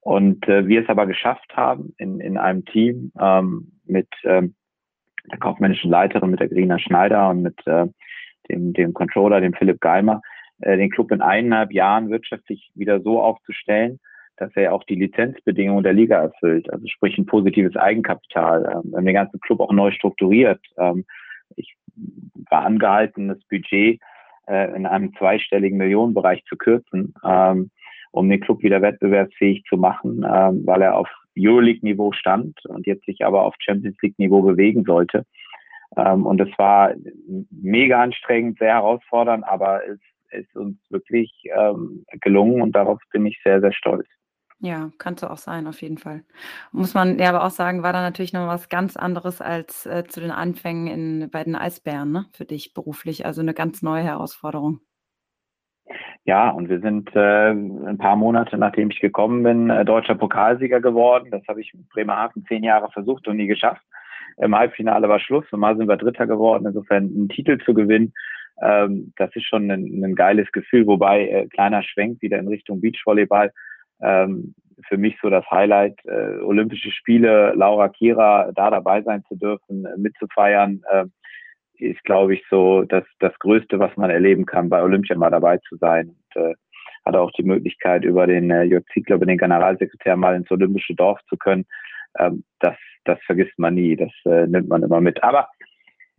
und 0.00 0.48
äh, 0.48 0.66
wir 0.66 0.82
es 0.82 0.88
aber 0.88 1.06
geschafft 1.06 1.56
haben, 1.56 1.94
in, 1.98 2.18
in 2.20 2.36
einem 2.36 2.64
Team 2.64 3.12
ähm, 3.20 3.72
mit 3.84 4.08
ähm, 4.24 4.54
der 5.30 5.38
kaufmännischen 5.38 5.90
Leiterin, 5.90 6.30
mit 6.30 6.40
der 6.40 6.48
Grina 6.48 6.78
Schneider 6.78 7.30
und 7.30 7.42
mit 7.42 7.64
äh, 7.66 7.86
dem, 8.50 8.72
dem 8.72 8.92
Controller, 8.94 9.40
dem 9.40 9.54
Philipp 9.54 9.80
Geimer, 9.80 10.20
den 10.64 10.90
Club 10.90 11.10
in 11.10 11.20
eineinhalb 11.20 11.72
Jahren 11.72 12.10
wirtschaftlich 12.10 12.70
wieder 12.74 13.00
so 13.00 13.20
aufzustellen, 13.20 13.98
dass 14.36 14.50
er 14.56 14.74
auch 14.74 14.84
die 14.84 14.96
Lizenzbedingungen 14.96 15.84
der 15.84 15.92
Liga 15.92 16.20
erfüllt, 16.20 16.70
also 16.72 16.84
sprich 16.86 17.16
ein 17.18 17.26
positives 17.26 17.76
Eigenkapital. 17.76 18.64
Ähm, 18.64 18.90
wir 18.90 18.98
haben 18.98 19.06
den 19.06 19.14
ganzen 19.14 19.40
Club 19.40 19.60
auch 19.60 19.72
neu 19.72 19.90
strukturiert. 19.92 20.60
Ähm, 20.78 21.04
ich 21.56 21.76
war 22.50 22.64
angehalten, 22.64 23.28
das 23.28 23.38
Budget 23.48 24.00
äh, 24.48 24.74
in 24.74 24.86
einem 24.86 25.14
zweistelligen 25.16 25.78
Millionenbereich 25.78 26.44
zu 26.44 26.56
kürzen, 26.56 27.14
ähm, 27.24 27.70
um 28.10 28.28
den 28.28 28.40
Club 28.40 28.62
wieder 28.62 28.82
wettbewerbsfähig 28.82 29.64
zu 29.66 29.78
machen, 29.78 30.20
weil 30.20 30.82
er 30.82 30.98
auf 30.98 31.08
Euroleague-Niveau 31.34 32.12
stand 32.12 32.62
und 32.66 32.86
jetzt 32.86 33.06
sich 33.06 33.24
aber 33.24 33.42
auf 33.42 33.54
Champions 33.58 33.96
League-Niveau 34.02 34.42
bewegen 34.42 34.84
sollte. 34.84 35.24
Und 35.96 36.38
es 36.38 36.50
war 36.58 36.92
mega 37.50 38.02
anstrengend, 38.02 38.58
sehr 38.58 38.74
herausfordernd, 38.74 39.44
aber 39.48 39.88
es 39.88 39.98
ist 40.32 40.54
uns 40.56 40.78
wirklich 40.90 41.32
ähm, 41.56 42.04
gelungen 42.20 42.62
und 42.62 42.72
darauf 42.72 43.00
bin 43.10 43.26
ich 43.26 43.40
sehr, 43.44 43.60
sehr 43.60 43.72
stolz. 43.72 44.06
Ja, 44.64 44.90
kannst 44.98 45.24
du 45.24 45.30
auch 45.30 45.38
sein, 45.38 45.66
auf 45.66 45.82
jeden 45.82 45.98
Fall. 45.98 46.22
Muss 46.70 46.94
man 46.94 47.18
ja 47.18 47.30
aber 47.30 47.44
auch 47.44 47.50
sagen, 47.50 47.82
war 47.82 47.92
da 47.92 48.00
natürlich 48.00 48.32
noch 48.32 48.46
was 48.46 48.68
ganz 48.68 48.96
anderes 48.96 49.40
als 49.40 49.86
äh, 49.86 50.04
zu 50.04 50.20
den 50.20 50.30
Anfängen 50.30 50.86
in, 50.86 51.30
bei 51.30 51.42
den 51.42 51.56
Eisbären, 51.56 52.12
ne? 52.12 52.26
Für 52.32 52.44
dich 52.44 52.72
beruflich. 52.72 53.26
Also 53.26 53.40
eine 53.40 53.54
ganz 53.54 53.82
neue 53.82 54.04
Herausforderung. 54.04 54.78
Ja, 56.24 56.50
und 56.50 56.68
wir 56.68 56.78
sind 56.78 57.10
äh, 57.16 57.50
ein 57.50 57.98
paar 57.98 58.14
Monate, 58.14 58.56
nachdem 58.56 58.90
ich 58.90 59.00
gekommen 59.00 59.42
bin, 59.42 59.68
äh, 59.68 59.84
deutscher 59.84 60.14
Pokalsieger 60.14 60.80
geworden. 60.80 61.32
Das 61.32 61.42
habe 61.48 61.60
ich 61.60 61.74
mit 61.74 61.88
Bremerhaven 61.88 62.44
zehn 62.46 62.62
Jahre 62.62 62.88
versucht 62.92 63.26
und 63.26 63.38
nie 63.38 63.48
geschafft. 63.48 63.82
Im 64.36 64.54
Halbfinale 64.54 65.08
war 65.08 65.18
Schluss 65.18 65.44
und 65.50 65.58
mal 65.58 65.76
sind 65.76 65.88
wir 65.88 65.96
Dritter 65.96 66.28
geworden. 66.28 66.66
Insofern 66.66 67.04
einen 67.04 67.28
Titel 67.28 67.58
zu 67.64 67.74
gewinnen, 67.74 68.14
ähm, 68.60 69.12
das 69.16 69.34
ist 69.34 69.46
schon 69.46 69.70
ein, 69.70 70.04
ein 70.04 70.14
geiles 70.14 70.50
Gefühl. 70.52 70.86
Wobei 70.86 71.28
äh, 71.28 71.46
kleiner 71.48 71.82
Schwenk 71.82 72.20
wieder 72.22 72.38
in 72.38 72.48
Richtung 72.48 72.80
Beachvolleyball 72.80 73.52
ähm, 74.00 74.54
für 74.88 74.96
mich 74.96 75.16
so 75.22 75.30
das 75.30 75.48
Highlight, 75.50 75.98
äh, 76.04 76.40
Olympische 76.40 76.90
Spiele, 76.90 77.52
Laura 77.54 77.88
Kira 77.88 78.50
da 78.54 78.70
dabei 78.70 79.02
sein 79.02 79.22
zu 79.28 79.36
dürfen, 79.36 79.86
äh, 79.86 79.96
mitzufeiern, 79.96 80.82
äh, 80.90 81.04
ist, 81.78 82.02
glaube 82.04 82.34
ich, 82.34 82.44
so 82.48 82.82
das, 82.82 83.04
das 83.18 83.36
Größte, 83.38 83.78
was 83.78 83.96
man 83.96 84.10
erleben 84.10 84.46
kann, 84.46 84.68
bei 84.68 84.82
Olympia 84.82 85.16
mal 85.16 85.30
dabei 85.30 85.58
zu 85.68 85.76
sein. 85.76 86.08
Und, 86.34 86.42
äh, 86.42 86.54
hatte 87.04 87.20
auch 87.20 87.32
die 87.32 87.42
Möglichkeit, 87.42 88.04
über 88.04 88.26
den 88.26 88.50
äh, 88.50 88.62
Jörg 88.62 88.84
Ziegler, 88.92 89.16
über 89.16 89.26
den 89.26 89.38
Generalsekretär 89.38 90.16
mal 90.16 90.36
ins 90.36 90.50
Olympische 90.50 90.94
Dorf 90.94 91.20
zu 91.28 91.36
können. 91.36 91.66
Ähm, 92.18 92.44
das, 92.60 92.76
das 93.04 93.18
vergisst 93.26 93.58
man 93.58 93.74
nie, 93.74 93.96
das 93.96 94.12
äh, 94.24 94.46
nimmt 94.46 94.68
man 94.68 94.82
immer 94.82 95.00
mit. 95.00 95.22
Aber 95.22 95.48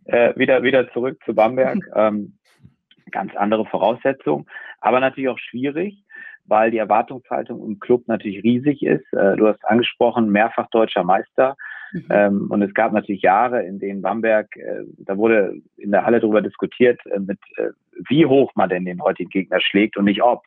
äh, 0.06 0.32
wieder, 0.36 0.62
wieder 0.62 0.90
zurück 0.92 1.18
zu 1.24 1.34
Bamberg. 1.34 1.78
Ähm, 1.96 2.38
ganz 3.10 3.36
andere 3.36 3.64
Voraussetzungen, 3.66 4.46
aber 4.80 4.98
natürlich 4.98 5.28
auch 5.28 5.38
schwierig 5.38 6.04
weil 6.46 6.70
die 6.70 6.78
Erwartungshaltung 6.78 7.64
im 7.64 7.78
Club 7.78 8.06
natürlich 8.06 8.42
riesig 8.42 8.82
ist. 8.82 9.10
Äh, 9.12 9.36
du 9.36 9.48
hast 9.48 9.64
angesprochen, 9.64 10.30
mehrfach 10.30 10.68
deutscher 10.70 11.04
Meister. 11.04 11.56
Mhm. 11.92 12.06
Ähm, 12.10 12.46
und 12.50 12.62
es 12.62 12.74
gab 12.74 12.92
natürlich 12.92 13.22
Jahre, 13.22 13.62
in 13.64 13.78
denen 13.78 14.02
Bamberg, 14.02 14.54
äh, 14.56 14.82
da 14.98 15.16
wurde 15.16 15.54
in 15.76 15.90
der 15.90 16.04
Halle 16.04 16.20
darüber 16.20 16.42
diskutiert, 16.42 17.00
äh, 17.06 17.20
mit 17.20 17.38
wie 18.08 18.26
hoch 18.26 18.52
man 18.54 18.68
denn 18.68 18.84
den 18.84 19.02
heutigen 19.02 19.30
Gegner 19.30 19.60
schlägt 19.60 19.96
und 19.96 20.04
nicht 20.04 20.22
ob. 20.22 20.42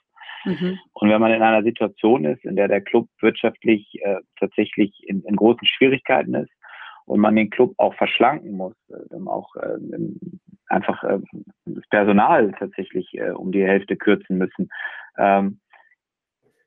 Mhm. 0.46 0.78
Und 0.94 1.10
wenn 1.10 1.22
man 1.22 1.32
in 1.32 1.42
einer 1.42 1.64
Situation 1.64 2.26
ist, 2.26 2.44
in 2.46 2.56
der 2.56 2.68
der 2.68 2.82
Club 2.82 3.08
wirtschaftlich 3.22 4.00
äh, 4.04 4.18
tatsächlich 4.40 4.94
in, 5.08 5.24
in, 5.24 5.36
großen 5.36 5.66
Schwierigkeiten 5.66 6.36
ist 6.36 6.52
und 7.08 7.20
man 7.20 7.36
den 7.36 7.50
Club 7.50 7.74
auch 7.78 7.96
verschlanken 7.96 8.52
muss, 8.52 8.76
äh, 8.90 9.16
auch 9.26 9.56
äh, 9.56 9.78
einfach 10.68 11.02
das 11.66 11.88
Personal 11.90 12.52
tatsächlich 12.60 13.18
um 13.36 13.54
die 13.54 13.66
Hälfte 13.66 13.96
kürzen 13.96 14.38
müssen, 14.38 14.70
ähm, 15.18 15.60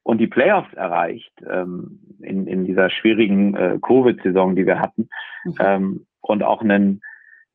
und 0.02 0.18
die 0.18 0.26
Playoffs 0.26 0.72
erreicht 0.74 1.32
ähm, 1.48 2.00
in, 2.20 2.46
in 2.46 2.64
dieser 2.64 2.90
schwierigen 2.90 3.54
äh, 3.54 3.78
Covid-Saison, 3.80 4.56
die 4.56 4.66
wir 4.66 4.80
hatten, 4.80 5.08
mhm. 5.44 5.54
ähm, 5.60 6.06
und 6.20 6.42
auch 6.42 6.62
einen, 6.62 7.00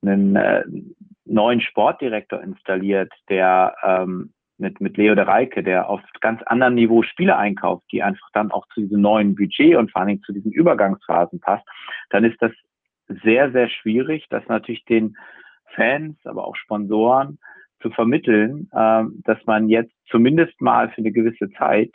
einen 0.02 0.36
äh, 0.36 0.64
neuen 1.26 1.62
Sportdirektor 1.62 2.42
installiert, 2.42 3.12
der 3.30 3.76
ähm, 3.84 4.32
mit, 4.58 4.80
mit 4.80 4.96
Leo 4.96 5.16
de 5.16 5.26
Reike, 5.26 5.64
der 5.64 5.90
auf 5.90 6.02
ganz 6.22 6.42
anderem 6.44 6.76
Niveau 6.76 7.02
Spiele 7.02 7.36
einkauft, 7.36 7.84
die 7.92 8.02
einfach 8.02 8.30
dann 8.34 8.52
auch 8.52 8.66
zu 8.74 8.82
diesem 8.82 9.02
neuen 9.02 9.36
Budget 9.36 9.76
und 9.76 9.92
vor 9.92 10.04
allem 10.04 10.22
zu 10.22 10.32
diesen 10.32 10.52
Übergangsphasen 10.52 11.40
passt, 11.42 11.68
dann 12.10 12.24
ist 12.24 12.42
das 12.42 12.52
sehr, 13.08 13.52
sehr 13.52 13.70
schwierig, 13.70 14.26
das 14.30 14.48
natürlich 14.48 14.86
den 14.86 15.16
Fans, 15.76 16.18
aber 16.26 16.46
auch 16.46 16.56
Sponsoren 16.56 17.40
zu 17.82 17.90
vermitteln, 17.92 18.70
äh, 18.72 19.04
dass 19.24 19.38
man 19.46 19.70
jetzt 19.70 19.94
zumindest 20.10 20.60
mal 20.62 20.90
für 20.90 21.00
eine 21.00 21.12
gewisse 21.12 21.50
Zeit 21.52 21.92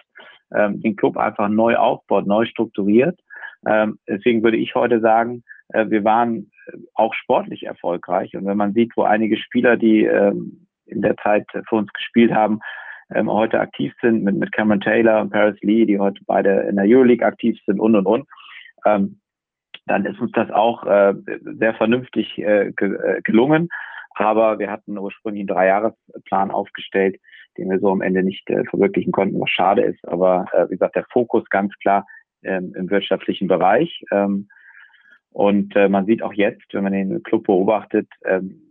ähm, 0.53 0.81
den 0.81 0.96
Club 0.96 1.16
einfach 1.16 1.49
neu 1.49 1.77
aufbaut, 1.77 2.27
neu 2.27 2.46
strukturiert. 2.46 3.18
Ähm, 3.66 3.99
deswegen 4.09 4.42
würde 4.42 4.57
ich 4.57 4.75
heute 4.75 5.01
sagen, 5.01 5.42
äh, 5.68 5.88
wir 5.88 6.05
waren 6.05 6.51
äh, 6.66 6.77
auch 6.94 7.14
sportlich 7.14 7.64
erfolgreich. 7.64 8.35
Und 8.37 8.46
wenn 8.46 8.57
man 8.57 8.73
sieht, 8.73 8.92
wo 8.96 9.03
einige 9.03 9.37
Spieler, 9.37 9.77
die 9.77 10.05
ähm, 10.05 10.66
in 10.87 11.03
der 11.03 11.16
Zeit 11.18 11.46
für 11.68 11.77
uns 11.77 11.92
gespielt 11.92 12.33
haben, 12.33 12.61
ähm, 13.12 13.31
heute 13.31 13.61
aktiv 13.61 13.92
sind, 14.01 14.23
mit, 14.23 14.53
Cameron 14.53 14.81
Taylor 14.81 15.20
und 15.20 15.31
Paris 15.31 15.59
Lee, 15.62 15.85
die 15.85 15.99
heute 15.99 16.20
beide 16.27 16.61
in 16.68 16.77
der 16.77 16.87
Euroleague 16.87 17.27
aktiv 17.27 17.59
sind 17.66 17.81
und 17.81 17.96
und 17.96 18.07
und, 18.07 18.29
ähm, 18.87 19.20
dann 19.90 20.07
ist 20.07 20.20
uns 20.20 20.31
das 20.33 20.50
auch 20.50 20.85
äh, 20.87 21.14
sehr 21.59 21.74
vernünftig 21.74 22.38
äh, 22.38 22.72
ge 22.76 22.94
äh, 22.94 23.20
gelungen. 23.22 23.68
Aber 24.14 24.59
wir 24.61 24.70
hatten 24.70 24.96
ursprünglich 24.96 25.40
einen 25.40 25.48
Dreijahresplan 25.48 26.53
aufgestellt, 26.53 27.20
den 27.59 27.70
wir 27.70 27.81
so 27.81 27.90
am 27.90 28.00
Ende 28.00 28.22
nicht 28.22 28.48
äh, 28.50 28.64
verwirklichen 28.64 29.11
konnten, 29.12 29.40
was 29.40 29.50
schade 29.50 29.83
ist. 29.83 30.07
Aber 30.07 30.46
äh, 30.53 30.66
wie 30.66 30.74
gesagt, 30.74 30.94
der 30.94 31.07
Fokus 31.11 31.44
ganz 31.50 31.72
klar 31.79 32.07
ähm, 32.42 32.72
im 32.76 32.88
wirtschaftlichen 32.88 33.48
Bereich. 33.48 34.03
Ähm, 34.12 34.48
und 35.33 35.74
äh, 35.74 35.88
man 35.88 36.07
sieht 36.07 36.22
auch 36.22 36.35
jetzt, 36.35 36.72
wenn 36.72 36.85
man 36.85 36.92
den 36.92 37.22
Club 37.24 37.46
beobachtet, 37.46 38.09
ähm, 38.24 38.62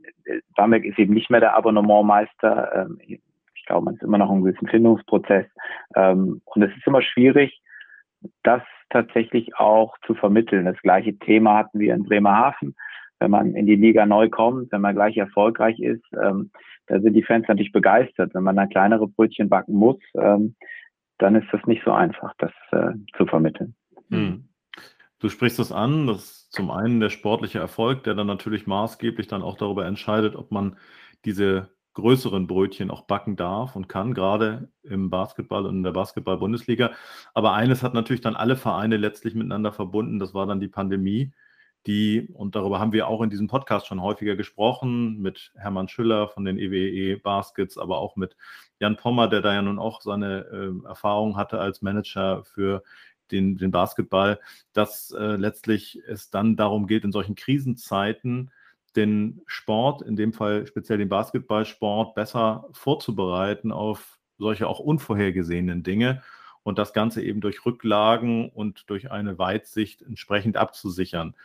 Bamberg 0.55 0.86
ist 0.86 0.99
eben 0.99 1.13
nicht 1.13 1.29
mehr 1.29 1.39
der 1.41 1.55
Abonnementmeister. 1.55 2.88
Ähm, 2.88 2.97
ich 3.01 3.65
glaube, 3.65 3.86
man 3.86 3.95
ist 3.95 4.03
immer 4.03 4.17
noch 4.17 4.29
in 4.29 4.38
einem 4.38 4.43
gewissen 4.45 4.67
Findungsprozess. 4.69 5.47
Ähm, 5.95 6.41
und 6.45 6.62
es 6.62 6.75
ist 6.77 6.88
immer 6.88 7.01
schwierig, 7.01 7.62
das 8.43 8.62
tatsächlich 8.89 9.56
auch 9.56 9.97
zu 10.06 10.15
vermitteln. 10.15 10.65
Das 10.65 10.82
gleiche 10.82 11.17
Thema 11.17 11.58
hatten 11.58 11.80
wir 11.80 11.93
in 11.93 12.04
Bremerhaven 12.04 12.75
wenn 13.19 13.32
man 13.32 13.54
in 13.54 13.65
die 13.65 13.75
Liga 13.75 14.06
neu 14.06 14.30
kommt, 14.30 14.71
wenn 14.71 14.82
man 14.82 14.95
gleich 14.95 15.17
erfolgreich 15.17 15.80
ist, 15.80 16.04
ähm, 16.13 16.52
da 16.88 16.99
sind 16.99 17.13
die 17.13 17.23
Fans 17.23 17.47
natürlich 17.47 17.71
begeistert. 17.71 18.34
Wenn 18.34 18.43
man 18.43 18.56
dann 18.56 18.69
kleinere 18.69 19.08
Brötchen 19.08 19.49
backen 19.49 19.75
muss, 19.75 19.97
ähm, 20.15 20.56
dann 21.17 21.36
ist 21.36 21.47
das 21.52 21.62
nicht 21.65 21.84
so 21.84 21.91
einfach, 21.91 22.34
das 22.38 22.52
äh, 22.71 22.93
zu 23.17 23.25
vermitteln. 23.25 23.75
Hm. 24.10 24.45
Du 25.19 25.28
sprichst 25.28 25.60
das 25.60 25.73
an, 25.73 26.08
das 26.08 26.23
ist 26.23 26.52
zum 26.54 26.71
einen 26.71 27.02
der 27.02 27.10
sportliche 27.10 27.60
Erfolg, 27.60 28.04
der 28.06 28.15
dann 28.15 28.28
natürlich 28.28 28.65
maßgeblich 28.65 29.28
dann 29.28 29.41
auch 29.41 29.58
darüber 29.58 29.86
entscheidet, 29.86 30.36
ob 30.36 30.52
man 30.52 30.78
diese 31.25 31.69
größeren 31.93 32.47
Brötchen 32.47 32.91
auch 32.91 33.04
backen 33.04 33.36
darf 33.36 33.75
und 33.75 33.89
kann, 33.89 34.13
gerade 34.13 34.69
im 34.84 35.10
Basketball 35.10 35.65
und 35.65 35.78
in 35.78 35.84
der 35.84 35.91
Basketball-Bundesliga. 35.91 36.91
Aber 37.34 37.54
eines 37.54 37.84
hat 37.84 37.93
natürlich 37.93 38.21
dann 38.21 38.36
alle 38.36 38.56
Vereine 38.56 38.97
letztlich 38.97 39.36
miteinander 39.36 39.71
verbunden, 39.71 40.19
das 40.19 40.34
war 40.34 40.45
dann 40.45 40.60
die 40.60 40.67
Pandemie 40.67 41.32
die, 41.88 42.28
und 42.34 42.56
darüber 42.56 42.80
haben 42.80 42.91
wir 42.91 43.08
auch 43.08 43.21
in 43.21 43.30
diesem 43.30 43.47
Podcast 43.47 43.88
schon 43.88 44.02
häufiger 44.02 44.36
gesprochen, 44.36 45.19
mit 45.19 45.52
Hermann 45.56 45.88
Schüller 45.88 46.28
von 46.28 46.45
den 46.45 46.58
EWE 46.58 46.89
e 46.89 47.15
Baskets, 47.15 47.78
aber 47.78 47.99
auch 47.99 48.15
mit 48.15 48.36
Jan 48.80 48.97
Pommer, 48.97 49.28
der 49.28 49.41
da 49.41 49.54
ja 49.54 49.62
nun 49.62 49.80
auch 49.80 50.02
seine 50.02 50.45
äh, 50.52 50.88
Erfahrung 50.88 51.38
hatte 51.38 51.60
als 51.60 51.82
Manager 51.82 52.43
für 52.43 52.84
den, 53.32 53.58
den 53.58 53.71
Basketball, 53.71 54.39
dass 54.73 55.12
äh, 55.12 55.36
letztlich 55.36 56.02
es 56.08 56.30
dann 56.30 56.56
darum 56.56 56.88
geht, 56.88 57.04
in 57.04 57.12
solchen 57.12 57.36
Krisenzeiten 57.36 58.52
den 58.95 59.41
Sport, 59.45 60.02
in 60.02 60.15
dem 60.15 60.34
Fall 60.34 60.67
speziell 60.67 60.97
den 60.97 61.10
Basketballsport, 61.10 62.15
besser 62.15 62.67
vorzubereiten 62.71 63.71
auf 63.71 64.19
solche 64.38 64.67
auch 64.67 64.80
unvorhergesehenen 64.80 65.84
Dinge 65.84 66.23
und 66.63 66.80
das 66.80 66.93
Ganze 66.93 67.21
eben 67.21 67.41
durch 67.41 67.65
Rücklagen 67.65 68.49
und 68.49 68.89
durch 68.89 69.12
eine 69.12 69.38
Weitsicht 69.38 70.02
entsprechend 70.02 70.58
abzusichern. 70.58 71.36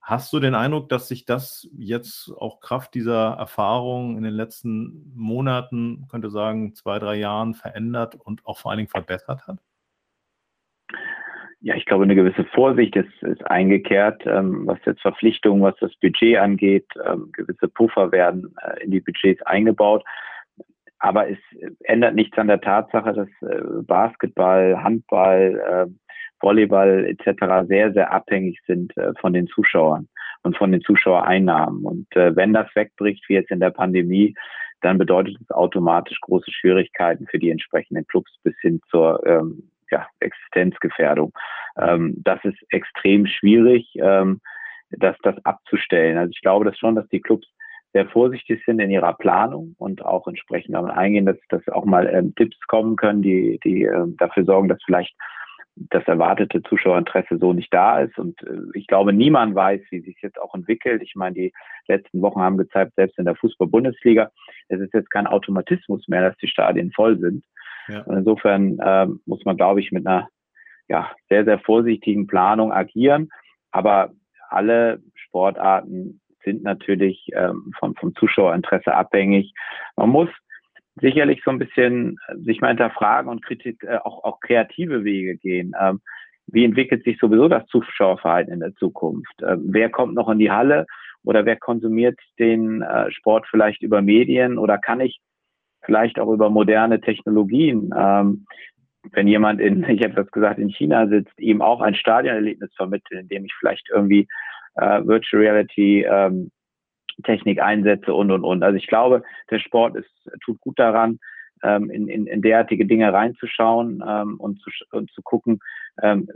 Hast 0.00 0.32
du 0.32 0.38
den 0.38 0.54
Eindruck, 0.54 0.88
dass 0.88 1.08
sich 1.08 1.24
das 1.24 1.68
jetzt 1.76 2.30
auch 2.30 2.60
Kraft 2.60 2.94
dieser 2.94 3.32
Erfahrung 3.32 4.16
in 4.16 4.22
den 4.22 4.34
letzten 4.34 5.12
Monaten, 5.16 6.06
könnte 6.08 6.30
sagen, 6.30 6.76
zwei, 6.76 7.00
drei 7.00 7.16
Jahren 7.16 7.54
verändert 7.54 8.14
und 8.14 8.46
auch 8.46 8.58
vor 8.58 8.70
allen 8.70 8.78
Dingen 8.78 8.88
verbessert 8.88 9.48
hat? 9.48 9.58
Ja, 11.66 11.74
ich 11.74 11.84
glaube, 11.84 12.04
eine 12.04 12.14
gewisse 12.14 12.44
Vorsicht 12.44 12.94
ist, 12.94 13.22
ist 13.24 13.44
eingekehrt, 13.44 14.22
ähm, 14.24 14.68
was 14.68 14.78
jetzt 14.86 15.02
Verpflichtungen, 15.02 15.64
was 15.64 15.74
das 15.80 15.92
Budget 15.96 16.36
angeht. 16.36 16.86
Ähm, 17.04 17.32
gewisse 17.32 17.66
Puffer 17.66 18.12
werden 18.12 18.54
äh, 18.62 18.84
in 18.84 18.92
die 18.92 19.00
Budgets 19.00 19.42
eingebaut. 19.42 20.04
aber 21.00 21.28
es 21.28 21.38
ändert 21.80 22.14
nichts 22.14 22.38
an 22.38 22.46
der 22.46 22.60
Tatsache, 22.60 23.12
dass 23.12 23.50
äh, 23.50 23.62
Basketball, 23.82 24.80
Handball, 24.80 25.88
äh, 25.88 26.14
Volleyball 26.38 27.04
etc. 27.04 27.66
sehr, 27.66 27.92
sehr 27.92 28.12
abhängig 28.12 28.60
sind 28.68 28.96
äh, 28.96 29.12
von 29.20 29.32
den 29.32 29.48
Zuschauern 29.48 30.06
und 30.44 30.56
von 30.56 30.70
den 30.70 30.82
Zuschauereinnahmen. 30.82 31.84
Und 31.84 32.14
äh, 32.14 32.36
wenn 32.36 32.52
das 32.52 32.68
wegbricht, 32.76 33.28
wie 33.28 33.34
jetzt 33.34 33.50
in 33.50 33.58
der 33.58 33.70
Pandemie, 33.70 34.36
dann 34.82 34.98
bedeutet 34.98 35.36
es 35.40 35.50
automatisch 35.50 36.20
große 36.20 36.52
Schwierigkeiten 36.52 37.26
für 37.26 37.40
die 37.40 37.50
entsprechenden 37.50 38.06
Clubs 38.06 38.32
bis 38.44 38.54
hin 38.60 38.80
zur 38.88 39.20
ähm, 39.26 39.68
ja, 39.90 40.06
Existenzgefährdung. 40.20 41.32
Ähm, 41.78 42.14
das 42.24 42.44
ist 42.44 42.58
extrem 42.70 43.26
schwierig, 43.26 43.94
ähm, 43.96 44.40
das, 44.90 45.16
das 45.22 45.36
abzustellen. 45.44 46.18
Also 46.18 46.30
ich 46.30 46.40
glaube 46.40 46.64
das 46.64 46.78
schon, 46.78 46.94
dass 46.94 47.08
die 47.08 47.20
Clubs 47.20 47.46
sehr 47.92 48.08
vorsichtig 48.08 48.62
sind 48.66 48.78
in 48.78 48.90
ihrer 48.90 49.14
Planung 49.14 49.74
und 49.78 50.04
auch 50.04 50.26
entsprechend 50.26 50.74
damit 50.74 50.92
eingehen, 50.92 51.26
dass, 51.26 51.38
dass 51.48 51.66
auch 51.68 51.84
mal 51.84 52.06
ähm, 52.06 52.34
Tipps 52.34 52.58
kommen 52.66 52.96
können, 52.96 53.22
die, 53.22 53.58
die 53.64 53.84
äh, 53.84 54.04
dafür 54.18 54.44
sorgen, 54.44 54.68
dass 54.68 54.82
vielleicht 54.84 55.14
das 55.76 56.04
erwartete 56.04 56.62
Zuschauerinteresse 56.62 57.38
so 57.38 57.52
nicht 57.52 57.72
da 57.72 58.00
ist. 58.00 58.18
Und 58.18 58.40
äh, 58.42 58.60
ich 58.74 58.86
glaube, 58.86 59.12
niemand 59.12 59.54
weiß, 59.54 59.80
wie 59.90 60.00
sich 60.00 60.16
jetzt 60.22 60.40
auch 60.40 60.54
entwickelt. 60.54 61.02
Ich 61.02 61.14
meine, 61.14 61.34
die 61.34 61.52
letzten 61.86 62.22
Wochen 62.22 62.40
haben 62.40 62.56
gezeigt, 62.56 62.92
selbst 62.96 63.18
in 63.18 63.26
der 63.26 63.36
Fußball-Bundesliga, 63.36 64.30
es 64.68 64.80
ist 64.80 64.94
jetzt 64.94 65.10
kein 65.10 65.26
Automatismus 65.26 66.06
mehr, 66.08 66.22
dass 66.22 66.36
die 66.38 66.48
Stadien 66.48 66.92
voll 66.92 67.18
sind. 67.18 67.44
Ja. 67.88 68.02
Und 68.02 68.18
insofern 68.18 68.78
äh, 68.78 69.06
muss 69.26 69.44
man, 69.44 69.56
glaube 69.56 69.80
ich, 69.80 69.92
mit 69.92 70.06
einer 70.06 70.28
ja, 70.88 71.10
sehr, 71.28 71.44
sehr 71.44 71.58
vorsichtigen 71.58 72.26
Planung 72.26 72.72
agieren. 72.72 73.28
Aber 73.70 74.12
alle 74.48 75.02
Sportarten 75.14 76.20
sind 76.44 76.62
natürlich 76.62 77.28
ähm, 77.34 77.72
vom, 77.78 77.94
vom 77.96 78.14
Zuschauerinteresse 78.14 78.94
abhängig. 78.94 79.52
Man 79.96 80.10
muss 80.10 80.28
sicherlich 81.00 81.42
so 81.44 81.50
ein 81.50 81.58
bisschen 81.58 82.18
äh, 82.28 82.36
sich 82.38 82.60
mal 82.60 82.68
hinterfragen 82.68 83.30
und 83.30 83.44
Kritik, 83.44 83.82
äh, 83.82 83.98
auch, 83.98 84.24
auch 84.24 84.40
kreative 84.40 85.04
Wege 85.04 85.36
gehen. 85.36 85.74
Ähm, 85.78 86.00
wie 86.46 86.64
entwickelt 86.64 87.04
sich 87.04 87.18
sowieso 87.18 87.48
das 87.48 87.66
Zuschauerverhalten 87.66 88.52
in 88.52 88.60
der 88.60 88.74
Zukunft? 88.74 89.34
Ähm, 89.42 89.64
wer 89.66 89.90
kommt 89.90 90.14
noch 90.14 90.28
in 90.28 90.38
die 90.38 90.50
Halle 90.50 90.86
oder 91.24 91.44
wer 91.44 91.56
konsumiert 91.56 92.18
den 92.38 92.82
äh, 92.82 93.10
Sport 93.10 93.46
vielleicht 93.50 93.82
über 93.82 94.00
Medien 94.00 94.58
oder 94.58 94.78
kann 94.78 95.00
ich 95.00 95.18
vielleicht 95.86 96.18
auch 96.18 96.30
über 96.30 96.50
moderne 96.50 97.00
Technologien, 97.00 97.90
ähm, 97.96 98.46
wenn 99.12 99.28
jemand 99.28 99.60
in, 99.60 99.84
ich 99.88 100.02
habe 100.02 100.14
das 100.14 100.30
gesagt, 100.30 100.58
in 100.58 100.68
China 100.68 101.08
sitzt, 101.08 101.38
ihm 101.38 101.62
auch 101.62 101.80
ein 101.80 101.94
Stadionerlebnis 101.94 102.74
vermitteln, 102.76 103.20
indem 103.20 103.46
ich 103.46 103.54
vielleicht 103.58 103.88
irgendwie 103.88 104.28
äh, 104.74 105.02
Virtual 105.04 105.42
Reality 105.42 106.04
ähm, 106.04 106.50
Technik 107.24 107.62
einsetze 107.62 108.12
und 108.12 108.30
und 108.30 108.44
und. 108.44 108.62
Also 108.62 108.76
ich 108.76 108.88
glaube, 108.88 109.22
der 109.50 109.58
Sport 109.58 109.96
ist, 109.96 110.10
tut 110.44 110.60
gut 110.60 110.78
daran, 110.78 111.18
ähm, 111.62 111.90
in, 111.90 112.08
in, 112.08 112.26
in 112.26 112.42
derartige 112.42 112.84
Dinge 112.84 113.10
reinzuschauen 113.12 114.04
ähm, 114.06 114.36
und, 114.38 114.60
zu, 114.60 114.70
und 114.92 115.10
zu 115.12 115.22
gucken, 115.22 115.60
ähm, 116.02 116.28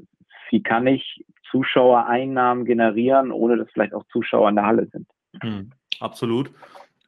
wie 0.51 0.63
kann 0.63 0.87
ich 0.87 1.25
Zuschauereinnahmen 1.51 2.65
generieren, 2.65 3.31
ohne 3.31 3.57
dass 3.57 3.71
vielleicht 3.73 3.93
auch 3.93 4.05
Zuschauer 4.11 4.49
in 4.49 4.57
der 4.57 4.67
Halle 4.67 4.87
sind. 4.87 5.07
Hm, 5.43 5.71
absolut. 6.01 6.51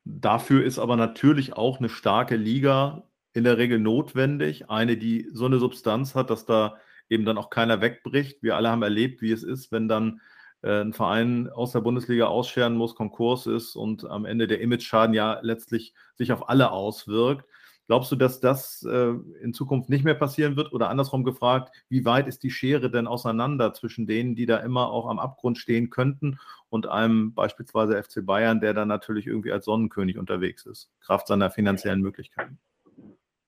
Dafür 0.04 0.64
ist 0.64 0.78
aber 0.78 0.96
natürlich 0.96 1.54
auch 1.54 1.78
eine 1.78 1.88
starke 1.88 2.36
Liga 2.36 3.04
in 3.32 3.44
der 3.44 3.58
Regel 3.58 3.78
notwendig. 3.78 4.68
Eine, 4.68 4.96
die 4.96 5.28
so 5.32 5.46
eine 5.46 5.58
Substanz 5.58 6.14
hat, 6.14 6.30
dass 6.30 6.44
da 6.44 6.76
eben 7.08 7.24
dann 7.24 7.38
auch 7.38 7.50
keiner 7.50 7.80
wegbricht. 7.80 8.42
Wir 8.42 8.56
alle 8.56 8.70
haben 8.70 8.82
erlebt, 8.82 9.22
wie 9.22 9.32
es 9.32 9.42
ist, 9.42 9.70
wenn 9.70 9.88
dann 9.88 10.20
äh, 10.62 10.80
ein 10.80 10.92
Verein 10.92 11.48
aus 11.50 11.72
der 11.72 11.80
Bundesliga 11.80 12.26
ausscheren 12.26 12.74
muss, 12.74 12.94
Konkurs 12.94 13.46
ist 13.46 13.76
und 13.76 14.04
am 14.04 14.24
Ende 14.24 14.46
der 14.46 14.60
Image-Schaden 14.60 15.14
ja 15.14 15.38
letztlich 15.42 15.94
sich 16.14 16.32
auf 16.32 16.48
alle 16.48 16.70
auswirkt. 16.70 17.48
Glaubst 17.88 18.12
du, 18.12 18.16
dass 18.16 18.40
das 18.40 18.86
äh, 18.88 19.14
in 19.42 19.52
Zukunft 19.52 19.90
nicht 19.90 20.04
mehr 20.04 20.14
passieren 20.14 20.56
wird? 20.56 20.72
Oder 20.72 20.88
andersrum 20.88 21.24
gefragt, 21.24 21.74
wie 21.88 22.04
weit 22.04 22.28
ist 22.28 22.42
die 22.42 22.50
Schere 22.50 22.90
denn 22.90 23.06
auseinander 23.06 23.74
zwischen 23.74 24.06
denen, 24.06 24.34
die 24.36 24.46
da 24.46 24.58
immer 24.58 24.90
auch 24.90 25.08
am 25.08 25.18
Abgrund 25.18 25.58
stehen 25.58 25.90
könnten 25.90 26.38
und 26.68 26.88
einem 26.88 27.34
beispielsweise 27.34 28.00
FC 28.00 28.24
Bayern, 28.24 28.60
der 28.60 28.72
dann 28.72 28.88
natürlich 28.88 29.26
irgendwie 29.26 29.52
als 29.52 29.64
Sonnenkönig 29.64 30.16
unterwegs 30.16 30.64
ist, 30.64 30.90
Kraft 31.00 31.26
seiner 31.26 31.50
finanziellen 31.50 32.00
Möglichkeiten? 32.00 32.58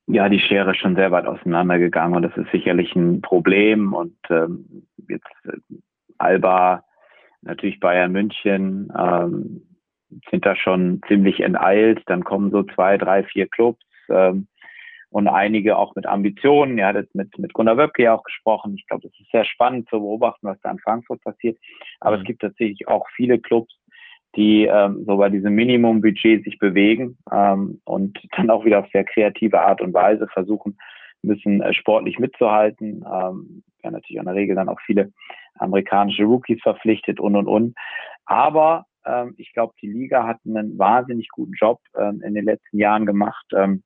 Ja, 0.06 0.28
die 0.28 0.40
Schere 0.40 0.72
ist 0.72 0.78
schon 0.78 0.96
sehr 0.96 1.12
weit 1.12 1.26
auseinandergegangen 1.26 2.16
und 2.16 2.22
das 2.22 2.36
ist 2.36 2.50
sicherlich 2.50 2.94
ein 2.94 3.22
Problem. 3.22 3.94
Und 3.94 4.16
ähm, 4.28 4.86
jetzt 5.08 5.30
äh, 5.44 5.56
Alba 6.18 6.84
natürlich 7.40 7.80
Bayern 7.80 8.12
München 8.12 8.92
ähm, 8.98 9.62
sind 10.30 10.44
da 10.44 10.56
schon 10.56 11.00
ziemlich 11.08 11.40
enteilt. 11.40 12.02
Dann 12.06 12.24
kommen 12.24 12.50
so 12.50 12.62
zwei, 12.64 12.98
drei, 12.98 13.24
vier 13.24 13.48
Clubs 13.48 13.80
ähm, 14.08 14.48
und 15.10 15.28
einige 15.28 15.76
auch 15.76 15.94
mit 15.94 16.06
Ambitionen. 16.06 16.76
Ihr 16.76 16.86
hattet 16.86 17.14
mit, 17.14 17.38
mit 17.38 17.52
Gunnar 17.54 17.76
Wöbke 17.76 18.02
ja 18.02 18.14
auch 18.14 18.24
gesprochen. 18.24 18.74
Ich 18.74 18.86
glaube, 18.88 19.06
es 19.06 19.20
ist 19.20 19.30
sehr 19.30 19.44
spannend 19.44 19.88
zu 19.88 20.00
beobachten, 20.00 20.48
was 20.48 20.60
da 20.62 20.72
in 20.72 20.80
Frankfurt 20.80 21.22
passiert. 21.22 21.56
Aber 22.00 22.16
mhm. 22.16 22.22
es 22.22 22.26
gibt 22.26 22.42
tatsächlich 22.42 22.88
auch 22.88 23.06
viele 23.14 23.38
Clubs, 23.38 23.72
die 24.34 24.64
ähm, 24.64 25.04
so 25.06 25.16
bei 25.16 25.28
diesem 25.28 25.54
Minimumbudget 25.54 26.44
sich 26.44 26.58
bewegen 26.58 27.16
ähm, 27.32 27.80
und 27.84 28.18
dann 28.36 28.50
auch 28.50 28.64
wieder 28.64 28.80
auf 28.80 28.88
sehr 28.92 29.04
kreative 29.04 29.60
Art 29.60 29.80
und 29.80 29.94
Weise 29.94 30.26
versuchen, 30.32 30.76
ein 31.22 31.28
bisschen 31.28 31.62
äh, 31.62 31.72
sportlich 31.72 32.18
mitzuhalten. 32.18 33.04
Ähm, 33.06 33.62
ja, 33.84 33.90
natürlich 33.90 34.18
in 34.18 34.24
der 34.24 34.34
Regel 34.34 34.56
dann 34.56 34.68
auch 34.68 34.80
viele 34.84 35.12
amerikanische 35.58 36.24
Rookies 36.24 36.60
verpflichtet 36.62 37.20
und 37.20 37.36
und 37.36 37.46
und. 37.46 37.76
Aber 38.24 38.86
ähm, 39.06 39.34
ich 39.38 39.52
glaube, 39.52 39.74
die 39.80 39.90
Liga 39.90 40.26
hat 40.26 40.38
einen 40.44 40.78
wahnsinnig 40.78 41.28
guten 41.28 41.52
Job 41.52 41.78
ähm, 41.96 42.22
in 42.22 42.34
den 42.34 42.44
letzten 42.44 42.78
Jahren 42.78 43.06
gemacht, 43.06 43.46
ähm, 43.54 43.82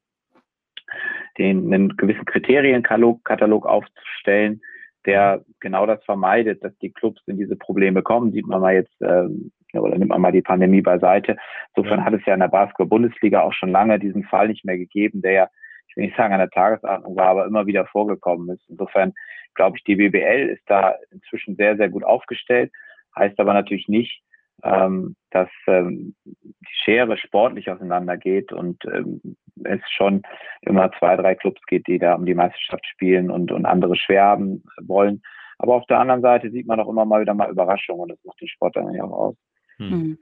den 1.36 1.72
einen 1.72 1.96
gewissen 1.96 2.24
Kriterienkatalog 2.24 3.66
aufzustellen, 3.66 4.60
der 5.06 5.44
genau 5.60 5.86
das 5.86 6.04
vermeidet, 6.04 6.62
dass 6.62 6.76
die 6.78 6.92
Clubs 6.92 7.22
in 7.26 7.38
diese 7.38 7.56
Probleme 7.56 8.02
kommen. 8.02 8.32
Sieht 8.32 8.46
man 8.46 8.60
mal 8.60 8.74
jetzt, 8.74 8.94
ähm, 9.00 9.52
oder 9.72 9.96
nimmt 9.96 10.10
man 10.10 10.20
mal 10.20 10.32
die 10.32 10.42
Pandemie 10.42 10.82
beiseite. 10.82 11.36
Insofern 11.74 12.00
ja. 12.00 12.04
hat 12.04 12.14
es 12.14 12.24
ja 12.26 12.34
in 12.34 12.40
der 12.40 12.48
Basketball-Bundesliga 12.48 13.42
auch 13.42 13.52
schon 13.52 13.70
lange 13.70 13.98
diesen 13.98 14.24
Fall 14.24 14.48
nicht 14.48 14.64
mehr 14.64 14.78
gegeben, 14.78 15.22
der 15.22 15.32
ja, 15.32 15.48
ich 15.88 15.96
will 15.96 16.04
nicht 16.04 16.16
sagen 16.16 16.32
an 16.32 16.40
der 16.40 16.50
Tagesordnung 16.50 17.16
war, 17.16 17.28
aber 17.28 17.46
immer 17.46 17.66
wieder 17.66 17.86
vorgekommen 17.86 18.48
ist. 18.50 18.64
Insofern 18.68 19.14
glaube 19.54 19.76
ich, 19.76 19.84
die 19.84 19.96
BBL 19.96 20.48
ist 20.50 20.62
da 20.66 20.94
inzwischen 21.10 21.56
sehr, 21.56 21.76
sehr 21.76 21.88
gut 21.88 22.04
aufgestellt. 22.04 22.72
Heißt 23.16 23.38
aber 23.40 23.52
natürlich 23.52 23.88
nicht, 23.88 24.22
ähm, 24.62 25.16
dass 25.30 25.48
ähm, 25.66 26.14
die 26.24 26.74
Schere 26.84 27.16
sportlich 27.16 27.70
auseinandergeht 27.70 28.52
und 28.52 28.84
ähm, 28.86 29.20
es 29.64 29.80
schon 29.90 30.22
immer 30.62 30.90
zwei, 30.98 31.16
drei 31.16 31.34
Clubs 31.34 31.60
geht, 31.66 31.86
die 31.86 31.98
da 31.98 32.14
um 32.14 32.26
die 32.26 32.34
Meisterschaft 32.34 32.86
spielen 32.86 33.30
und, 33.30 33.52
und 33.52 33.66
andere 33.66 33.96
schwer 33.96 34.24
haben 34.24 34.64
wollen. 34.80 35.22
Aber 35.58 35.74
auf 35.74 35.86
der 35.86 35.98
anderen 35.98 36.22
Seite 36.22 36.50
sieht 36.50 36.66
man 36.66 36.80
auch 36.80 36.88
immer 36.88 37.04
mal 37.04 37.20
wieder 37.20 37.34
mal 37.34 37.50
Überraschungen 37.50 38.02
und 38.02 38.10
das 38.12 38.24
macht 38.24 38.40
den 38.40 38.48
Sport 38.48 38.76
dann 38.76 38.94
ja 38.94 39.04
auch 39.04 39.12
aus. 39.12 39.36
Hm. 39.78 40.18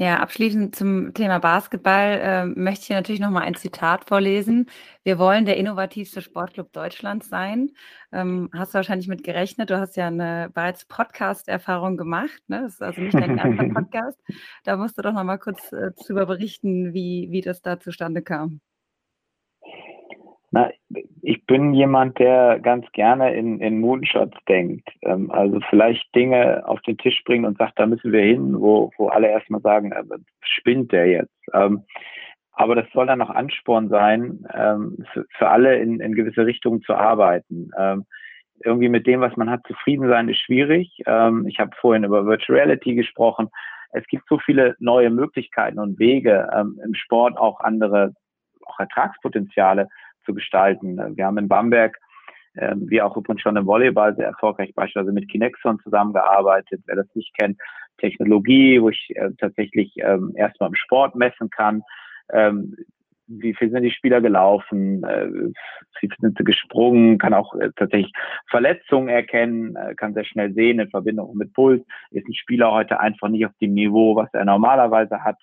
Ja, 0.00 0.20
abschließend 0.20 0.76
zum 0.76 1.12
Thema 1.12 1.40
Basketball 1.40 2.20
äh, 2.22 2.44
möchte 2.46 2.84
ich 2.84 2.90
natürlich 2.90 3.20
noch 3.20 3.32
mal 3.32 3.40
ein 3.40 3.56
Zitat 3.56 4.04
vorlesen. 4.04 4.66
Wir 5.02 5.18
wollen 5.18 5.44
der 5.44 5.56
innovativste 5.56 6.22
Sportclub 6.22 6.72
Deutschlands 6.72 7.28
sein. 7.28 7.70
Ähm, 8.12 8.48
hast 8.54 8.74
du 8.74 8.76
wahrscheinlich 8.76 9.08
mit 9.08 9.24
gerechnet. 9.24 9.70
Du 9.70 9.80
hast 9.80 9.96
ja 9.96 10.06
eine 10.06 10.50
bereits 10.54 10.84
Podcast-Erfahrung 10.84 11.96
gemacht. 11.96 12.40
Ne? 12.46 12.60
Das 12.62 12.74
ist 12.74 12.82
also 12.82 13.00
nicht 13.00 13.14
dein 13.14 13.38
erster 13.38 13.68
Podcast. 13.74 14.20
Da 14.62 14.76
musst 14.76 14.96
du 14.98 15.02
doch 15.02 15.12
noch 15.12 15.24
mal 15.24 15.38
kurz 15.38 15.72
äh, 15.72 15.90
darüber 15.96 16.26
berichten, 16.26 16.94
wie, 16.94 17.26
wie 17.32 17.40
das 17.40 17.60
da 17.60 17.80
zustande 17.80 18.22
kam. 18.22 18.60
Na, 20.50 20.70
ich 21.20 21.44
bin 21.44 21.74
jemand, 21.74 22.18
der 22.18 22.58
ganz 22.60 22.90
gerne 22.92 23.34
in, 23.34 23.60
in 23.60 23.80
Moonshots 23.80 24.36
denkt. 24.48 24.88
Ähm, 25.02 25.30
also 25.30 25.60
vielleicht 25.68 26.14
Dinge 26.14 26.66
auf 26.66 26.80
den 26.82 26.96
Tisch 26.96 27.22
bringen 27.24 27.44
und 27.44 27.58
sagt, 27.58 27.78
da 27.78 27.86
müssen 27.86 28.12
wir 28.12 28.22
hin, 28.22 28.58
wo, 28.58 28.90
wo 28.96 29.08
alle 29.08 29.28
erstmal 29.28 29.60
sagen, 29.60 29.92
äh, 29.92 30.04
spinnt 30.40 30.92
der 30.92 31.06
jetzt. 31.06 31.34
Ähm, 31.52 31.84
aber 32.52 32.74
das 32.74 32.86
soll 32.92 33.06
dann 33.06 33.20
auch 33.20 33.30
Ansporn 33.30 33.88
sein, 33.88 34.44
ähm, 34.54 35.04
für, 35.12 35.26
für 35.36 35.48
alle 35.48 35.78
in, 35.78 36.00
in 36.00 36.14
gewisse 36.14 36.46
Richtungen 36.46 36.80
zu 36.82 36.94
arbeiten. 36.94 37.70
Ähm, 37.78 38.04
irgendwie 38.64 38.88
mit 38.88 39.06
dem, 39.06 39.20
was 39.20 39.36
man 39.36 39.50
hat, 39.50 39.60
zufrieden 39.66 40.08
sein, 40.08 40.28
ist 40.28 40.40
schwierig. 40.40 41.02
Ähm, 41.06 41.46
ich 41.46 41.60
habe 41.60 41.70
vorhin 41.80 42.04
über 42.04 42.26
Virtual 42.26 42.58
Reality 42.58 42.94
gesprochen. 42.94 43.48
Es 43.92 44.06
gibt 44.06 44.24
so 44.28 44.38
viele 44.38 44.76
neue 44.80 45.10
Möglichkeiten 45.10 45.78
und 45.78 45.98
Wege, 45.98 46.50
ähm, 46.54 46.80
im 46.84 46.94
Sport 46.94 47.36
auch 47.36 47.60
andere, 47.60 48.14
auch 48.66 48.80
Ertragspotenziale 48.80 49.88
zu 50.28 50.34
gestalten. 50.34 50.98
Wir 51.16 51.26
haben 51.26 51.38
in 51.38 51.48
Bamberg, 51.48 51.98
äh, 52.54 52.74
wie 52.76 53.00
auch 53.00 53.16
übrigens 53.16 53.42
schon 53.42 53.56
im 53.56 53.66
Volleyball, 53.66 54.14
sehr 54.14 54.26
erfolgreich 54.26 54.74
beispielsweise 54.74 55.12
mit 55.12 55.30
Kinexon 55.30 55.80
zusammengearbeitet. 55.80 56.82
Wer 56.86 56.96
das 56.96 57.06
nicht 57.14 57.36
kennt, 57.38 57.58
Technologie, 57.98 58.80
wo 58.80 58.90
ich 58.90 59.10
äh, 59.14 59.30
tatsächlich 59.38 59.94
ähm, 59.98 60.32
erstmal 60.36 60.68
im 60.68 60.74
Sport 60.74 61.14
messen 61.14 61.50
kann. 61.50 61.82
Ähm, 62.30 62.76
wie 63.28 63.54
viel 63.54 63.70
sind 63.70 63.82
die 63.82 63.90
Spieler 63.90 64.20
gelaufen, 64.20 65.04
äh, 65.04 65.28
wie 65.30 65.52
viel 66.08 66.10
sind 66.18 66.38
sie 66.38 66.44
gesprungen, 66.44 67.18
kann 67.18 67.34
auch 67.34 67.54
äh, 67.54 67.70
tatsächlich 67.76 68.12
Verletzungen 68.48 69.08
erkennen, 69.08 69.76
äh, 69.76 69.94
kann 69.94 70.14
sehr 70.14 70.24
schnell 70.24 70.52
sehen 70.54 70.80
in 70.80 70.90
Verbindung 70.90 71.36
mit 71.36 71.52
Puls. 71.52 71.82
Ist 72.10 72.26
ein 72.26 72.34
Spieler 72.34 72.72
heute 72.72 73.00
einfach 73.00 73.28
nicht 73.28 73.44
auf 73.44 73.52
dem 73.60 73.74
Niveau, 73.74 74.16
was 74.16 74.32
er 74.32 74.44
normalerweise 74.44 75.22
hat. 75.24 75.36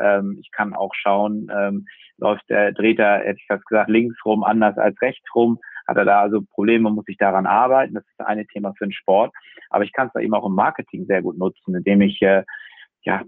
Ähm, 0.00 0.38
ich 0.40 0.50
kann 0.50 0.74
auch 0.74 0.94
schauen, 0.94 1.50
ähm, 1.54 1.86
läuft 2.18 2.48
der, 2.48 2.72
dreht 2.72 2.98
er, 2.98 3.20
hätte 3.20 3.38
ich 3.40 3.46
fast 3.46 3.64
gesagt, 3.66 3.90
links 3.90 4.16
rum 4.24 4.44
anders 4.44 4.76
als 4.78 5.00
rechts 5.00 5.34
rum. 5.34 5.58
Hat 5.86 5.96
er 5.96 6.04
da 6.04 6.20
also 6.20 6.42
Probleme, 6.42 6.90
muss 6.90 7.08
ich 7.08 7.16
daran 7.16 7.46
arbeiten. 7.46 7.94
Das 7.94 8.04
ist 8.04 8.20
eine 8.20 8.46
Thema 8.46 8.74
für 8.76 8.86
den 8.86 8.92
Sport. 8.92 9.32
Aber 9.70 9.84
ich 9.84 9.92
kann 9.92 10.08
es 10.08 10.12
da 10.12 10.20
eben 10.20 10.34
auch 10.34 10.46
im 10.46 10.54
Marketing 10.54 11.06
sehr 11.06 11.22
gut 11.22 11.38
nutzen, 11.38 11.74
indem 11.74 12.02
ich 12.02 12.20
äh, 12.22 12.44
ja, 13.02 13.22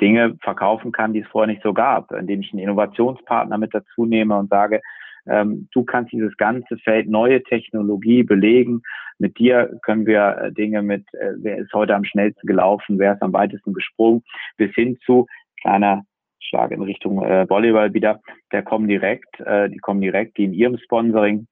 Dinge 0.00 0.36
verkaufen 0.42 0.92
kann, 0.92 1.12
die 1.12 1.20
es 1.20 1.28
vorher 1.28 1.46
nicht 1.46 1.62
so 1.62 1.72
gab, 1.72 2.10
indem 2.12 2.40
ich 2.40 2.52
einen 2.52 2.62
Innovationspartner 2.62 3.58
mit 3.58 3.72
dazu 3.72 4.06
nehme 4.06 4.36
und 4.36 4.50
sage, 4.50 4.80
ähm, 5.26 5.68
du 5.72 5.84
kannst 5.84 6.12
dieses 6.12 6.36
ganze 6.36 6.78
Feld 6.78 7.08
neue 7.08 7.42
Technologie 7.42 8.22
belegen. 8.22 8.82
Mit 9.18 9.38
dir 9.38 9.78
können 9.82 10.06
wir 10.06 10.38
äh, 10.38 10.52
Dinge 10.52 10.82
mit, 10.82 11.06
äh, 11.14 11.34
wer 11.36 11.58
ist 11.58 11.72
heute 11.72 11.94
am 11.94 12.04
schnellsten 12.04 12.46
gelaufen, 12.46 12.98
wer 12.98 13.14
ist 13.14 13.22
am 13.22 13.32
weitesten 13.32 13.74
gesprungen, 13.74 14.22
bis 14.56 14.74
hin 14.74 14.98
zu 15.04 15.26
kleiner 15.60 16.04
Schlag 16.50 16.72
in 16.72 16.82
Richtung 16.82 17.24
äh, 17.24 17.48
Volleyball 17.48 17.94
wieder, 17.94 18.20
der 18.52 18.62
kommen 18.62 18.88
direkt, 18.88 19.40
äh, 19.40 19.70
die 19.70 19.78
kommen 19.78 20.00
direkt, 20.00 20.36
die 20.36 20.44
in 20.44 20.52
ihrem 20.52 20.76
Sponsoring 20.78 21.46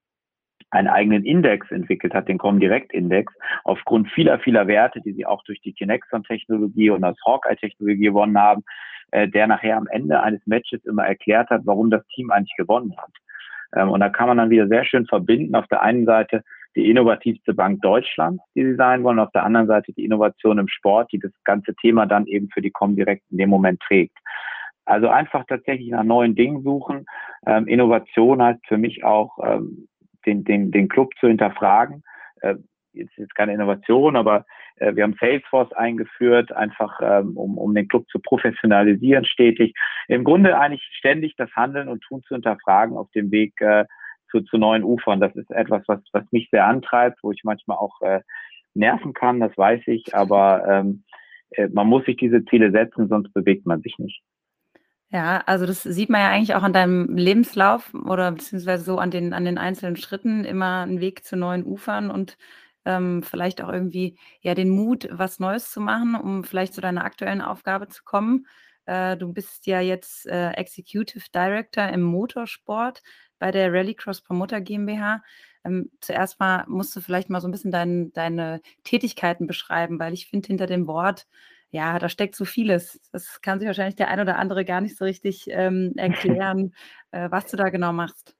einen 0.71 0.87
eigenen 0.87 1.25
Index 1.25 1.71
entwickelt 1.71 2.13
hat, 2.13 2.27
den 2.27 2.37
Comdirect-Index, 2.37 3.33
aufgrund 3.63 4.11
vieler, 4.11 4.39
vieler 4.39 4.67
Werte, 4.67 5.01
die 5.01 5.13
sie 5.13 5.25
auch 5.25 5.43
durch 5.43 5.59
die 5.61 5.73
Kinexon-Technologie 5.73 6.91
und 6.91 7.01
das 7.01 7.17
Hawkeye-Technologie 7.25 8.03
gewonnen 8.03 8.37
haben, 8.37 8.63
äh, 9.11 9.27
der 9.27 9.47
nachher 9.47 9.77
am 9.77 9.87
Ende 9.87 10.21
eines 10.21 10.45
Matches 10.45 10.83
immer 10.85 11.05
erklärt 11.05 11.49
hat, 11.49 11.61
warum 11.65 11.89
das 11.89 12.05
Team 12.07 12.29
eigentlich 12.29 12.55
gewonnen 12.55 12.93
hat. 12.97 13.11
Ähm, 13.75 13.89
und 13.89 13.99
da 13.99 14.09
kann 14.09 14.27
man 14.27 14.37
dann 14.37 14.49
wieder 14.49 14.67
sehr 14.67 14.85
schön 14.85 15.07
verbinden, 15.07 15.55
auf 15.55 15.67
der 15.67 15.81
einen 15.81 16.05
Seite 16.05 16.43
die 16.75 16.89
innovativste 16.89 17.53
Bank 17.53 17.81
Deutschlands, 17.81 18.43
die 18.55 18.63
sie 18.63 18.75
sein 18.75 19.03
wollen, 19.03 19.19
auf 19.19 19.31
der 19.31 19.43
anderen 19.43 19.67
Seite 19.67 19.91
die 19.93 20.05
Innovation 20.05 20.59
im 20.59 20.67
Sport, 20.67 21.11
die 21.11 21.19
das 21.19 21.31
ganze 21.43 21.73
Thema 21.75 22.05
dann 22.05 22.27
eben 22.27 22.49
für 22.53 22.61
die 22.61 22.69
Comdirect 22.69 23.23
in 23.31 23.39
dem 23.39 23.49
Moment 23.49 23.79
trägt. 23.81 24.17
Also 24.89 25.07
einfach 25.07 25.45
tatsächlich 25.47 25.89
nach 25.89 26.03
neuen 26.03 26.35
Dingen 26.35 26.63
suchen. 26.63 27.05
Ähm, 27.45 27.67
Innovation 27.67 28.41
heißt 28.41 28.65
für 28.67 28.77
mich 28.77 29.03
auch 29.03 29.37
ähm, 29.43 29.87
den, 30.25 30.43
den, 30.43 30.71
den 30.71 30.89
Club 30.89 31.11
zu 31.19 31.27
hinterfragen. 31.27 32.03
Äh, 32.41 32.55
jetzt 32.93 33.17
ist 33.17 33.35
keine 33.35 33.53
Innovation, 33.53 34.15
aber 34.15 34.45
äh, 34.77 34.95
wir 34.95 35.03
haben 35.03 35.15
Salesforce 35.19 35.71
eingeführt, 35.73 36.51
einfach 36.51 36.99
ähm, 37.03 37.37
um, 37.37 37.57
um 37.57 37.75
den 37.75 37.87
Club 37.87 38.07
zu 38.09 38.19
professionalisieren 38.19 39.25
stetig. 39.25 39.73
Im 40.07 40.23
Grunde 40.23 40.57
eigentlich 40.57 40.83
ständig 40.91 41.35
das 41.37 41.51
Handeln 41.55 41.87
und 41.87 42.01
Tun 42.01 42.23
zu 42.23 42.33
hinterfragen 42.33 42.97
auf 42.97 43.11
dem 43.11 43.31
Weg 43.31 43.59
äh, 43.61 43.85
zu, 44.31 44.41
zu 44.41 44.57
neuen 44.57 44.83
Ufern. 44.83 45.19
Das 45.19 45.35
ist 45.35 45.51
etwas, 45.51 45.83
was, 45.87 46.01
was 46.13 46.23
mich 46.31 46.49
sehr 46.51 46.65
antreibt, 46.65 47.19
wo 47.21 47.31
ich 47.31 47.43
manchmal 47.43 47.77
auch 47.77 48.01
äh, 48.01 48.21
nerven 48.73 49.13
kann, 49.13 49.39
das 49.39 49.55
weiß 49.57 49.81
ich, 49.87 50.15
aber 50.15 50.63
ähm, 50.67 51.03
äh, 51.51 51.67
man 51.67 51.87
muss 51.87 52.05
sich 52.05 52.17
diese 52.17 52.43
Ziele 52.45 52.71
setzen, 52.71 53.07
sonst 53.07 53.33
bewegt 53.33 53.65
man 53.65 53.81
sich 53.81 53.97
nicht. 53.97 54.21
Ja, 55.11 55.41
also 55.47 55.65
das 55.65 55.81
sieht 55.83 56.09
man 56.09 56.21
ja 56.21 56.29
eigentlich 56.29 56.53
auch 56.53 56.61
an 56.61 56.73
deinem 56.73 57.15
Lebenslauf 57.17 57.93
oder 57.95 58.31
beziehungsweise 58.31 58.83
so 58.83 58.99
an 58.99 59.09
den, 59.09 59.33
an 59.33 59.43
den 59.43 59.57
einzelnen 59.57 59.95
Schritten 59.95 60.45
immer 60.45 60.81
einen 60.81 60.99
Weg 60.99 61.25
zu 61.25 61.35
neuen 61.35 61.65
Ufern 61.65 62.11
und 62.11 62.37
ähm, 62.85 63.23
vielleicht 63.23 63.61
auch 63.61 63.69
irgendwie 63.69 64.17
ja 64.41 64.53
den 64.53 64.69
Mut, 64.69 65.07
was 65.11 65.39
Neues 65.39 65.71
zu 65.71 65.81
machen, 65.81 66.13
um 66.15 66.43
vielleicht 66.43 66.73
zu 66.75 66.81
deiner 66.81 67.03
aktuellen 67.05 67.41
Aufgabe 67.41 67.87
zu 67.87 68.03
kommen. 68.03 68.45
Äh, 68.85 69.17
du 69.17 69.33
bist 69.33 69.65
ja 69.65 69.81
jetzt 69.81 70.27
äh, 70.27 70.51
Executive 70.51 71.25
Director 71.33 71.87
im 71.89 72.01
Motorsport 72.03 73.01
bei 73.39 73.49
der 73.51 73.73
Rallycross 73.73 74.21
Promoter 74.21 74.61
GmbH. 74.61 75.23
Ähm, 75.65 75.89
zuerst 76.01 76.39
mal 76.39 76.65
musst 76.67 76.95
du 76.95 77.01
vielleicht 77.01 77.29
mal 77.31 77.41
so 77.41 77.47
ein 77.47 77.51
bisschen 77.51 77.71
dein, 77.71 78.13
deine 78.13 78.61
Tätigkeiten 78.83 79.47
beschreiben, 79.47 79.99
weil 79.99 80.13
ich 80.13 80.27
finde, 80.27 80.47
hinter 80.47 80.67
dem 80.67 80.85
Wort 80.87 81.25
ja, 81.71 81.99
da 81.99 82.09
steckt 82.09 82.35
so 82.35 82.45
vieles. 82.45 82.99
Das 83.11 83.41
kann 83.41 83.59
sich 83.59 83.67
wahrscheinlich 83.67 83.95
der 83.95 84.09
ein 84.09 84.19
oder 84.19 84.37
andere 84.37 84.65
gar 84.65 84.81
nicht 84.81 84.97
so 84.97 85.05
richtig 85.05 85.47
ähm, 85.49 85.93
erklären, 85.97 86.73
äh, 87.11 87.29
was 87.31 87.47
du 87.47 87.57
da 87.57 87.69
genau 87.69 87.93
machst. 87.93 88.35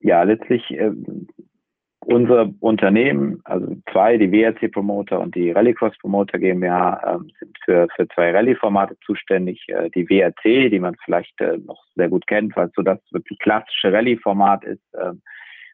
Ja, 0.00 0.22
letztlich 0.22 0.70
äh, 0.70 0.92
unsere 2.08 2.54
Unternehmen, 2.60 3.40
also 3.44 3.76
zwei, 3.92 4.16
die 4.16 4.32
WRC 4.32 4.72
Promoter 4.72 5.20
und 5.20 5.34
die 5.34 5.50
Rallycross 5.50 5.96
Promoter 5.98 6.38
GmbH, 6.38 7.16
äh, 7.16 7.18
sind 7.38 7.58
für, 7.64 7.86
für 7.94 8.08
zwei 8.08 8.30
Rallye-Formate 8.30 8.96
zuständig. 9.04 9.62
Äh, 9.68 9.90
die 9.90 10.08
WRC, 10.08 10.70
die 10.70 10.80
man 10.80 10.96
vielleicht 11.04 11.38
äh, 11.40 11.58
noch 11.58 11.84
sehr 11.96 12.08
gut 12.08 12.26
kennt, 12.26 12.56
weil 12.56 12.70
so 12.74 12.82
das 12.82 12.98
wirklich 13.10 13.38
klassische 13.40 13.92
Rallye-Format 13.92 14.64
ist, 14.64 14.84
ähm, 14.98 15.20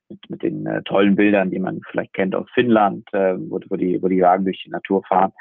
mit, 0.09 0.31
mit 0.31 0.43
den 0.43 0.67
äh, 0.67 0.83
tollen 0.83 1.17
Bildern, 1.17 1.51
die 1.51 1.59
man 1.59 1.81
vielleicht 1.91 2.13
kennt 2.13 2.35
aus 2.35 2.47
Finnland, 2.55 3.07
äh, 3.13 3.35
wo, 3.37 3.61
wo, 3.69 3.77
die, 3.77 4.03
wo 4.03 4.09
die 4.09 4.23
Wagen 4.23 4.45
durch 4.45 4.63
die 4.65 4.71
Natur 4.71 5.03
fahren. 5.05 5.33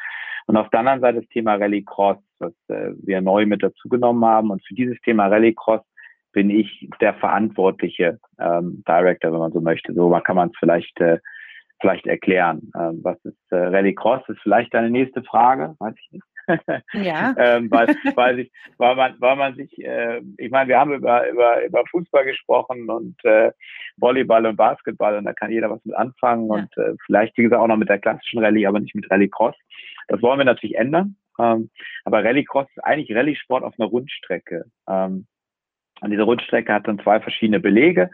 Und 0.46 0.58
auf 0.58 0.70
der 0.70 0.80
anderen 0.82 1.02
Seite 1.02 1.22
das 1.22 1.30
Thema 1.30 1.56
Rallycross, 1.56 2.18
was 2.40 2.54
äh, 2.68 2.92
wir 3.04 3.22
neu 3.22 3.46
mit 3.46 3.64
dazugenommen 3.64 4.26
haben. 4.26 4.52
Und 4.52 4.66
für 4.66 4.76
dieses 4.76 5.00
Thema 5.02 5.28
Rallycross 5.28 5.82
bin 6.34 6.50
ich 6.50 6.90
der 7.00 7.14
verantwortliche 7.14 8.20
ähm, 8.40 8.84
Director, 8.88 9.32
wenn 9.32 9.40
man 9.40 9.54
so 9.54 9.62
möchte. 9.62 9.94
So 9.94 10.10
kann 10.24 10.36
man 10.36 10.50
es 10.50 10.56
vielleicht 10.60 11.00
äh, 11.00 11.20
vielleicht 11.80 12.08
erklären. 12.08 12.72
Ähm, 12.78 13.00
was 13.04 13.24
ist 13.24 13.38
äh, 13.52 13.56
Rallycross? 13.56 14.28
Ist 14.28 14.42
vielleicht 14.42 14.74
deine 14.74 14.90
nächste 14.90 15.24
Frage, 15.24 15.76
weiß 15.80 15.96
ich 15.98 16.12
nicht. 16.12 16.24
Ja. 16.94 17.36
ähm, 17.38 17.70
weil, 17.72 17.96
weil, 18.16 18.36
sich, 18.36 18.52
weil, 18.78 18.96
man, 18.96 19.16
weil 19.20 19.36
man 19.36 19.56
sich, 19.56 19.78
äh, 19.84 20.22
ich 20.38 20.52
meine, 20.52 20.70
wir 20.70 20.80
haben 20.80 20.94
über, 20.94 21.30
über, 21.30 21.64
über 21.66 21.84
Fußball 21.90 22.26
gesprochen 22.26 22.90
und 22.90 23.24
äh, 23.26 23.52
Volleyball 23.98 24.46
und 24.46 24.56
Basketball 24.56 25.18
und 25.18 25.26
da 25.26 25.34
kann 25.34 25.52
jeder 25.52 25.70
was 25.70 25.84
mit 25.86 25.96
anfangen 25.96 26.48
ja. 26.48 26.54
und 26.56 26.78
äh, 26.78 26.96
vielleicht, 27.06 27.38
wie 27.38 27.44
gesagt, 27.44 27.62
auch 27.62 27.68
noch 27.68 27.78
mit 27.78 27.90
der 27.90 28.00
klassischen 28.00 28.44
Rallye, 28.44 28.68
aber 28.68 28.80
nicht 28.80 28.96
mit 28.96 29.10
Rallycross. 29.10 29.56
Das 30.08 30.22
wollen 30.22 30.40
wir 30.40 30.46
natürlich 30.46 30.76
ändern. 30.76 31.16
Ähm, 31.40 31.70
aber 32.06 32.24
Rallycross 32.24 32.68
ist 32.76 32.84
eigentlich 32.84 33.16
Rallye-Sport 33.16 33.64
auf 33.64 33.74
einer 33.80 33.90
Rundstrecke. 33.90 34.66
Ähm, 34.88 35.28
und 36.02 36.12
diese 36.12 36.24
Rundstrecke 36.24 36.74
hat 36.74 36.88
dann 36.88 37.00
zwei 37.00 37.20
verschiedene 37.20 37.60
Belege. 37.60 38.12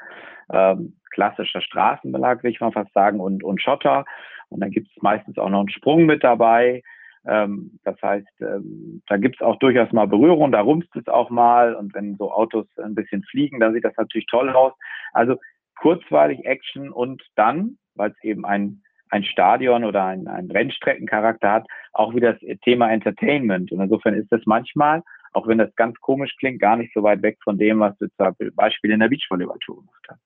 Ähm, 0.52 0.98
klassischer 1.12 1.62
Straßenbelag, 1.62 2.44
will 2.44 2.52
ich 2.52 2.60
mal 2.60 2.72
fast 2.72 2.94
sagen, 2.94 3.20
und, 3.20 3.44
und 3.44 3.62
Schotter. 3.62 4.06
Und 4.50 4.62
dann 4.62 4.72
gibt 4.72 4.90
es 4.96 5.02
meistens 5.02 5.38
auch 5.38 5.50
noch 5.50 5.60
einen 5.60 5.70
Sprung 5.70 6.06
mit 6.06 6.24
dabei. 6.24 6.84
Ähm, 7.30 7.80
das 7.84 8.02
heißt, 8.02 8.42
ähm, 8.42 9.04
da 9.08 9.18
gibt 9.18 9.36
es 9.36 9.42
auch 9.42 9.58
durchaus 9.60 9.92
mal 9.92 10.08
Berührung, 10.08 10.52
da 10.52 10.62
rumst 10.62 10.90
es 10.96 11.08
auch 11.08 11.30
mal 11.30 11.76
und 11.76 11.94
wenn 11.94 12.16
so 12.16 12.32
Autos 12.32 12.66
ein 12.78 12.96
bisschen 12.96 13.24
fliegen, 13.24 13.60
dann 13.60 13.74
sieht 13.74 13.86
das 13.86 13.96
natürlich 13.98 14.26
toll 14.26 14.50
aus. 14.50 14.74
Also 15.14 15.38
kurzweilig 15.80 16.46
Action 16.46 16.92
und 16.92 17.22
dann, 17.36 17.78
weil 17.94 18.12
es 18.12 18.24
eben 18.24 18.46
ein, 18.46 18.82
ein 19.10 19.24
Stadion 19.24 19.84
oder 19.84 20.06
ein, 20.06 20.28
ein 20.28 20.50
Rennstreckencharakter 20.50 21.52
hat, 21.52 21.68
auch 21.94 22.16
wieder 22.16 22.34
das 22.34 22.60
Thema 22.64 22.92
Entertainment. 22.92 23.72
Und 23.72 23.80
insofern 23.80 24.16
ist 24.16 24.32
das 24.32 24.42
manchmal, 24.46 25.04
auch 25.34 25.48
wenn 25.48 25.60
das 25.60 25.74
ganz 25.76 26.00
komisch 26.00 26.36
klingt, 26.40 26.60
gar 26.60 26.78
nicht 26.78 26.94
so 26.96 27.04
weit 27.04 27.22
weg 27.22 27.38
von 27.44 27.60
dem, 27.60 27.80
was 27.80 27.96
du 28.00 28.08
zum 28.18 28.36
Beispiel 28.56 28.92
in 28.92 29.02
der 29.02 29.10
Beachvolleyball-Tour 29.10 29.78
gemacht 29.78 30.08
hast. 30.10 30.22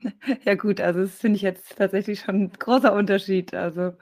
Ja 0.44 0.54
gut, 0.54 0.80
also 0.80 1.00
das 1.00 1.20
finde 1.20 1.34
ich 1.34 1.42
jetzt 1.42 1.76
tatsächlich 1.76 2.20
schon 2.20 2.42
ein 2.42 2.52
großer 2.56 2.94
Unterschied. 2.94 3.52
Also 3.52 3.94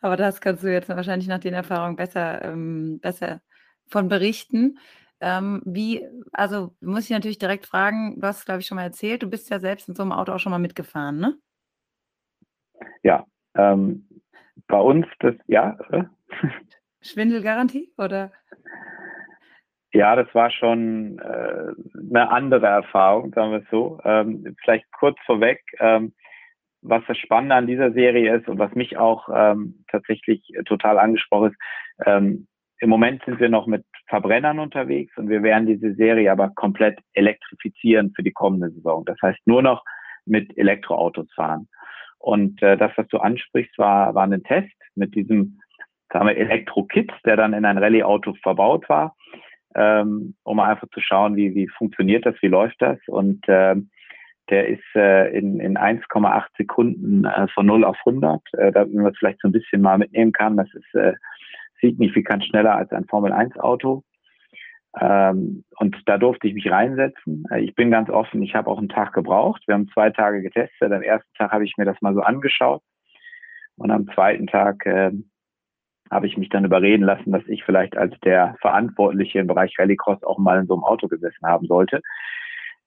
Aber 0.00 0.16
das 0.16 0.40
kannst 0.40 0.62
du 0.64 0.72
jetzt 0.72 0.88
wahrscheinlich 0.88 1.28
nach 1.28 1.40
den 1.40 1.54
Erfahrungen 1.54 1.96
besser, 1.96 2.44
ähm, 2.44 3.00
besser 3.00 3.40
von 3.88 4.08
berichten. 4.08 4.78
Ähm, 5.20 5.62
wie, 5.64 6.06
also 6.32 6.74
muss 6.80 7.04
ich 7.04 7.10
natürlich 7.10 7.38
direkt 7.38 7.66
fragen, 7.66 8.20
du 8.20 8.26
hast, 8.26 8.44
glaube 8.46 8.60
ich, 8.60 8.66
schon 8.66 8.76
mal 8.76 8.84
erzählt, 8.84 9.22
du 9.22 9.30
bist 9.30 9.50
ja 9.50 9.58
selbst 9.58 9.88
in 9.88 9.94
so 9.94 10.02
einem 10.02 10.12
Auto 10.12 10.32
auch 10.32 10.38
schon 10.38 10.52
mal 10.52 10.58
mitgefahren, 10.58 11.18
ne? 11.18 11.36
Ja, 13.02 13.24
ähm, 13.56 14.08
bei 14.68 14.78
uns 14.78 15.06
das, 15.18 15.34
ja. 15.46 15.76
Äh? 15.90 16.04
Schwindelgarantie 17.00 17.92
oder? 17.96 18.32
Ja, 19.92 20.14
das 20.14 20.32
war 20.34 20.50
schon 20.50 21.18
äh, 21.18 21.72
eine 22.10 22.30
andere 22.30 22.66
Erfahrung, 22.66 23.32
sagen 23.32 23.52
wir 23.52 23.58
es 23.60 23.70
so. 23.70 23.98
Ähm, 24.04 24.54
vielleicht 24.62 24.84
kurz 24.92 25.16
vorweg. 25.24 25.62
Ähm, 25.78 26.12
was 26.82 27.02
das 27.08 27.18
Spannende 27.18 27.54
an 27.54 27.66
dieser 27.66 27.92
Serie 27.92 28.36
ist 28.36 28.48
und 28.48 28.58
was 28.58 28.74
mich 28.74 28.96
auch 28.96 29.28
ähm, 29.34 29.84
tatsächlich 29.90 30.42
total 30.66 30.98
angesprochen 30.98 31.50
ist, 31.50 31.58
ähm, 32.06 32.46
im 32.80 32.90
Moment 32.90 33.24
sind 33.24 33.40
wir 33.40 33.48
noch 33.48 33.66
mit 33.66 33.84
Verbrennern 34.06 34.60
unterwegs 34.60 35.16
und 35.16 35.28
wir 35.28 35.42
werden 35.42 35.66
diese 35.66 35.94
Serie 35.94 36.30
aber 36.30 36.50
komplett 36.50 37.00
elektrifizieren 37.12 38.12
für 38.14 38.22
die 38.22 38.32
kommende 38.32 38.70
Saison. 38.70 39.04
Das 39.04 39.18
heißt 39.20 39.40
nur 39.46 39.62
noch 39.62 39.82
mit 40.24 40.56
Elektroautos 40.56 41.26
fahren. 41.34 41.68
Und 42.18 42.62
äh, 42.62 42.76
das, 42.76 42.92
was 42.96 43.08
du 43.08 43.18
ansprichst, 43.18 43.76
war, 43.78 44.14
war 44.14 44.24
ein 44.24 44.42
Test 44.44 44.74
mit 44.94 45.14
diesem 45.14 45.58
Elektro-Kit, 46.10 47.12
der 47.24 47.36
dann 47.36 47.52
in 47.52 47.64
ein 47.64 47.78
Rallye-Auto 47.78 48.34
verbaut 48.42 48.88
war, 48.88 49.16
ähm, 49.74 50.34
um 50.42 50.60
einfach 50.60 50.88
zu 50.92 51.00
schauen, 51.00 51.36
wie, 51.36 51.54
wie 51.54 51.68
funktioniert 51.68 52.24
das, 52.26 52.34
wie 52.40 52.48
läuft 52.48 52.80
das. 52.80 52.98
Und 53.08 53.44
ähm, 53.48 53.90
der 54.50 54.68
ist 54.68 54.84
äh, 54.94 55.36
in, 55.36 55.60
in 55.60 55.76
1,8 55.76 56.44
Sekunden 56.56 57.24
äh, 57.24 57.48
von 57.48 57.66
0 57.66 57.84
auf 57.84 57.96
100. 58.06 58.40
Äh, 58.54 58.72
da, 58.72 58.86
man 58.86 59.06
es 59.06 59.18
vielleicht 59.18 59.40
so 59.40 59.48
ein 59.48 59.52
bisschen 59.52 59.82
mal 59.82 59.98
mitnehmen 59.98 60.32
kann, 60.32 60.56
das 60.56 60.68
ist 60.74 60.94
äh, 60.94 61.14
signifikant 61.80 62.44
schneller 62.44 62.74
als 62.74 62.90
ein 62.92 63.06
Formel-1-Auto. 63.06 64.02
Ähm, 65.00 65.64
und 65.78 65.96
da 66.06 66.18
durfte 66.18 66.48
ich 66.48 66.54
mich 66.54 66.70
reinsetzen. 66.70 67.44
Äh, 67.50 67.60
ich 67.60 67.74
bin 67.74 67.90
ganz 67.90 68.10
offen, 68.10 68.42
ich 68.42 68.54
habe 68.54 68.70
auch 68.70 68.78
einen 68.78 68.88
Tag 68.88 69.12
gebraucht. 69.12 69.62
Wir 69.66 69.74
haben 69.74 69.88
zwei 69.88 70.10
Tage 70.10 70.42
getestet. 70.42 70.92
Am 70.92 71.02
ersten 71.02 71.32
Tag 71.34 71.52
habe 71.52 71.64
ich 71.64 71.74
mir 71.76 71.84
das 71.84 72.00
mal 72.00 72.14
so 72.14 72.20
angeschaut. 72.20 72.82
Und 73.76 73.90
am 73.90 74.08
zweiten 74.14 74.46
Tag 74.46 74.84
äh, 74.86 75.12
habe 76.10 76.26
ich 76.26 76.36
mich 76.36 76.48
dann 76.48 76.64
überreden 76.64 77.04
lassen, 77.04 77.32
dass 77.32 77.46
ich 77.46 77.64
vielleicht 77.64 77.96
als 77.96 78.18
der 78.20 78.56
Verantwortliche 78.60 79.40
im 79.40 79.46
Bereich 79.46 79.78
Rallycross 79.78 80.22
auch 80.24 80.38
mal 80.38 80.58
in 80.58 80.66
so 80.66 80.74
einem 80.74 80.84
Auto 80.84 81.06
gesessen 81.06 81.46
haben 81.46 81.66
sollte. 81.66 82.00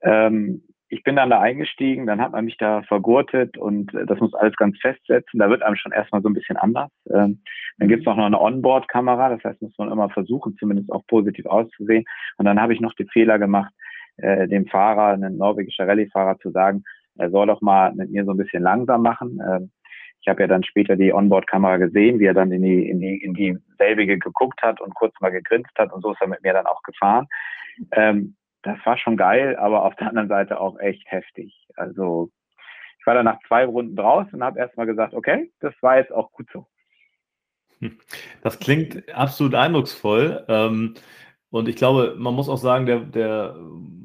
Ähm, 0.01 0.63
ich 0.91 1.03
bin 1.03 1.15
dann 1.15 1.29
da 1.29 1.39
eingestiegen, 1.39 2.05
dann 2.05 2.19
hat 2.19 2.33
man 2.33 2.43
mich 2.43 2.57
da 2.57 2.83
vergurtet 2.83 3.57
und 3.57 3.93
äh, 3.93 4.05
das 4.05 4.19
muss 4.19 4.33
alles 4.33 4.55
ganz 4.57 4.77
festsetzen. 4.79 5.39
Da 5.39 5.49
wird 5.49 5.63
einem 5.63 5.77
schon 5.77 5.93
erstmal 5.93 6.21
so 6.21 6.27
ein 6.27 6.33
bisschen 6.33 6.57
anders. 6.57 6.89
Ähm, 7.09 7.41
dann 7.77 7.87
gibt 7.87 8.01
es 8.01 8.07
auch 8.07 8.17
noch 8.17 8.25
eine 8.25 8.39
Onboard-Kamera, 8.39 9.29
das 9.29 9.43
heißt, 9.43 9.61
muss 9.61 9.77
man 9.77 9.89
immer 9.89 10.09
versuchen, 10.09 10.57
zumindest 10.59 10.91
auch 10.91 11.07
positiv 11.07 11.45
auszusehen. 11.45 12.03
Und 12.37 12.45
dann 12.45 12.59
habe 12.59 12.73
ich 12.73 12.81
noch 12.81 12.93
den 12.93 13.07
Fehler 13.07 13.39
gemacht, 13.39 13.73
äh, 14.17 14.49
dem 14.49 14.67
Fahrer, 14.67 15.13
einem 15.13 15.37
norwegischer 15.37 15.87
Rallye-Fahrer 15.87 16.37
zu 16.39 16.51
sagen, 16.51 16.83
er 17.17 17.31
soll 17.31 17.47
doch 17.47 17.61
mal 17.61 17.93
mit 17.93 18.11
mir 18.11 18.25
so 18.25 18.31
ein 18.31 18.37
bisschen 18.37 18.61
langsam 18.61 19.01
machen. 19.01 19.39
Ähm, 19.47 19.71
ich 20.19 20.27
habe 20.27 20.41
ja 20.41 20.47
dann 20.47 20.63
später 20.63 20.97
die 20.97 21.13
Onboard-Kamera 21.13 21.77
gesehen, 21.77 22.19
wie 22.19 22.25
er 22.25 22.33
dann 22.33 22.51
in 22.51 22.63
die, 22.63 22.89
in 22.89 22.99
die, 22.99 23.23
in 23.23 23.33
die 23.33 23.57
selbige 23.77 24.19
geguckt 24.19 24.61
hat 24.61 24.81
und 24.81 24.93
kurz 24.93 25.13
mal 25.21 25.31
gegrinst 25.31 25.71
hat 25.79 25.93
und 25.93 26.01
so 26.01 26.11
ist 26.11 26.21
er 26.21 26.27
mit 26.27 26.43
mir 26.43 26.51
dann 26.51 26.67
auch 26.67 26.83
gefahren. 26.83 27.27
Ähm, 27.93 28.35
das 28.63 28.77
war 28.85 28.97
schon 28.97 29.17
geil, 29.17 29.55
aber 29.57 29.85
auf 29.85 29.95
der 29.95 30.09
anderen 30.09 30.29
Seite 30.29 30.59
auch 30.59 30.79
echt 30.79 31.03
heftig. 31.11 31.67
Also 31.75 32.31
ich 32.99 33.07
war 33.07 33.15
dann 33.15 33.25
nach 33.25 33.39
zwei 33.47 33.65
Runden 33.65 33.95
draußen 33.95 34.33
und 34.33 34.43
habe 34.43 34.59
erstmal 34.59 34.85
gesagt, 34.85 35.13
okay, 35.13 35.51
das 35.59 35.73
war 35.81 35.97
jetzt 35.97 36.11
auch 36.11 36.31
gut 36.31 36.47
so. 36.53 36.67
Das 38.43 38.59
klingt 38.59 39.11
absolut 39.13 39.55
eindrucksvoll. 39.55 40.45
Ähm, 40.47 40.93
und 41.49 41.67
ich 41.67 41.75
glaube, 41.75 42.15
man 42.17 42.35
muss 42.35 42.47
auch 42.47 42.57
sagen, 42.57 42.85
der, 42.85 42.99
der 42.99 43.55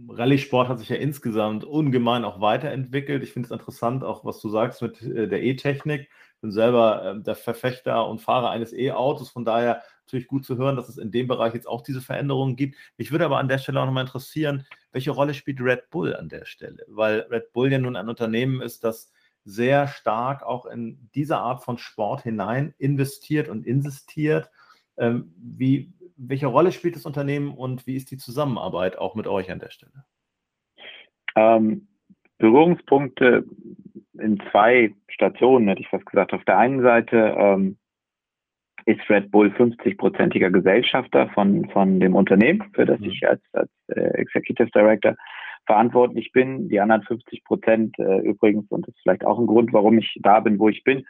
Rallye-Sport 0.08 0.68
hat 0.68 0.78
sich 0.78 0.88
ja 0.88 0.96
insgesamt 0.96 1.64
ungemein 1.64 2.24
auch 2.24 2.40
weiterentwickelt. 2.40 3.22
Ich 3.22 3.32
finde 3.32 3.46
es 3.46 3.52
interessant, 3.52 4.02
auch 4.02 4.24
was 4.24 4.40
du 4.40 4.48
sagst 4.48 4.80
mit 4.80 5.02
äh, 5.02 5.28
der 5.28 5.42
E-Technik. 5.42 6.08
Ich 6.36 6.40
bin 6.40 6.50
selber 6.50 7.16
äh, 7.16 7.22
der 7.22 7.34
Verfechter 7.34 8.08
und 8.08 8.20
Fahrer 8.20 8.50
eines 8.50 8.72
E-Autos, 8.72 9.30
von 9.30 9.44
daher 9.44 9.82
natürlich 10.06 10.28
gut 10.28 10.44
zu 10.44 10.56
hören, 10.56 10.76
dass 10.76 10.88
es 10.88 10.98
in 10.98 11.10
dem 11.10 11.26
Bereich 11.26 11.54
jetzt 11.54 11.66
auch 11.66 11.82
diese 11.82 12.00
Veränderungen 12.00 12.56
gibt. 12.56 12.76
Mich 12.96 13.10
würde 13.10 13.24
aber 13.24 13.38
an 13.38 13.48
der 13.48 13.58
Stelle 13.58 13.80
auch 13.80 13.86
nochmal 13.86 14.04
interessieren, 14.04 14.64
welche 14.92 15.10
Rolle 15.10 15.34
spielt 15.34 15.60
Red 15.60 15.90
Bull 15.90 16.14
an 16.14 16.28
der 16.28 16.44
Stelle? 16.44 16.84
Weil 16.88 17.20
Red 17.30 17.52
Bull 17.52 17.70
ja 17.70 17.78
nun 17.78 17.96
ein 17.96 18.08
Unternehmen 18.08 18.62
ist, 18.62 18.84
das 18.84 19.12
sehr 19.44 19.86
stark 19.88 20.42
auch 20.42 20.66
in 20.66 21.08
diese 21.14 21.38
Art 21.38 21.62
von 21.64 21.78
Sport 21.78 22.22
hinein 22.22 22.74
investiert 22.78 23.48
und 23.48 23.66
insistiert. 23.66 24.50
Ähm, 24.96 25.32
wie, 25.36 25.92
welche 26.16 26.46
Rolle 26.46 26.72
spielt 26.72 26.96
das 26.96 27.06
Unternehmen 27.06 27.52
und 27.54 27.86
wie 27.86 27.96
ist 27.96 28.10
die 28.10 28.16
Zusammenarbeit 28.16 28.98
auch 28.98 29.14
mit 29.14 29.26
euch 29.26 29.50
an 29.50 29.60
der 29.60 29.70
Stelle? 29.70 30.04
Ähm, 31.36 31.88
Berührungspunkte 32.38 33.44
in 34.14 34.42
zwei 34.50 34.94
Stationen, 35.08 35.68
hätte 35.68 35.82
ich 35.82 35.88
fast 35.88 36.06
gesagt. 36.06 36.32
Auf 36.32 36.44
der 36.44 36.58
einen 36.58 36.82
Seite 36.82 37.34
ähm, 37.38 37.76
ist 38.86 39.10
Red 39.10 39.30
Bull 39.30 39.48
50-prozentiger 39.48 40.50
Gesellschafter 40.50 41.28
von, 41.30 41.68
von 41.70 42.00
dem 42.00 42.14
Unternehmen, 42.14 42.62
für 42.72 42.86
das 42.86 43.00
mhm. 43.00 43.10
ich 43.10 43.28
als, 43.28 43.42
als 43.52 43.70
äh, 43.88 44.00
Executive 44.20 44.70
Director 44.70 45.16
verantwortlich 45.66 46.30
bin. 46.32 46.68
Die 46.68 46.80
anderen 46.80 47.02
50 47.02 47.44
Prozent 47.44 47.98
äh, 47.98 48.20
übrigens, 48.20 48.70
und 48.70 48.86
das 48.86 48.94
ist 48.94 49.02
vielleicht 49.02 49.24
auch 49.24 49.38
ein 49.38 49.46
Grund, 49.46 49.72
warum 49.72 49.98
ich 49.98 50.16
da 50.22 50.40
bin, 50.40 50.58
wo 50.58 50.68
ich 50.68 50.84
bin, 50.84 51.04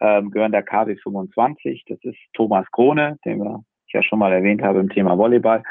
ähm, 0.00 0.30
gehören 0.30 0.52
der 0.52 0.62
KW 0.62 0.96
25. 0.96 1.84
Das 1.88 1.98
ist 2.02 2.18
Thomas 2.34 2.70
Krone, 2.70 3.18
den 3.24 3.38
wir 3.38 3.64
ich 3.88 3.94
ja 3.94 4.02
schon 4.02 4.18
mal 4.18 4.32
erwähnt 4.32 4.62
habe 4.62 4.80
im 4.80 4.88
Thema 4.88 5.16
Volleyball, 5.16 5.62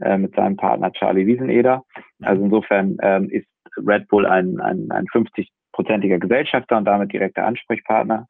äh, 0.00 0.18
mit 0.18 0.34
seinem 0.34 0.56
Partner 0.56 0.92
Charlie 0.92 1.26
Wieseneder. 1.26 1.82
Also 2.22 2.44
insofern 2.44 2.96
ähm, 3.02 3.30
ist 3.30 3.46
Red 3.76 4.08
Bull 4.08 4.26
ein, 4.26 4.60
ein, 4.60 4.90
ein 4.90 5.06
50-prozentiger 5.06 6.18
Gesellschafter 6.18 6.76
und 6.76 6.84
damit 6.84 7.12
direkter 7.12 7.46
Ansprechpartner 7.46 8.26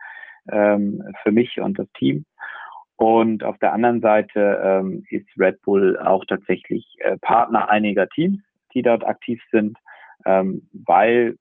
ähm, 0.50 1.02
für 1.22 1.32
mich 1.32 1.60
und 1.60 1.78
das 1.78 1.90
Team. 1.98 2.24
Und 2.96 3.42
auf 3.42 3.58
der 3.58 3.72
anderen 3.72 4.00
Seite 4.00 4.60
ähm, 4.62 5.04
ist 5.10 5.26
Red 5.38 5.60
Bull 5.62 5.98
auch 5.98 6.24
tatsächlich 6.24 6.86
äh, 6.98 7.16
Partner 7.18 7.68
einiger 7.68 8.08
Teams, 8.08 8.38
die 8.74 8.82
dort 8.82 9.04
aktiv 9.04 9.40
sind, 9.50 9.76
ähm, 10.24 10.68
weil 10.72 11.36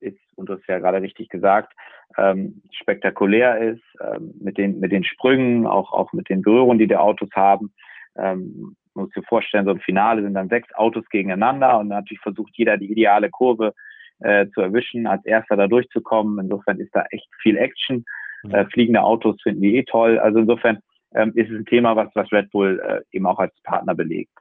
ist, 0.00 0.18
und 0.36 0.48
du 0.48 0.54
hast 0.54 0.66
ja 0.66 0.78
gerade 0.78 1.00
richtig 1.00 1.28
gesagt, 1.28 1.72
ähm, 2.18 2.62
spektakulär 2.72 3.58
ist, 3.58 3.82
ähm, 4.00 4.34
mit, 4.40 4.58
den, 4.58 4.80
mit 4.80 4.92
den 4.92 5.04
Sprüngen, 5.04 5.66
auch, 5.66 5.92
auch 5.92 6.12
mit 6.12 6.28
den 6.28 6.42
Berührungen, 6.42 6.78
die 6.78 6.88
die 6.88 6.96
Autos 6.96 7.30
haben. 7.34 7.72
Ähm, 8.16 8.76
man 8.94 9.06
muss 9.06 9.14
sich 9.14 9.24
vorstellen, 9.26 9.64
so 9.64 9.70
ein 9.70 9.80
Finale 9.80 10.22
sind 10.22 10.34
dann 10.34 10.48
sechs 10.48 10.72
Autos 10.74 11.08
gegeneinander 11.08 11.78
und 11.78 11.88
natürlich 11.88 12.20
versucht 12.20 12.52
jeder 12.56 12.76
die 12.76 12.90
ideale 12.90 13.30
Kurve 13.30 13.72
äh, 14.20 14.46
zu 14.48 14.60
erwischen, 14.60 15.06
als 15.06 15.24
erster 15.24 15.56
da 15.56 15.66
durchzukommen. 15.66 16.38
Insofern 16.38 16.78
ist 16.78 16.94
da 16.94 17.04
echt 17.10 17.28
viel 17.40 17.56
Action. 17.56 18.04
Äh, 18.50 18.66
fliegende 18.66 19.02
Autos 19.02 19.40
finden 19.40 19.62
die 19.62 19.76
eh 19.76 19.84
toll. 19.84 20.18
Also 20.18 20.40
insofern 20.40 20.80
ähm, 21.14 21.32
ist 21.34 21.50
es 21.50 21.58
ein 21.58 21.66
Thema, 21.66 21.96
was, 21.96 22.08
was 22.14 22.30
Red 22.32 22.50
Bull 22.50 22.80
äh, 22.80 23.00
eben 23.16 23.26
auch 23.26 23.38
als 23.38 23.54
Partner 23.62 23.94
belegt. 23.94 24.32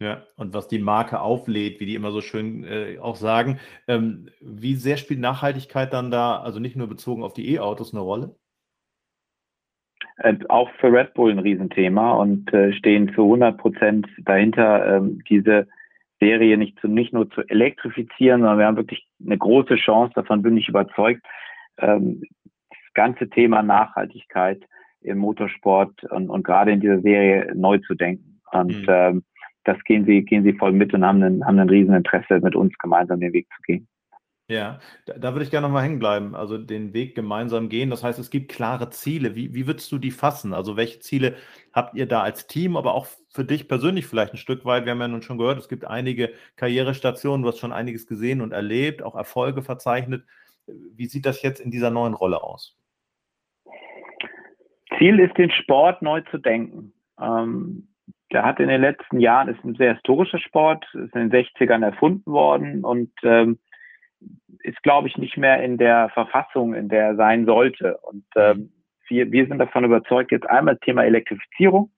Ja, 0.00 0.22
und 0.36 0.54
was 0.54 0.68
die 0.68 0.78
Marke 0.78 1.20
auflädt, 1.20 1.80
wie 1.80 1.86
die 1.86 1.96
immer 1.96 2.12
so 2.12 2.20
schön 2.20 2.64
äh, 2.64 2.98
auch 3.00 3.16
sagen. 3.16 3.58
Ähm, 3.88 4.28
wie 4.40 4.76
sehr 4.76 4.96
spielt 4.96 5.18
Nachhaltigkeit 5.18 5.92
dann 5.92 6.12
da, 6.12 6.38
also 6.40 6.60
nicht 6.60 6.76
nur 6.76 6.86
bezogen 6.86 7.24
auf 7.24 7.32
die 7.32 7.52
E-Autos, 7.54 7.92
eine 7.92 8.02
Rolle? 8.02 8.36
Äh, 10.18 10.34
auch 10.48 10.70
für 10.78 10.92
Red 10.92 11.14
Bull 11.14 11.32
ein 11.32 11.40
Riesenthema 11.40 12.12
und 12.12 12.52
äh, 12.52 12.72
stehen 12.74 13.12
zu 13.14 13.22
100 13.22 13.58
Prozent 13.58 14.06
dahinter, 14.18 14.96
ähm, 14.96 15.22
diese 15.28 15.66
Serie 16.20 16.56
nicht, 16.56 16.78
zu, 16.80 16.86
nicht 16.86 17.12
nur 17.12 17.28
zu 17.30 17.42
elektrifizieren, 17.48 18.40
sondern 18.40 18.58
wir 18.58 18.66
haben 18.66 18.76
wirklich 18.76 19.08
eine 19.24 19.38
große 19.38 19.76
Chance, 19.76 20.12
davon 20.14 20.42
bin 20.42 20.56
ich 20.56 20.68
überzeugt, 20.68 21.24
ähm, 21.78 22.22
das 22.70 22.78
ganze 22.94 23.28
Thema 23.28 23.62
Nachhaltigkeit 23.62 24.62
im 25.00 25.18
Motorsport 25.18 26.04
und, 26.04 26.30
und 26.30 26.44
gerade 26.44 26.72
in 26.72 26.80
dieser 26.80 27.00
Serie 27.00 27.52
neu 27.54 27.78
zu 27.78 27.94
denken. 27.94 28.40
Und 28.52 28.82
mhm. 28.82 28.86
ähm, 28.88 29.24
das 29.64 29.82
gehen 29.84 30.04
sie, 30.06 30.24
gehen 30.24 30.44
sie 30.44 30.54
voll 30.54 30.72
mit 30.72 30.94
und 30.94 31.04
haben 31.04 31.22
ein, 31.22 31.44
haben 31.44 31.58
ein 31.58 31.68
Rieseninteresse, 31.68 32.40
mit 32.40 32.54
uns 32.54 32.76
gemeinsam 32.78 33.20
den 33.20 33.32
Weg 33.32 33.46
zu 33.54 33.62
gehen. 33.62 33.88
Ja, 34.50 34.78
da, 35.04 35.18
da 35.18 35.32
würde 35.34 35.44
ich 35.44 35.50
gerne 35.50 35.66
nochmal 35.66 35.82
hängen 35.82 35.98
bleiben, 35.98 36.34
also 36.34 36.56
den 36.56 36.94
Weg 36.94 37.14
gemeinsam 37.14 37.68
gehen. 37.68 37.90
Das 37.90 38.02
heißt, 38.02 38.18
es 38.18 38.30
gibt 38.30 38.50
klare 38.50 38.88
Ziele. 38.88 39.34
Wie, 39.34 39.52
wie 39.52 39.66
würdest 39.66 39.92
du 39.92 39.98
die 39.98 40.10
fassen? 40.10 40.54
Also 40.54 40.74
welche 40.78 41.00
Ziele 41.00 41.36
habt 41.74 41.94
ihr 41.94 42.06
da 42.06 42.22
als 42.22 42.46
Team, 42.46 42.78
aber 42.78 42.94
auch 42.94 43.06
für 43.28 43.44
dich 43.44 43.68
persönlich 43.68 44.06
vielleicht 44.06 44.32
ein 44.32 44.38
Stück 44.38 44.64
weit? 44.64 44.86
Wir 44.86 44.92
haben 44.92 45.00
ja 45.00 45.08
nun 45.08 45.20
schon 45.20 45.36
gehört, 45.36 45.58
es 45.58 45.68
gibt 45.68 45.84
einige 45.84 46.32
Karrierestationen, 46.56 47.42
du 47.42 47.48
hast 47.48 47.58
schon 47.58 47.72
einiges 47.72 48.06
gesehen 48.06 48.40
und 48.40 48.52
erlebt, 48.52 49.02
auch 49.02 49.16
Erfolge 49.16 49.60
verzeichnet. 49.60 50.24
Wie 50.66 51.06
sieht 51.06 51.26
das 51.26 51.42
jetzt 51.42 51.60
in 51.60 51.70
dieser 51.70 51.90
neuen 51.90 52.14
Rolle 52.14 52.42
aus? 52.42 52.77
Ziel 54.96 55.20
ist, 55.20 55.36
den 55.36 55.50
Sport 55.50 56.02
neu 56.02 56.20
zu 56.30 56.38
denken. 56.38 56.92
Ähm, 57.20 57.88
der 58.32 58.44
hat 58.44 58.60
in 58.60 58.68
den 58.68 58.80
letzten 58.80 59.20
Jahren, 59.20 59.48
ist 59.48 59.64
ein 59.64 59.74
sehr 59.74 59.94
historischer 59.94 60.38
Sport, 60.38 60.84
ist 60.94 61.14
in 61.14 61.30
den 61.30 61.32
60ern 61.32 61.84
erfunden 61.84 62.30
worden 62.30 62.84
und 62.84 63.10
ähm, 63.22 63.58
ist, 64.62 64.82
glaube 64.82 65.08
ich, 65.08 65.16
nicht 65.16 65.36
mehr 65.36 65.62
in 65.62 65.78
der 65.78 66.10
Verfassung, 66.10 66.74
in 66.74 66.88
der 66.88 67.06
er 67.06 67.16
sein 67.16 67.46
sollte. 67.46 67.96
Und 67.98 68.24
ähm, 68.36 68.70
wir, 69.08 69.30
wir 69.32 69.46
sind 69.46 69.58
davon 69.58 69.84
überzeugt, 69.84 70.32
jetzt 70.32 70.48
einmal 70.48 70.74
das 70.74 70.84
Thema 70.84 71.04
Elektrifizierung, 71.04 71.90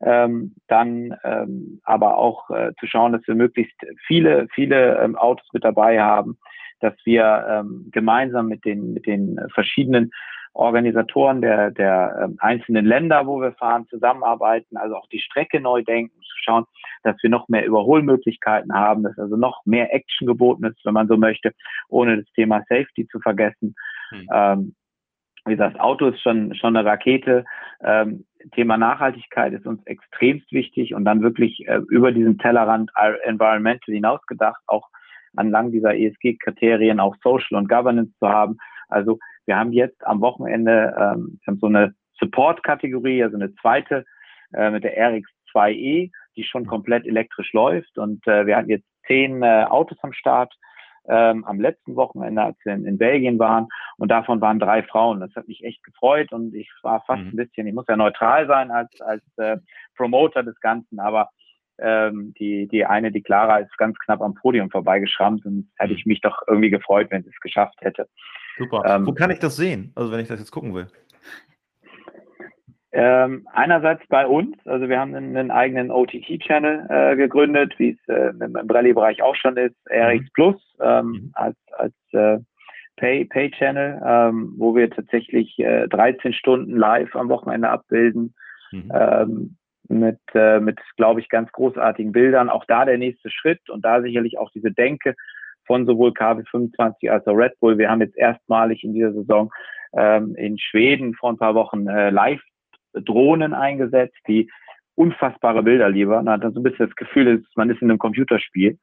ähm, 0.00 0.54
dann 0.66 1.16
ähm, 1.24 1.80
aber 1.84 2.16
auch 2.16 2.50
äh, 2.50 2.72
zu 2.80 2.86
schauen, 2.86 3.12
dass 3.12 3.26
wir 3.26 3.34
möglichst 3.34 3.76
viele, 4.06 4.48
viele 4.54 4.98
ähm, 5.02 5.16
Autos 5.16 5.46
mit 5.52 5.64
dabei 5.64 6.00
haben, 6.00 6.38
dass 6.80 6.94
wir 7.04 7.46
ähm, 7.48 7.88
gemeinsam 7.92 8.48
mit 8.48 8.64
den, 8.64 8.94
mit 8.94 9.06
den 9.06 9.38
verschiedenen 9.52 10.10
Organisatoren 10.54 11.40
der, 11.40 11.70
der 11.70 12.28
äh, 12.30 12.34
einzelnen 12.38 12.84
Länder, 12.84 13.26
wo 13.26 13.40
wir 13.40 13.52
fahren, 13.52 13.86
zusammenarbeiten, 13.88 14.76
also 14.76 14.96
auch 14.96 15.08
die 15.08 15.20
Strecke 15.20 15.60
neu 15.60 15.82
denken, 15.82 16.14
zu 16.20 16.36
schauen, 16.42 16.64
dass 17.02 17.16
wir 17.22 17.30
noch 17.30 17.48
mehr 17.48 17.66
Überholmöglichkeiten 17.66 18.72
haben, 18.74 19.02
dass 19.02 19.18
also 19.18 19.36
noch 19.36 19.64
mehr 19.64 19.94
Action 19.94 20.26
geboten 20.26 20.64
ist, 20.64 20.84
wenn 20.84 20.94
man 20.94 21.08
so 21.08 21.16
möchte, 21.16 21.52
ohne 21.88 22.18
das 22.18 22.32
Thema 22.32 22.60
Safety 22.68 23.06
zu 23.08 23.20
vergessen. 23.20 23.74
Hm. 24.10 24.26
Ähm, 24.32 24.74
wie 25.44 25.52
gesagt, 25.52 25.80
Auto 25.80 26.08
ist 26.08 26.20
schon, 26.20 26.54
schon 26.54 26.76
eine 26.76 26.88
Rakete. 26.88 27.44
Ähm, 27.82 28.24
Thema 28.52 28.76
Nachhaltigkeit 28.76 29.52
ist 29.52 29.66
uns 29.66 29.84
extremst 29.86 30.50
wichtig 30.52 30.94
und 30.94 31.04
dann 31.04 31.22
wirklich 31.22 31.66
äh, 31.66 31.80
über 31.88 32.12
diesen 32.12 32.38
Tellerrand 32.38 32.90
Environmental 33.24 33.94
hinausgedacht, 33.94 34.60
auch 34.66 34.88
anlang 35.36 35.72
dieser 35.72 35.94
ESG-Kriterien 35.94 37.00
auch 37.00 37.16
Social 37.22 37.58
und 37.58 37.68
Governance 37.68 38.12
zu 38.18 38.28
haben. 38.28 38.58
Also 38.88 39.18
wir 39.48 39.56
haben 39.56 39.72
jetzt 39.72 40.06
am 40.06 40.20
Wochenende 40.20 40.94
ähm, 40.96 41.40
so 41.58 41.66
eine 41.66 41.94
Support-Kategorie, 42.20 43.24
also 43.24 43.36
eine 43.36 43.54
zweite 43.56 44.04
äh, 44.52 44.70
mit 44.70 44.84
der 44.84 44.96
RX2E, 44.96 46.10
die 46.36 46.44
schon 46.44 46.66
komplett 46.66 47.06
elektrisch 47.06 47.52
läuft. 47.52 47.98
Und 47.98 48.26
äh, 48.26 48.46
wir 48.46 48.56
hatten 48.56 48.68
jetzt 48.68 48.86
zehn 49.06 49.42
äh, 49.42 49.64
Autos 49.68 49.98
am 50.02 50.12
Start 50.12 50.54
ähm, 51.08 51.44
am 51.46 51.58
letzten 51.58 51.96
Wochenende, 51.96 52.42
als 52.42 52.58
wir 52.64 52.74
in, 52.74 52.84
in, 52.84 52.98
Belgien 52.98 53.38
waren. 53.38 53.68
Und 53.96 54.10
davon 54.10 54.40
waren 54.42 54.58
drei 54.58 54.82
Frauen. 54.82 55.20
Das 55.20 55.34
hat 55.34 55.48
mich 55.48 55.64
echt 55.64 55.82
gefreut 55.82 56.30
und 56.32 56.54
ich 56.54 56.70
war 56.82 57.02
fast 57.06 57.22
mhm. 57.22 57.28
ein 57.28 57.36
bisschen, 57.36 57.66
ich 57.66 57.74
muss 57.74 57.86
ja 57.88 57.96
neutral 57.96 58.46
sein 58.46 58.70
als, 58.70 59.00
als 59.00 59.22
äh, 59.38 59.56
Promoter 59.96 60.42
des 60.42 60.60
Ganzen, 60.60 61.00
aber 61.00 61.30
ähm, 61.78 62.34
die, 62.38 62.68
die 62.68 62.84
eine, 62.84 63.10
die 63.10 63.22
Clara, 63.22 63.58
ist 63.58 63.78
ganz 63.78 63.98
knapp 64.00 64.20
am 64.20 64.34
Podium 64.34 64.68
vorbeigeschrammt 64.70 65.46
und 65.46 65.70
hätte 65.78 65.94
ich 65.94 66.04
mhm. 66.04 66.10
mich 66.10 66.20
doch 66.20 66.42
irgendwie 66.46 66.70
gefreut, 66.70 67.06
wenn 67.10 67.22
sie 67.22 67.30
es 67.30 67.40
geschafft 67.40 67.80
hätte. 67.80 68.08
Super. 68.58 68.82
Ähm, 68.86 69.06
Wo 69.06 69.12
kann 69.12 69.30
ich 69.30 69.38
das 69.38 69.56
sehen? 69.56 69.92
Also 69.94 70.12
wenn 70.12 70.20
ich 70.20 70.28
das 70.28 70.40
jetzt 70.40 70.50
gucken 70.50 70.74
will. 70.74 70.88
Ähm, 72.90 73.46
einerseits 73.52 74.06
bei 74.08 74.26
uns, 74.26 74.56
also 74.66 74.88
wir 74.88 74.98
haben 74.98 75.14
einen, 75.14 75.36
einen 75.36 75.50
eigenen 75.50 75.90
OTT-Channel 75.90 76.86
äh, 76.88 77.16
gegründet, 77.16 77.74
wie 77.78 77.90
es 77.90 78.08
äh, 78.08 78.30
im, 78.30 78.56
Rallye-Bereich 78.56 79.22
auch 79.22 79.36
schon 79.36 79.56
ist, 79.58 79.76
RX 79.90 80.22
mhm. 80.22 80.28
Plus 80.32 80.76
ähm, 80.80 81.06
mhm. 81.06 81.30
als, 81.34 81.56
als 81.76 81.94
äh, 82.12 82.38
Pay-Channel, 82.96 84.00
Pay 84.00 84.30
ähm, 84.30 84.54
wo 84.56 84.74
wir 84.74 84.90
tatsächlich 84.90 85.58
äh, 85.58 85.86
13 85.86 86.32
Stunden 86.32 86.76
live 86.76 87.14
am 87.14 87.28
Wochenende 87.28 87.68
abbilden. 87.68 88.34
Mhm. 88.72 88.92
Ähm, 88.92 89.56
mit, 89.88 90.18
äh, 90.34 90.60
mit 90.60 90.78
glaube 90.96 91.20
ich, 91.20 91.28
ganz 91.28 91.50
großartigen 91.52 92.12
Bildern. 92.12 92.50
Auch 92.50 92.64
da 92.66 92.84
der 92.84 92.98
nächste 92.98 93.30
Schritt 93.30 93.70
und 93.70 93.84
da 93.84 94.02
sicherlich 94.02 94.38
auch 94.38 94.50
diese 94.50 94.70
Denke 94.70 95.14
von 95.68 95.86
sowohl 95.86 96.10
KW25 96.10 97.08
als 97.10 97.24
auch 97.28 97.34
Red 97.34 97.52
Bull. 97.60 97.78
Wir 97.78 97.88
haben 97.88 98.00
jetzt 98.00 98.16
erstmalig 98.16 98.82
in 98.82 98.94
dieser 98.94 99.12
Saison 99.12 99.52
ähm, 99.96 100.34
in 100.34 100.58
Schweden 100.58 101.14
vor 101.14 101.30
ein 101.30 101.36
paar 101.36 101.54
Wochen 101.54 101.86
äh, 101.86 102.10
Live-Drohnen 102.10 103.54
eingesetzt, 103.54 104.16
die 104.26 104.50
unfassbare 104.96 105.62
Bilder 105.62 105.88
liefern. 105.88 106.24
Man 106.24 106.34
hat 106.34 106.44
dann 106.44 106.54
so 106.54 106.60
ein 106.60 106.64
bisschen 106.64 106.86
das 106.86 106.96
Gefühl, 106.96 107.44
man 107.54 107.70
ist 107.70 107.80
in 107.80 107.90
einem 107.90 108.00
Computerspiel. 108.00 108.78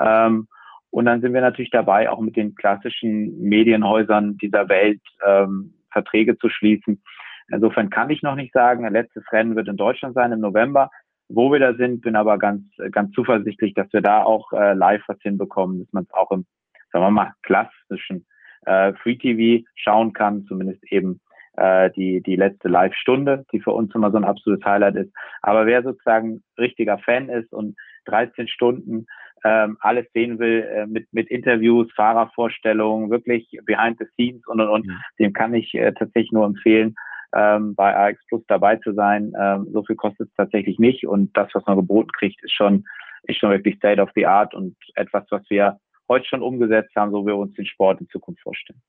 Ähm, 0.00 0.46
und 0.90 1.04
dann 1.06 1.20
sind 1.20 1.34
wir 1.34 1.40
natürlich 1.40 1.70
dabei, 1.70 2.10
auch 2.10 2.20
mit 2.20 2.36
den 2.36 2.54
klassischen 2.54 3.40
Medienhäusern 3.40 4.36
dieser 4.36 4.68
Welt 4.68 5.00
ähm, 5.26 5.74
Verträge 5.90 6.36
zu 6.36 6.48
schließen. 6.48 7.02
Insofern 7.48 7.90
kann 7.90 8.10
ich 8.10 8.22
noch 8.22 8.36
nicht 8.36 8.52
sagen, 8.52 8.88
letztes 8.92 9.24
Rennen 9.32 9.56
wird 9.56 9.68
in 9.68 9.76
Deutschland 9.76 10.14
sein 10.14 10.32
im 10.32 10.40
November. 10.40 10.90
Wo 11.32 11.52
wir 11.52 11.60
da 11.60 11.74
sind, 11.74 12.02
bin 12.02 12.16
aber 12.16 12.38
ganz, 12.38 12.62
ganz 12.90 13.12
zuversichtlich, 13.12 13.74
dass 13.74 13.92
wir 13.92 14.00
da 14.00 14.22
auch 14.24 14.52
äh, 14.52 14.74
live 14.74 15.02
was 15.06 15.18
hinbekommen, 15.22 15.80
dass 15.80 15.92
man 15.92 16.04
es 16.04 16.12
auch 16.12 16.30
im, 16.32 16.44
sagen 16.92 17.04
wir 17.04 17.10
mal, 17.10 17.32
klassischen 17.42 18.26
äh, 18.66 18.92
Free 18.94 19.16
TV 19.16 19.64
schauen 19.76 20.12
kann, 20.12 20.44
zumindest 20.46 20.82
eben 20.92 21.20
äh, 21.56 21.90
die, 21.92 22.20
die 22.22 22.36
letzte 22.36 22.68
Live-Stunde, 22.68 23.44
die 23.52 23.60
für 23.60 23.72
uns 23.72 23.94
immer 23.94 24.10
so 24.10 24.16
ein 24.16 24.24
absolutes 24.24 24.64
Highlight 24.64 24.96
ist. 24.96 25.12
Aber 25.42 25.66
wer 25.66 25.82
sozusagen 25.82 26.42
richtiger 26.58 26.98
Fan 26.98 27.28
ist 27.28 27.52
und 27.52 27.76
13 28.06 28.48
Stunden 28.48 29.06
ähm, 29.44 29.78
alles 29.80 30.06
sehen 30.12 30.38
will 30.38 30.62
äh, 30.62 30.86
mit, 30.86 31.12
mit 31.12 31.28
Interviews, 31.30 31.90
Fahrervorstellungen, 31.94 33.10
wirklich 33.10 33.48
behind 33.64 33.98
the 33.98 34.06
scenes 34.12 34.46
und 34.46 34.60
und 34.60 34.68
und, 34.68 34.86
mhm. 34.86 34.98
dem 35.18 35.32
kann 35.32 35.54
ich 35.54 35.74
äh, 35.74 35.92
tatsächlich 35.92 36.32
nur 36.32 36.44
empfehlen, 36.44 36.94
ähm, 37.34 37.74
bei 37.74 37.96
AX 37.96 38.20
Plus 38.26 38.42
dabei 38.48 38.76
zu 38.76 38.92
sein. 38.92 39.32
Ähm, 39.38 39.68
so 39.72 39.82
viel 39.84 39.96
kostet 39.96 40.28
es 40.28 40.34
tatsächlich 40.36 40.78
nicht 40.78 41.06
und 41.06 41.36
das, 41.36 41.48
was 41.54 41.64
man 41.66 41.76
geboten 41.76 42.10
kriegt, 42.12 42.42
ist 42.42 42.52
schon, 42.52 42.84
ist 43.24 43.38
schon 43.38 43.50
wirklich 43.50 43.76
State 43.76 44.00
of 44.00 44.10
the 44.14 44.26
Art 44.26 44.54
und 44.54 44.76
etwas, 44.94 45.24
was 45.30 45.42
wir 45.48 45.78
heute 46.08 46.26
schon 46.26 46.42
umgesetzt 46.42 46.94
haben, 46.96 47.12
so 47.12 47.22
wie 47.22 47.28
wir 47.28 47.36
uns 47.36 47.54
den 47.54 47.66
Sport 47.66 48.00
in 48.00 48.08
Zukunft 48.08 48.42
vorstellen. 48.42 48.82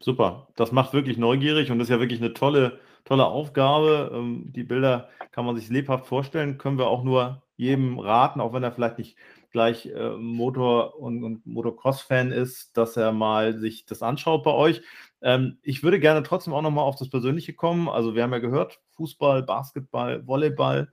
Super, 0.00 0.48
das 0.56 0.72
macht 0.72 0.94
wirklich 0.94 1.16
neugierig 1.16 1.70
und 1.70 1.78
ist 1.78 1.90
ja 1.90 2.00
wirklich 2.00 2.20
eine 2.20 2.32
tolle, 2.32 2.80
tolle 3.04 3.26
Aufgabe. 3.26 4.10
Ähm, 4.12 4.52
die 4.52 4.64
Bilder 4.64 5.08
kann 5.30 5.44
man 5.44 5.54
sich 5.56 5.68
lebhaft 5.68 6.06
vorstellen, 6.06 6.58
können 6.58 6.78
wir 6.78 6.88
auch 6.88 7.04
nur 7.04 7.42
jedem 7.56 8.00
raten, 8.00 8.40
auch 8.40 8.52
wenn 8.52 8.64
er 8.64 8.72
vielleicht 8.72 8.98
nicht 8.98 9.16
gleich 9.52 9.86
äh, 9.86 10.16
Motor- 10.16 10.98
und, 10.98 11.22
und 11.22 11.46
Motocross-Fan 11.46 12.32
ist, 12.32 12.76
dass 12.76 12.96
er 12.96 13.12
mal 13.12 13.58
sich 13.58 13.86
das 13.86 14.02
anschaut 14.02 14.42
bei 14.42 14.52
euch. 14.52 14.82
Ähm, 15.20 15.58
ich 15.62 15.82
würde 15.82 16.00
gerne 16.00 16.22
trotzdem 16.22 16.54
auch 16.54 16.62
nochmal 16.62 16.84
auf 16.84 16.96
das 16.96 17.10
Persönliche 17.10 17.54
kommen. 17.54 17.88
Also 17.88 18.14
wir 18.14 18.22
haben 18.22 18.32
ja 18.32 18.38
gehört, 18.38 18.80
Fußball, 18.96 19.42
Basketball, 19.42 20.26
Volleyball, 20.26 20.92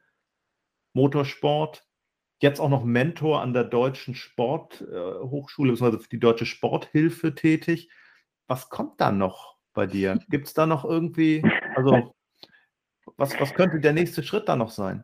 Motorsport, 0.93 1.85
jetzt 2.41 2.59
auch 2.59 2.69
noch 2.69 2.83
Mentor 2.83 3.41
an 3.41 3.53
der 3.53 3.63
Deutschen 3.63 4.15
Sporthochschule, 4.15 5.69
äh, 5.69 5.71
beziehungsweise 5.71 6.09
die 6.09 6.19
Deutsche 6.19 6.45
Sporthilfe 6.45 7.35
tätig. 7.35 7.89
Was 8.47 8.69
kommt 8.69 8.99
da 8.99 9.11
noch 9.11 9.57
bei 9.73 9.85
dir? 9.87 10.19
Gibt 10.29 10.47
es 10.47 10.53
da 10.53 10.65
noch 10.65 10.85
irgendwie, 10.85 11.43
also 11.75 12.13
was, 13.17 13.39
was 13.39 13.53
könnte 13.53 13.79
der 13.79 13.93
nächste 13.93 14.23
Schritt 14.23 14.47
da 14.47 14.55
noch 14.55 14.71
sein? 14.71 15.03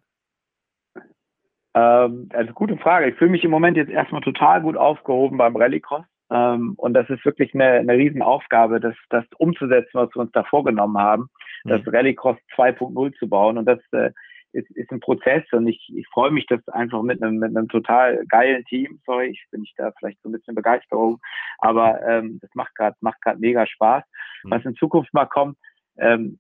Ähm, 1.76 2.30
also 2.34 2.54
gute 2.54 2.78
Frage. 2.78 3.10
Ich 3.10 3.16
fühle 3.16 3.32
mich 3.32 3.44
im 3.44 3.52
Moment 3.52 3.78
jetzt 3.78 3.92
erstmal 3.92 4.22
total 4.22 4.62
gut 4.62 4.78
aufgehoben 4.78 5.38
beim 5.38 5.56
Rallycross. 5.56 6.06
Ähm, 6.32 6.74
und 6.78 6.94
das 6.94 7.10
ist 7.10 7.24
wirklich 7.26 7.54
eine, 7.54 7.74
eine 7.74 7.94
Riesenaufgabe, 7.94 8.80
das, 8.80 8.96
das 9.10 9.26
umzusetzen, 9.38 9.92
was 9.94 10.10
wir 10.16 10.22
uns 10.22 10.32
da 10.32 10.44
vorgenommen 10.44 10.98
haben, 10.98 11.30
mhm. 11.66 11.70
das 11.70 11.82
Rallycross 11.86 12.38
2.0 12.56 13.14
zu 13.20 13.30
bauen. 13.30 13.58
Und 13.58 13.66
das 13.66 13.80
äh, 13.92 14.12
ist, 14.54 14.72
ist 14.72 14.92
ein 14.92 15.02
Prozess 15.02 15.44
und 15.52 15.68
ich, 15.68 15.92
ich 15.94 16.08
freue 16.08 16.32
mich, 16.32 16.46
das 16.48 16.66
einfach 16.70 17.02
mit 17.04 17.22
einem, 17.22 17.38
mit 17.38 17.56
einem 17.56 17.68
total 17.68 18.26
geilen 18.28 18.64
Team, 18.66 19.00
sorry, 19.06 19.28
ich 19.28 19.46
bin 19.52 19.62
nicht 19.62 19.78
da 19.78 19.92
vielleicht 20.00 20.22
so 20.24 20.30
ein 20.30 20.32
bisschen 20.32 20.56
Begeisterung, 20.56 21.20
aber 21.58 22.02
ähm, 22.08 22.40
das 22.42 22.50
macht 22.54 22.74
gerade 22.76 22.96
macht 23.02 23.22
gerade 23.22 23.40
mega 23.40 23.68
Spaß. 23.68 24.04
Mhm. 24.44 24.52
Was 24.52 24.66
in 24.66 24.76
Zukunft 24.76 25.14
mal 25.14 25.26
kommt, 25.26 25.58
ähm, 25.98 26.38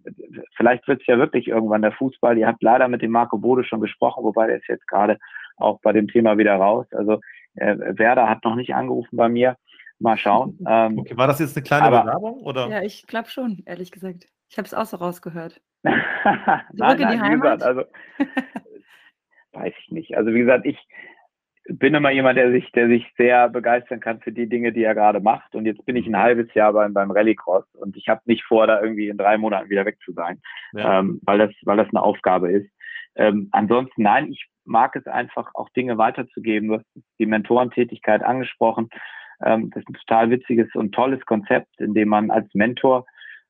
vielleicht 0.56 0.88
wird 0.88 1.02
es 1.02 1.08
ja 1.08 1.18
wirklich 1.18 1.48
irgendwann 1.48 1.82
der 1.82 1.94
Fußball. 1.94 2.38
Ihr 2.38 2.48
habt 2.48 2.62
leider 2.62 2.88
mit 2.88 3.02
dem 3.02 3.12
Marco 3.12 3.38
Bode 3.38 3.64
schon 3.64 3.82
gesprochen, 3.82 4.24
wobei 4.24 4.48
der 4.48 4.58
ist 4.58 4.68
jetzt 4.68 4.88
gerade 4.88 5.18
auch 5.58 5.80
bei 5.82 5.94
dem 5.94 6.08
Thema 6.08 6.38
wieder 6.38 6.56
raus. 6.56 6.88
Also 6.92 7.22
äh, 7.56 7.76
Werder 7.98 8.30
hat 8.30 8.44
noch 8.44 8.56
nicht 8.56 8.76
angerufen 8.76 9.16
bei 9.16 9.30
mir. 9.30 9.58
Mal 10.00 10.18
schauen. 10.18 10.60
Ähm, 10.68 11.00
okay, 11.00 11.16
war 11.16 11.28
das 11.28 11.40
jetzt 11.40 11.56
eine 11.56 11.64
kleine 11.64 11.86
aber, 11.86 12.02
Bewerbung? 12.02 12.42
Oder? 12.42 12.68
Ja, 12.70 12.82
ich 12.82 13.08
glaube 13.08 13.30
schon, 13.30 13.64
ehrlich 13.66 13.92
gesagt. 13.92 14.28
Ich 14.50 14.58
habe 14.58 14.66
es 14.66 14.74
auch 14.74 14.86
so 14.86 14.98
rausgehört. 14.98 15.62
Zurück 15.84 16.00
nein, 16.74 17.00
in 17.00 17.10
die 17.10 17.22
Heimat? 17.22 17.60
Gesagt, 17.60 17.64
also, 17.64 17.84
weiß 19.54 19.74
ich 19.80 19.92
nicht. 19.92 20.18
Also 20.18 20.34
wie 20.34 20.40
gesagt, 20.40 20.66
ich, 20.66 20.78
bin 21.68 21.96
immer 21.96 22.12
jemand, 22.12 22.38
der 22.38 22.52
sich, 22.52 22.72
der 22.74 22.88
sich 22.88 23.12
sehr 23.18 23.50
begeistern 23.50 24.00
kann 24.00 24.20
für 24.20 24.32
die 24.32 24.48
Dinge, 24.48 24.72
die 24.72 24.84
er 24.84 24.94
gerade 24.94 25.20
macht. 25.20 25.56
Und 25.56 25.66
jetzt 25.66 25.84
bin 25.86 25.96
ich 25.96 26.06
ein 26.06 26.18
halbes 26.18 26.54
Jahr 26.54 26.74
beim, 26.74 26.94
beim 26.94 27.12
Rallycross 27.12 27.66
und 27.74 27.98
ich 27.98 28.08
habe 28.08 28.22
nicht 28.26 28.44
vor, 28.44 28.68
da 28.68 28.82
irgendwie 28.82 29.10
in 29.10 29.18
drei 29.18 29.38
Monaten 29.38 29.70
wieder 29.70 29.86
weg 29.86 29.98
zu 30.04 30.14
sein, 30.14 30.42
ja. 30.74 31.00
ähm, 31.00 31.20
weil 31.24 31.40
das, 31.40 31.52
weil 31.64 31.78
das 31.78 31.88
eine 31.90 32.04
Aufgabe 32.04 32.52
ist. 32.52 32.70
Ähm, 33.16 33.50
ansonsten, 33.52 34.04
nein, 34.04 34.32
ich 34.32 34.46
mag 34.66 34.96
es 34.96 35.08
einfach, 35.08 35.52
auch 35.54 35.70
Dinge 35.70 35.98
weiterzugeben. 35.98 36.70
Du 36.70 36.76
hast 36.76 36.86
die 37.20 37.26
Mentorentätigkeit 37.26 38.24
angesprochen. 38.24 38.90
Ähm, 39.44 39.72
das 39.72 39.82
ist 39.82 39.90
ein 39.90 39.94
total 39.94 40.30
witziges 40.30 40.68
und 40.76 40.94
tolles 40.94 41.26
Konzept, 41.26 41.80
in 41.80 41.94
dem 41.94 42.10
man 42.10 42.30
als 42.30 42.54
Mentor 42.54 43.06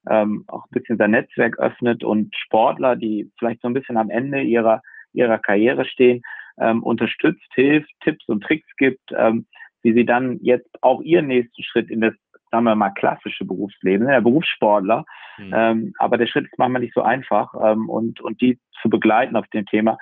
ähm, 0.09 0.45
auch 0.47 0.66
ein 0.66 0.72
bisschen 0.72 0.97
sein 0.97 1.11
Netzwerk 1.11 1.57
öffnet 1.59 2.03
und 2.03 2.36
Sportler, 2.36 2.95
die 2.95 3.32
vielleicht 3.39 3.61
so 3.61 3.68
ein 3.68 3.74
bisschen 3.74 3.97
am 3.97 4.09
Ende 4.09 4.41
ihrer, 4.41 4.82
ihrer 5.13 5.39
Karriere 5.39 5.86
stehen, 5.86 6.22
ähm, 6.60 6.84
unterstützt, 6.84 7.47
hilft, 7.53 7.91
Tipps 8.01 8.28
und 8.28 8.43
Tricks 8.43 8.68
gibt, 8.78 9.12
ähm, 9.16 9.45
wie 9.84 9.93
sie 9.93 10.06
dann 10.06 10.39
jetzt 10.41 10.70
auch 10.82 11.01
ihren 11.01 11.28
nächsten 11.28 11.64
Schritt 11.64 11.89
in 11.89 12.01
das, 12.01 12.14
sagen 12.51 12.66
wir 12.66 12.76
mal, 12.76 12.91
klassische 12.91 13.45
Berufsleben, 13.45 14.08
der 14.08 14.22
Berufssportler. 14.22 15.06
Mhm. 15.38 15.53
Ähm, 15.53 15.93
aber 15.99 16.18
der 16.18 16.28
Schritt 16.28 16.45
ist 16.45 16.58
manchmal 16.58 16.82
nicht 16.82 16.93
so 16.93 17.01
einfach 17.01 17.53
ähm, 17.62 17.89
und, 17.89 18.22
und 18.22 18.41
die 18.41 18.60
zu 18.82 18.89
begleiten 18.89 19.36
auf 19.36 19.47
dem 19.47 19.66
Thema, 19.66 19.97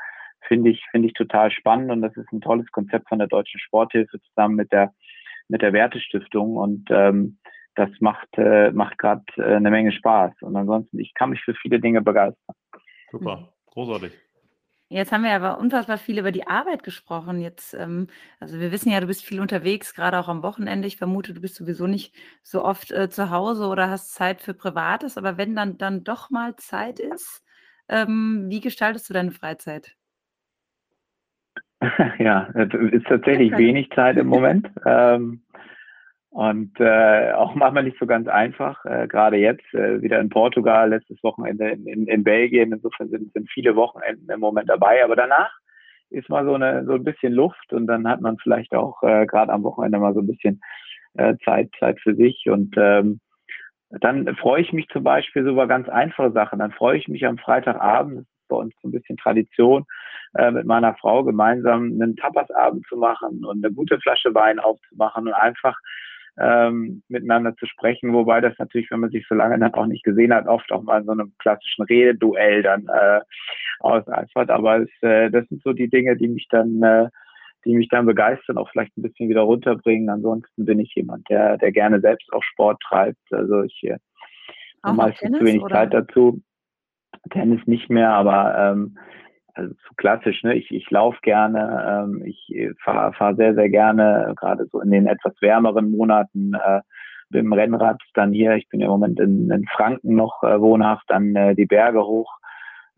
finde 0.48 0.70
ich, 0.72 0.84
finde 0.92 1.08
ich 1.08 1.14
total 1.14 1.52
spannend 1.52 1.92
und 1.92 2.02
das 2.02 2.16
ist 2.18 2.32
ein 2.32 2.42
tolles 2.42 2.70
Konzept 2.72 3.08
von 3.10 3.20
der 3.20 3.28
Deutschen 3.28 3.60
Sporthilfe 3.60 4.20
zusammen 4.22 4.56
mit 4.56 4.72
der, 4.72 4.94
mit 5.48 5.62
der 5.62 5.74
Wertestiftung 5.74 6.58
und 6.58 6.90
ähm, 6.90 7.38
das 7.76 7.90
macht, 8.00 8.28
äh, 8.38 8.72
macht 8.72 8.98
gerade 8.98 9.24
äh, 9.38 9.56
eine 9.56 9.72
Menge 9.72 9.92
Spaß. 9.92 10.34
Und 10.42 10.56
ansonsten, 10.56 11.00
ich 11.00 11.14
kann 11.14 11.32
mich 11.32 11.42
für 11.42 11.56
viele 11.56 11.80
Dinge 11.80 12.02
begeistern. 12.02 12.56
Super, 13.12 13.54
großartig. 13.68 14.12
Jetzt 14.90 15.12
haben 15.12 15.24
wir 15.24 15.32
aber 15.32 15.58
unfassbar 15.58 15.98
viel 15.98 16.20
über 16.20 16.32
die 16.32 16.46
Arbeit 16.46 16.84
gesprochen. 16.84 17.40
Jetzt, 17.40 17.74
ähm, 17.74 18.08
also 18.40 18.60
wir 18.60 18.72
wissen 18.72 18.92
ja, 18.92 19.00
du 19.00 19.08
bist 19.08 19.26
viel 19.26 19.40
unterwegs, 19.40 19.96
gerade 19.96 20.20
auch 20.20 20.28
am 20.28 20.44
Wochenende. 20.44 20.88
Ich 20.88 20.98
vermute, 20.98 21.34
du 21.34 21.42
bist 21.42 21.56
sowieso 21.56 21.88
nicht 21.88 22.16
so 22.44 22.64
oft 22.64 22.92
äh, 22.92 23.10
zu 23.10 23.32
Hause 23.32 23.68
oder 23.68 23.90
hast 23.90 24.14
Zeit 24.14 24.42
für 24.42 24.54
Privates. 24.54 25.18
Aber 25.18 25.38
wenn 25.38 25.56
dann, 25.56 25.78
dann 25.78 26.04
doch 26.04 26.30
mal 26.30 26.56
Zeit 26.58 27.00
ist, 27.00 27.44
ähm, 27.90 28.46
wie 28.50 28.60
gestaltest 28.60 29.10
du 29.10 29.14
deine 29.14 29.32
Freizeit? 29.32 29.96
Ja, 32.20 32.50
es 32.54 32.74
ist 32.94 33.08
tatsächlich 33.08 33.52
wenig 33.58 33.90
Zeit 33.92 34.18
im 34.18 34.28
Moment. 34.28 34.70
Ähm, 34.86 35.42
und 36.34 36.80
äh, 36.80 37.32
auch 37.34 37.54
manchmal 37.54 37.84
nicht 37.84 38.00
so 38.00 38.08
ganz 38.08 38.28
einfach, 38.28 38.84
äh, 38.86 39.08
gerade 39.08 39.38
jetzt 39.38 39.72
äh, 39.76 40.02
wieder 40.02 40.20
in 40.20 40.30
Portugal, 40.30 40.90
letztes 40.90 41.24
Wochenende 41.24 41.70
in, 41.70 41.86
in, 41.86 42.08
in 42.08 42.24
Belgien. 42.24 42.74
Insofern 42.74 43.10
sind, 43.10 43.32
sind 43.34 43.48
viele 43.52 43.76
Wochenenden 43.76 44.28
im 44.32 44.40
Moment 44.40 44.68
dabei. 44.68 45.04
Aber 45.04 45.16
danach 45.16 45.52
ist 46.10 46.30
mal 46.30 46.44
so, 46.44 46.56
eine, 46.56 46.86
so 46.86 46.94
ein 46.94 47.04
bisschen 47.04 47.34
Luft 47.34 47.72
und 47.72 47.86
dann 47.86 48.08
hat 48.08 48.22
man 48.22 48.40
vielleicht 48.40 48.74
auch 48.74 49.04
äh, 49.04 49.28
gerade 49.28 49.54
am 49.54 49.62
Wochenende 49.62 50.00
mal 50.00 50.16
so 50.16 50.22
ein 50.22 50.28
bisschen 50.28 50.60
äh, 51.14 51.36
Zeit, 51.46 51.70
Zeit 51.80 52.00
für 52.00 52.16
sich. 52.16 52.46
Und 52.50 52.74
ähm, 52.78 53.20
dann 53.92 54.36
freue 54.38 54.64
ich 54.64 54.74
mich 54.74 54.88
zum 54.88 55.04
Beispiel 55.04 55.44
so 55.44 55.52
über 55.52 55.68
ganz 55.68 55.88
einfache 55.88 56.32
Sachen. 56.32 56.58
Dann 56.58 56.72
freue 56.72 56.98
ich 56.98 57.08
mich 57.08 57.28
am 57.28 57.38
Freitagabend, 57.38 58.18
das 58.18 58.26
ist 58.26 58.48
bei 58.48 58.56
uns 58.56 58.74
so 58.82 58.88
ein 58.88 58.92
bisschen 58.92 59.18
Tradition, 59.18 59.86
äh, 60.34 60.50
mit 60.50 60.66
meiner 60.66 60.96
Frau 60.96 61.24
gemeinsam 61.24 61.84
einen 61.84 62.16
Tapasabend 62.16 62.88
zu 62.88 62.98
machen 62.98 63.46
und 63.46 63.64
eine 63.64 63.72
gute 63.72 64.00
Flasche 64.00 64.34
Wein 64.34 64.58
aufzumachen 64.58 65.28
und 65.28 65.34
einfach 65.34 65.78
ähm, 66.40 67.04
miteinander 67.08 67.56
zu 67.56 67.66
sprechen, 67.68 68.14
wobei 68.14 68.42
das 68.42 68.54
natürlich, 68.58 68.90
wenn 68.90 69.02
man 69.02 69.12
sich 69.12 69.26
so 69.28 69.36
lange 69.36 69.60
dann 69.60 69.74
auch 69.74 69.86
nicht 69.86 70.04
gesehen 70.04 70.34
hat, 70.34 70.48
oft 70.48 70.72
auch 70.72 70.82
mal 70.82 71.00
in 71.00 71.06
so 71.06 71.12
einem 71.12 71.34
klassischen 71.40 71.84
Rededuell 71.84 72.64
dann 72.64 72.88
äh, 72.88 73.22
auseifert. 73.80 74.50
Aber 74.50 74.82
es, 74.82 74.90
äh, 75.02 75.30
das 75.30 75.48
sind 75.48 75.62
so 75.64 75.74
die 75.74 75.90
Dinge, 75.90 76.18
die 76.18 76.28
mich 76.28 76.48
dann, 76.50 76.82
äh, 76.82 77.10
die 77.66 77.76
mich 77.76 77.88
dann 77.90 78.06
begeistern, 78.06 78.58
auch 78.58 78.70
vielleicht 78.72 78.98
ein 78.98 79.04
bisschen 79.04 79.30
wieder 79.30 79.42
runterbringen. 79.42 80.10
Ansonsten 80.10 80.66
bin 80.66 80.80
ich 80.80 80.94
jemand, 80.96 81.30
der, 81.30 81.58
der 81.58 81.72
gerne 81.72 82.02
selbst 82.02 82.32
auch 82.34 82.44
Sport 82.44 82.82
treibt. 82.82 83.32
Also 83.32 83.62
ich 83.64 83.84
äh, 83.84 83.98
habe 84.84 84.98
meistens 84.98 85.38
zu 85.38 85.46
wenig 85.46 85.62
oder? 85.62 85.76
Zeit 85.76 85.94
dazu. 85.94 86.42
Tennis 87.30 87.62
nicht 87.68 87.90
mehr, 87.90 88.10
aber 88.10 88.58
ähm, 88.58 88.98
also 89.54 89.74
zu 89.74 89.94
klassisch, 89.98 90.44
ne? 90.44 90.56
Ich, 90.56 90.72
ich 90.72 90.90
laufe 90.90 91.20
gerne, 91.22 92.06
ähm, 92.06 92.24
ich 92.26 92.54
fahre 92.84 93.14
fahr 93.14 93.36
sehr, 93.36 93.54
sehr 93.56 93.70
gerne, 93.70 94.34
gerade 94.38 94.66
so 94.72 94.82
in 94.82 94.92
den 94.92 95.08
etwas 95.08 95.34
wärmeren 95.42 95.92
Monaten 95.92 96.54
äh, 96.54 96.82
mit 97.30 97.42
dem 97.42 97.54
Rennrad 97.54 98.02
dann 98.14 98.32
hier, 98.32 98.56
ich 98.56 98.70
bin 98.70 98.82
im 98.82 98.90
Moment 98.90 99.20
in, 99.20 99.50
in 99.50 99.66
Franken 99.68 100.16
noch 100.16 100.44
äh, 100.44 100.60
wohnhaft, 100.60 101.06
dann 101.08 101.36
äh, 101.36 101.56
die 101.56 101.66
Berge 101.66 102.04
hoch. 102.04 102.32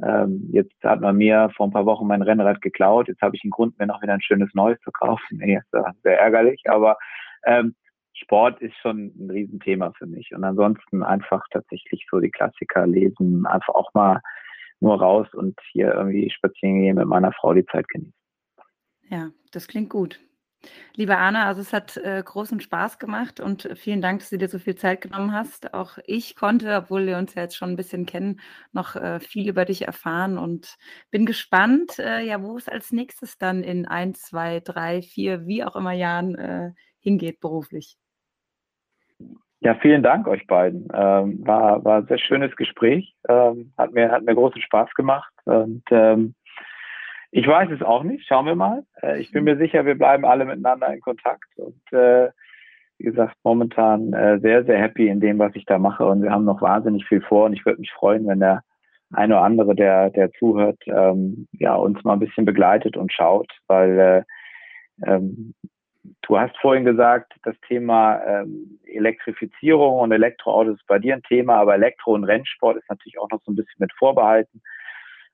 Ähm, 0.04 0.50
jetzt 0.52 0.76
hat 0.84 1.00
man 1.00 1.16
mir 1.16 1.50
vor 1.56 1.68
ein 1.68 1.72
paar 1.72 1.86
Wochen 1.86 2.08
mein 2.08 2.22
Rennrad 2.22 2.62
geklaut. 2.62 3.08
Jetzt 3.08 3.22
habe 3.22 3.36
ich 3.36 3.44
einen 3.44 3.52
Grund, 3.52 3.80
mir 3.80 3.88
noch 3.88 4.02
wieder 4.02 4.14
ein 4.14 4.22
schönes 4.22 4.54
neues 4.54 4.80
zu 4.82 4.92
kaufen. 4.92 5.22
Nee, 5.38 5.58
ist 5.58 5.74
ja 5.74 5.92
sehr 6.04 6.20
ärgerlich, 6.20 6.62
aber 6.66 6.98
ähm, 7.46 7.76
Sport 8.14 8.62
ist 8.62 8.76
schon 8.82 9.12
ein 9.18 9.30
Riesenthema 9.30 9.92
für 9.98 10.06
mich. 10.06 10.32
Und 10.34 10.44
ansonsten 10.44 11.04
einfach 11.04 11.44
tatsächlich 11.52 12.06
so 12.10 12.20
die 12.20 12.32
Klassiker 12.32 12.88
lesen, 12.88 13.46
einfach 13.46 13.74
auch 13.74 13.94
mal 13.94 14.22
nur 14.80 15.00
raus 15.00 15.28
und 15.34 15.60
hier 15.72 15.94
irgendwie 15.94 16.30
spazieren 16.30 16.82
gehen 16.82 16.96
mit 16.96 17.08
meiner 17.08 17.32
Frau 17.34 17.54
die 17.54 17.66
Zeit 17.66 17.88
genießen. 17.90 18.14
Ja, 19.10 19.32
das 19.52 19.68
klingt 19.68 19.90
gut. 19.90 20.20
Liebe 20.96 21.18
Anna, 21.18 21.46
also 21.46 21.62
es 21.62 21.74
hat 21.74 21.98
äh, 21.98 22.22
großen 22.24 22.60
Spaß 22.60 22.98
gemacht 23.00 23.40
und 23.40 23.70
vielen 23.76 24.02
Dank, 24.02 24.20
dass 24.20 24.30
du 24.30 24.38
dir 24.38 24.48
so 24.48 24.60
viel 24.60 24.76
Zeit 24.76 25.02
genommen 25.02 25.32
hast. 25.32 25.74
Auch 25.74 25.98
ich 26.06 26.36
konnte, 26.36 26.76
obwohl 26.76 27.06
wir 27.06 27.18
uns 27.18 27.36
ja 27.36 27.44
jetzt 27.44 27.56
schon 27.56 27.72
ein 27.72 27.76
bisschen 27.76 28.06
kennen, 28.06 28.40
noch 28.72 28.96
äh, 28.96 29.20
viel 29.20 29.48
über 29.48 29.66
dich 29.66 29.84
erfahren 29.84 30.38
und 30.38 30.78
bin 31.12 31.26
gespannt, 31.26 32.00
äh, 32.00 32.22
ja, 32.22 32.42
wo 32.42 32.58
es 32.58 32.68
als 32.68 32.92
nächstes 32.92 33.38
dann 33.38 33.64
in 33.64 33.86
ein, 33.86 34.16
zwei, 34.16 34.60
drei, 34.60 35.02
vier, 35.02 35.46
wie 35.46 35.64
auch 35.64 35.76
immer 35.76 35.94
Jahren 35.94 36.36
äh, 36.36 36.72
hingeht 37.00 37.40
beruflich. 37.40 37.98
Ja, 39.66 39.74
vielen 39.82 40.04
Dank 40.04 40.28
euch 40.28 40.46
beiden. 40.46 40.88
Ähm, 40.94 41.40
war, 41.44 41.84
war 41.84 41.98
ein 41.98 42.06
sehr 42.06 42.20
schönes 42.20 42.56
Gespräch. 42.56 43.16
Ähm, 43.28 43.74
hat, 43.80 43.94
mir, 43.94 44.12
hat 44.12 44.22
mir 44.22 44.36
großen 44.36 44.62
Spaß 44.62 44.94
gemacht. 44.94 45.34
Und 45.46 45.82
ähm, 45.90 46.36
ich 47.32 47.48
weiß 47.48 47.72
es 47.72 47.82
auch 47.82 48.04
nicht. 48.04 48.28
Schauen 48.28 48.46
wir 48.46 48.54
mal. 48.54 48.84
Äh, 49.02 49.20
ich 49.20 49.32
bin 49.32 49.44
mir 49.44 49.58
sicher, 49.58 49.84
wir 49.84 49.98
bleiben 49.98 50.24
alle 50.24 50.46
miteinander 50.46 50.94
in 50.94 51.02
Kontakt. 51.02 51.48
Und 51.58 51.82
äh, 51.92 52.30
wie 53.00 53.06
gesagt, 53.06 53.38
momentan 53.44 54.14
äh, 54.14 54.38
sehr, 54.40 54.66
sehr 54.66 54.78
happy 54.78 55.08
in 55.08 55.20
dem, 55.20 55.40
was 55.40 55.56
ich 55.56 55.66
da 55.66 55.80
mache. 55.80 56.06
Und 56.06 56.22
wir 56.22 56.30
haben 56.30 56.46
noch 56.46 56.62
wahnsinnig 56.62 57.04
viel 57.08 57.22
vor. 57.22 57.48
Und 57.48 57.54
ich 57.54 57.66
würde 57.66 57.82
mich 57.82 57.92
freuen, 57.92 58.28
wenn 58.28 58.42
der 58.42 58.62
eine 59.14 59.34
oder 59.34 59.46
andere, 59.46 59.74
der, 59.74 60.12
der 60.12 60.32
zuhört, 60.34 60.78
ähm, 60.86 61.48
ja, 61.54 61.74
uns 61.74 62.04
mal 62.04 62.14
ein 62.14 62.20
bisschen 62.20 62.46
begleitet 62.46 62.98
und 62.98 63.12
schaut, 63.12 63.52
weil 63.66 64.00
äh, 64.00 65.10
ähm, 65.10 65.56
Du 66.22 66.38
hast 66.38 66.56
vorhin 66.58 66.86
gesagt, 66.86 67.34
das 67.44 67.56
Thema 67.68 68.22
ähm, 68.26 68.80
Elektrifizierung 68.86 70.00
und 70.00 70.12
Elektroautos 70.12 70.76
ist 70.76 70.88
bei 70.88 71.00
dir 71.00 71.16
ein 71.16 71.24
Thema, 71.24 71.56
aber 71.56 71.76
Elektro- 71.76 72.14
und 72.14 72.24
Rennsport 72.24 72.78
ist 72.78 72.90
natürlich 72.90 73.20
auch 73.20 73.30
noch 73.30 73.42
so 73.44 73.52
ein 73.52 73.56
bisschen 73.56 73.80
mit 73.80 73.94
vorbehalten. 73.94 74.62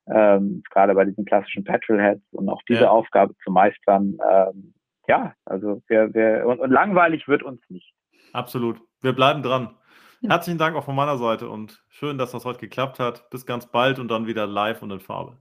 Ähm, 0.07 0.63
gerade 0.69 0.93
bei 0.93 1.05
diesen 1.05 1.25
klassischen 1.25 1.63
Petrolheads 1.63 2.23
und 2.31 2.49
auch 2.49 2.61
diese 2.67 2.81
ja. 2.81 2.89
Aufgabe 2.89 3.35
zu 3.43 3.51
meistern. 3.51 4.17
Ähm, 4.29 4.73
ja, 5.07 5.35
also 5.45 5.81
wir, 5.87 6.13
wir 6.13 6.45
und, 6.45 6.59
und, 6.59 6.71
langweilig 6.71 7.27
wird 7.27 7.43
uns 7.43 7.61
nicht. 7.69 7.93
Absolut. 8.33 8.81
Wir 9.01 9.13
bleiben 9.13 9.43
dran. 9.43 9.75
Herzlichen 10.23 10.59
Dank 10.59 10.75
auch 10.75 10.85
von 10.85 10.95
meiner 10.95 11.17
Seite 11.17 11.49
und 11.49 11.83
schön, 11.89 12.17
dass 12.17 12.31
das 12.31 12.45
heute 12.45 12.59
geklappt 12.59 12.99
hat. 12.99 13.29
Bis 13.29 13.45
ganz 13.45 13.65
bald 13.71 13.99
und 13.99 14.09
dann 14.09 14.27
wieder 14.27 14.45
live 14.45 14.81
und 14.83 14.91
in 14.91 14.99
Farbe. 14.99 15.37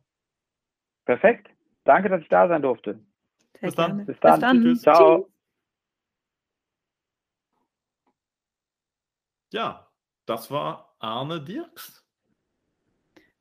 Perfekt. 1.05 1.51
Danke, 1.85 2.09
dass 2.09 2.23
ich 2.23 2.29
da 2.29 2.49
sein 2.49 2.63
durfte. 2.63 3.01
Bis 3.61 3.75
dann. 3.75 4.07
Bis 4.07 4.21
dann. 4.21 4.33
Bis 4.33 4.41
dann. 4.41 4.63
Tschüss. 4.63 4.83
Ciao. 4.83 5.31
Ja, 9.53 9.91
das 10.27 10.51
war 10.51 10.95
Arne 11.01 11.43
Dirks. 11.43 12.05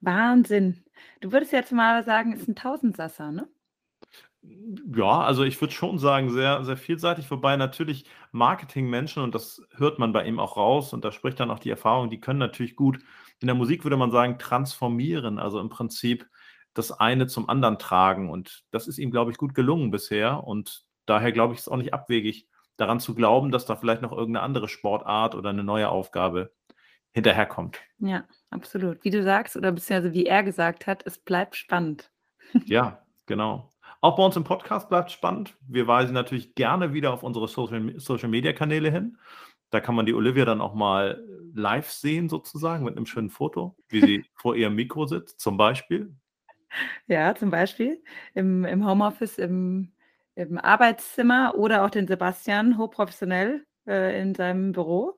Wahnsinn. 0.01 0.83
Du 1.21 1.31
würdest 1.31 1.51
jetzt 1.51 1.71
mal 1.71 2.03
sagen, 2.03 2.33
ist 2.33 2.47
ein 2.47 2.55
Tausendsasser, 2.55 3.31
ne? 3.31 3.47
Ja, 4.41 5.21
also 5.21 5.43
ich 5.43 5.59
würde 5.59 5.73
schon 5.73 5.99
sagen, 5.99 6.31
sehr, 6.31 6.63
sehr 6.63 6.77
vielseitig, 6.77 7.29
wobei 7.29 7.57
natürlich 7.57 8.05
Marketingmenschen, 8.31 9.21
und 9.21 9.35
das 9.35 9.61
hört 9.75 9.99
man 9.99 10.13
bei 10.13 10.25
ihm 10.25 10.39
auch 10.39 10.55
raus, 10.55 10.93
und 10.93 11.03
da 11.03 11.11
spricht 11.11 11.41
dann 11.41 11.51
auch 11.51 11.59
die 11.59 11.69
Erfahrung, 11.69 12.09
die 12.09 12.21
können 12.21 12.39
natürlich 12.39 12.77
gut, 12.77 12.99
in 13.41 13.47
der 13.47 13.55
Musik 13.55 13.83
würde 13.83 13.97
man 13.97 14.11
sagen, 14.11 14.39
transformieren, 14.39 15.39
also 15.39 15.59
im 15.59 15.67
Prinzip 15.67 16.25
das 16.73 16.91
eine 16.91 17.27
zum 17.27 17.49
anderen 17.49 17.79
tragen. 17.79 18.29
Und 18.29 18.63
das 18.71 18.87
ist 18.87 18.97
ihm, 18.97 19.11
glaube 19.11 19.31
ich, 19.31 19.37
gut 19.37 19.55
gelungen 19.55 19.91
bisher. 19.91 20.43
Und 20.43 20.85
daher 21.05 21.31
glaube 21.31 21.53
ich, 21.53 21.59
ist 21.59 21.67
es 21.67 21.71
auch 21.71 21.77
nicht 21.77 21.93
abwegig, 21.93 22.47
daran 22.77 22.99
zu 22.99 23.13
glauben, 23.13 23.51
dass 23.51 23.65
da 23.65 23.75
vielleicht 23.75 24.01
noch 24.01 24.11
irgendeine 24.11 24.43
andere 24.43 24.69
Sportart 24.69 25.35
oder 25.35 25.49
eine 25.49 25.63
neue 25.63 25.89
Aufgabe 25.89 26.51
hinterherkommt. 27.11 27.79
Ja, 27.99 28.25
absolut. 28.49 29.03
Wie 29.03 29.09
du 29.09 29.23
sagst, 29.23 29.57
oder 29.57 29.71
beziehungsweise 29.71 30.13
wie 30.13 30.25
er 30.25 30.43
gesagt 30.43 30.87
hat, 30.87 31.05
es 31.05 31.17
bleibt 31.17 31.55
spannend. 31.55 32.11
Ja, 32.65 33.05
genau. 33.27 33.69
Auch 34.01 34.15
bei 34.15 34.23
uns 34.23 34.35
im 34.35 34.43
Podcast 34.43 34.89
bleibt 34.89 35.11
spannend. 35.11 35.55
Wir 35.67 35.85
weisen 35.85 36.13
natürlich 36.13 36.55
gerne 36.55 36.93
wieder 36.93 37.13
auf 37.13 37.21
unsere 37.21 37.47
Social, 37.47 37.93
Social 37.99 38.29
Media 38.29 38.53
Kanäle 38.53 38.89
hin. 38.89 39.17
Da 39.69 39.81
kann 39.81 39.93
man 39.93 40.07
die 40.07 40.15
Olivia 40.15 40.45
dann 40.45 40.61
auch 40.61 40.73
mal 40.73 41.23
live 41.53 41.91
sehen, 41.91 42.27
sozusagen, 42.27 42.85
mit 42.85 42.97
einem 42.97 43.05
schönen 43.05 43.29
Foto, 43.29 43.75
wie 43.87 44.01
sie 44.01 44.25
vor 44.33 44.55
ihrem 44.55 44.73
Mikro 44.73 45.05
sitzt, 45.05 45.39
zum 45.39 45.57
Beispiel. 45.57 46.15
Ja, 47.07 47.35
zum 47.35 47.49
Beispiel 47.49 48.03
im, 48.33 48.65
im 48.65 48.87
Homeoffice, 48.87 49.37
im, 49.37 49.91
im 50.35 50.57
Arbeitszimmer 50.57 51.55
oder 51.55 51.83
auch 51.83 51.89
den 51.89 52.07
Sebastian 52.07 52.77
hochprofessionell 52.77 53.65
äh, 53.87 54.21
in 54.21 54.35
seinem 54.35 54.71
Büro. 54.71 55.17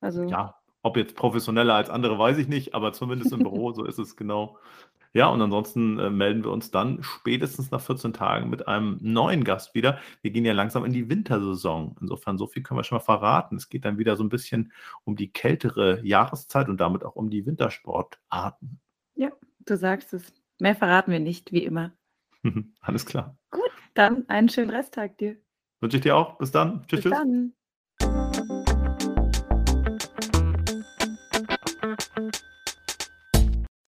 Also 0.00 0.24
Ja, 0.24 0.56
ob 0.82 0.96
jetzt 0.96 1.16
professioneller 1.16 1.74
als 1.74 1.90
andere, 1.90 2.18
weiß 2.18 2.38
ich 2.38 2.48
nicht, 2.48 2.74
aber 2.74 2.92
zumindest 2.92 3.32
im 3.32 3.38
Büro, 3.40 3.72
so 3.72 3.84
ist 3.84 3.98
es 3.98 4.16
genau. 4.16 4.58
Ja, 5.14 5.28
und 5.28 5.42
ansonsten 5.42 5.98
äh, 5.98 6.08
melden 6.08 6.42
wir 6.42 6.50
uns 6.50 6.70
dann 6.70 7.02
spätestens 7.02 7.70
nach 7.70 7.82
14 7.82 8.14
Tagen 8.14 8.48
mit 8.48 8.66
einem 8.66 8.98
neuen 9.02 9.44
Gast 9.44 9.74
wieder. 9.74 9.98
Wir 10.22 10.30
gehen 10.30 10.46
ja 10.46 10.54
langsam 10.54 10.86
in 10.86 10.92
die 10.92 11.08
Wintersaison. 11.10 11.96
Insofern, 12.00 12.38
so 12.38 12.46
viel 12.46 12.62
können 12.62 12.78
wir 12.78 12.84
schon 12.84 12.96
mal 12.96 13.04
verraten. 13.04 13.56
Es 13.56 13.68
geht 13.68 13.84
dann 13.84 13.98
wieder 13.98 14.16
so 14.16 14.24
ein 14.24 14.30
bisschen 14.30 14.72
um 15.04 15.14
die 15.14 15.30
kältere 15.30 16.00
Jahreszeit 16.02 16.70
und 16.70 16.80
damit 16.80 17.04
auch 17.04 17.14
um 17.14 17.28
die 17.28 17.44
Wintersportarten. 17.44 18.80
Ja, 19.14 19.30
du 19.66 19.76
sagst 19.76 20.14
es. 20.14 20.32
Mehr 20.62 20.76
verraten 20.76 21.10
wir 21.10 21.18
nicht, 21.18 21.50
wie 21.50 21.64
immer. 21.64 21.90
Alles 22.80 23.04
klar. 23.04 23.36
Gut, 23.50 23.72
dann 23.94 24.28
einen 24.28 24.48
schönen 24.48 24.70
Resttag 24.70 25.18
dir. 25.18 25.36
Wünsche 25.80 25.96
ich 25.96 26.04
dir 26.04 26.16
auch. 26.16 26.38
Bis 26.38 26.52
dann. 26.52 26.86
Tschüss. 26.86 27.02
Bis 27.02 27.12
tschüss. 27.12 27.18
dann. 27.98 28.48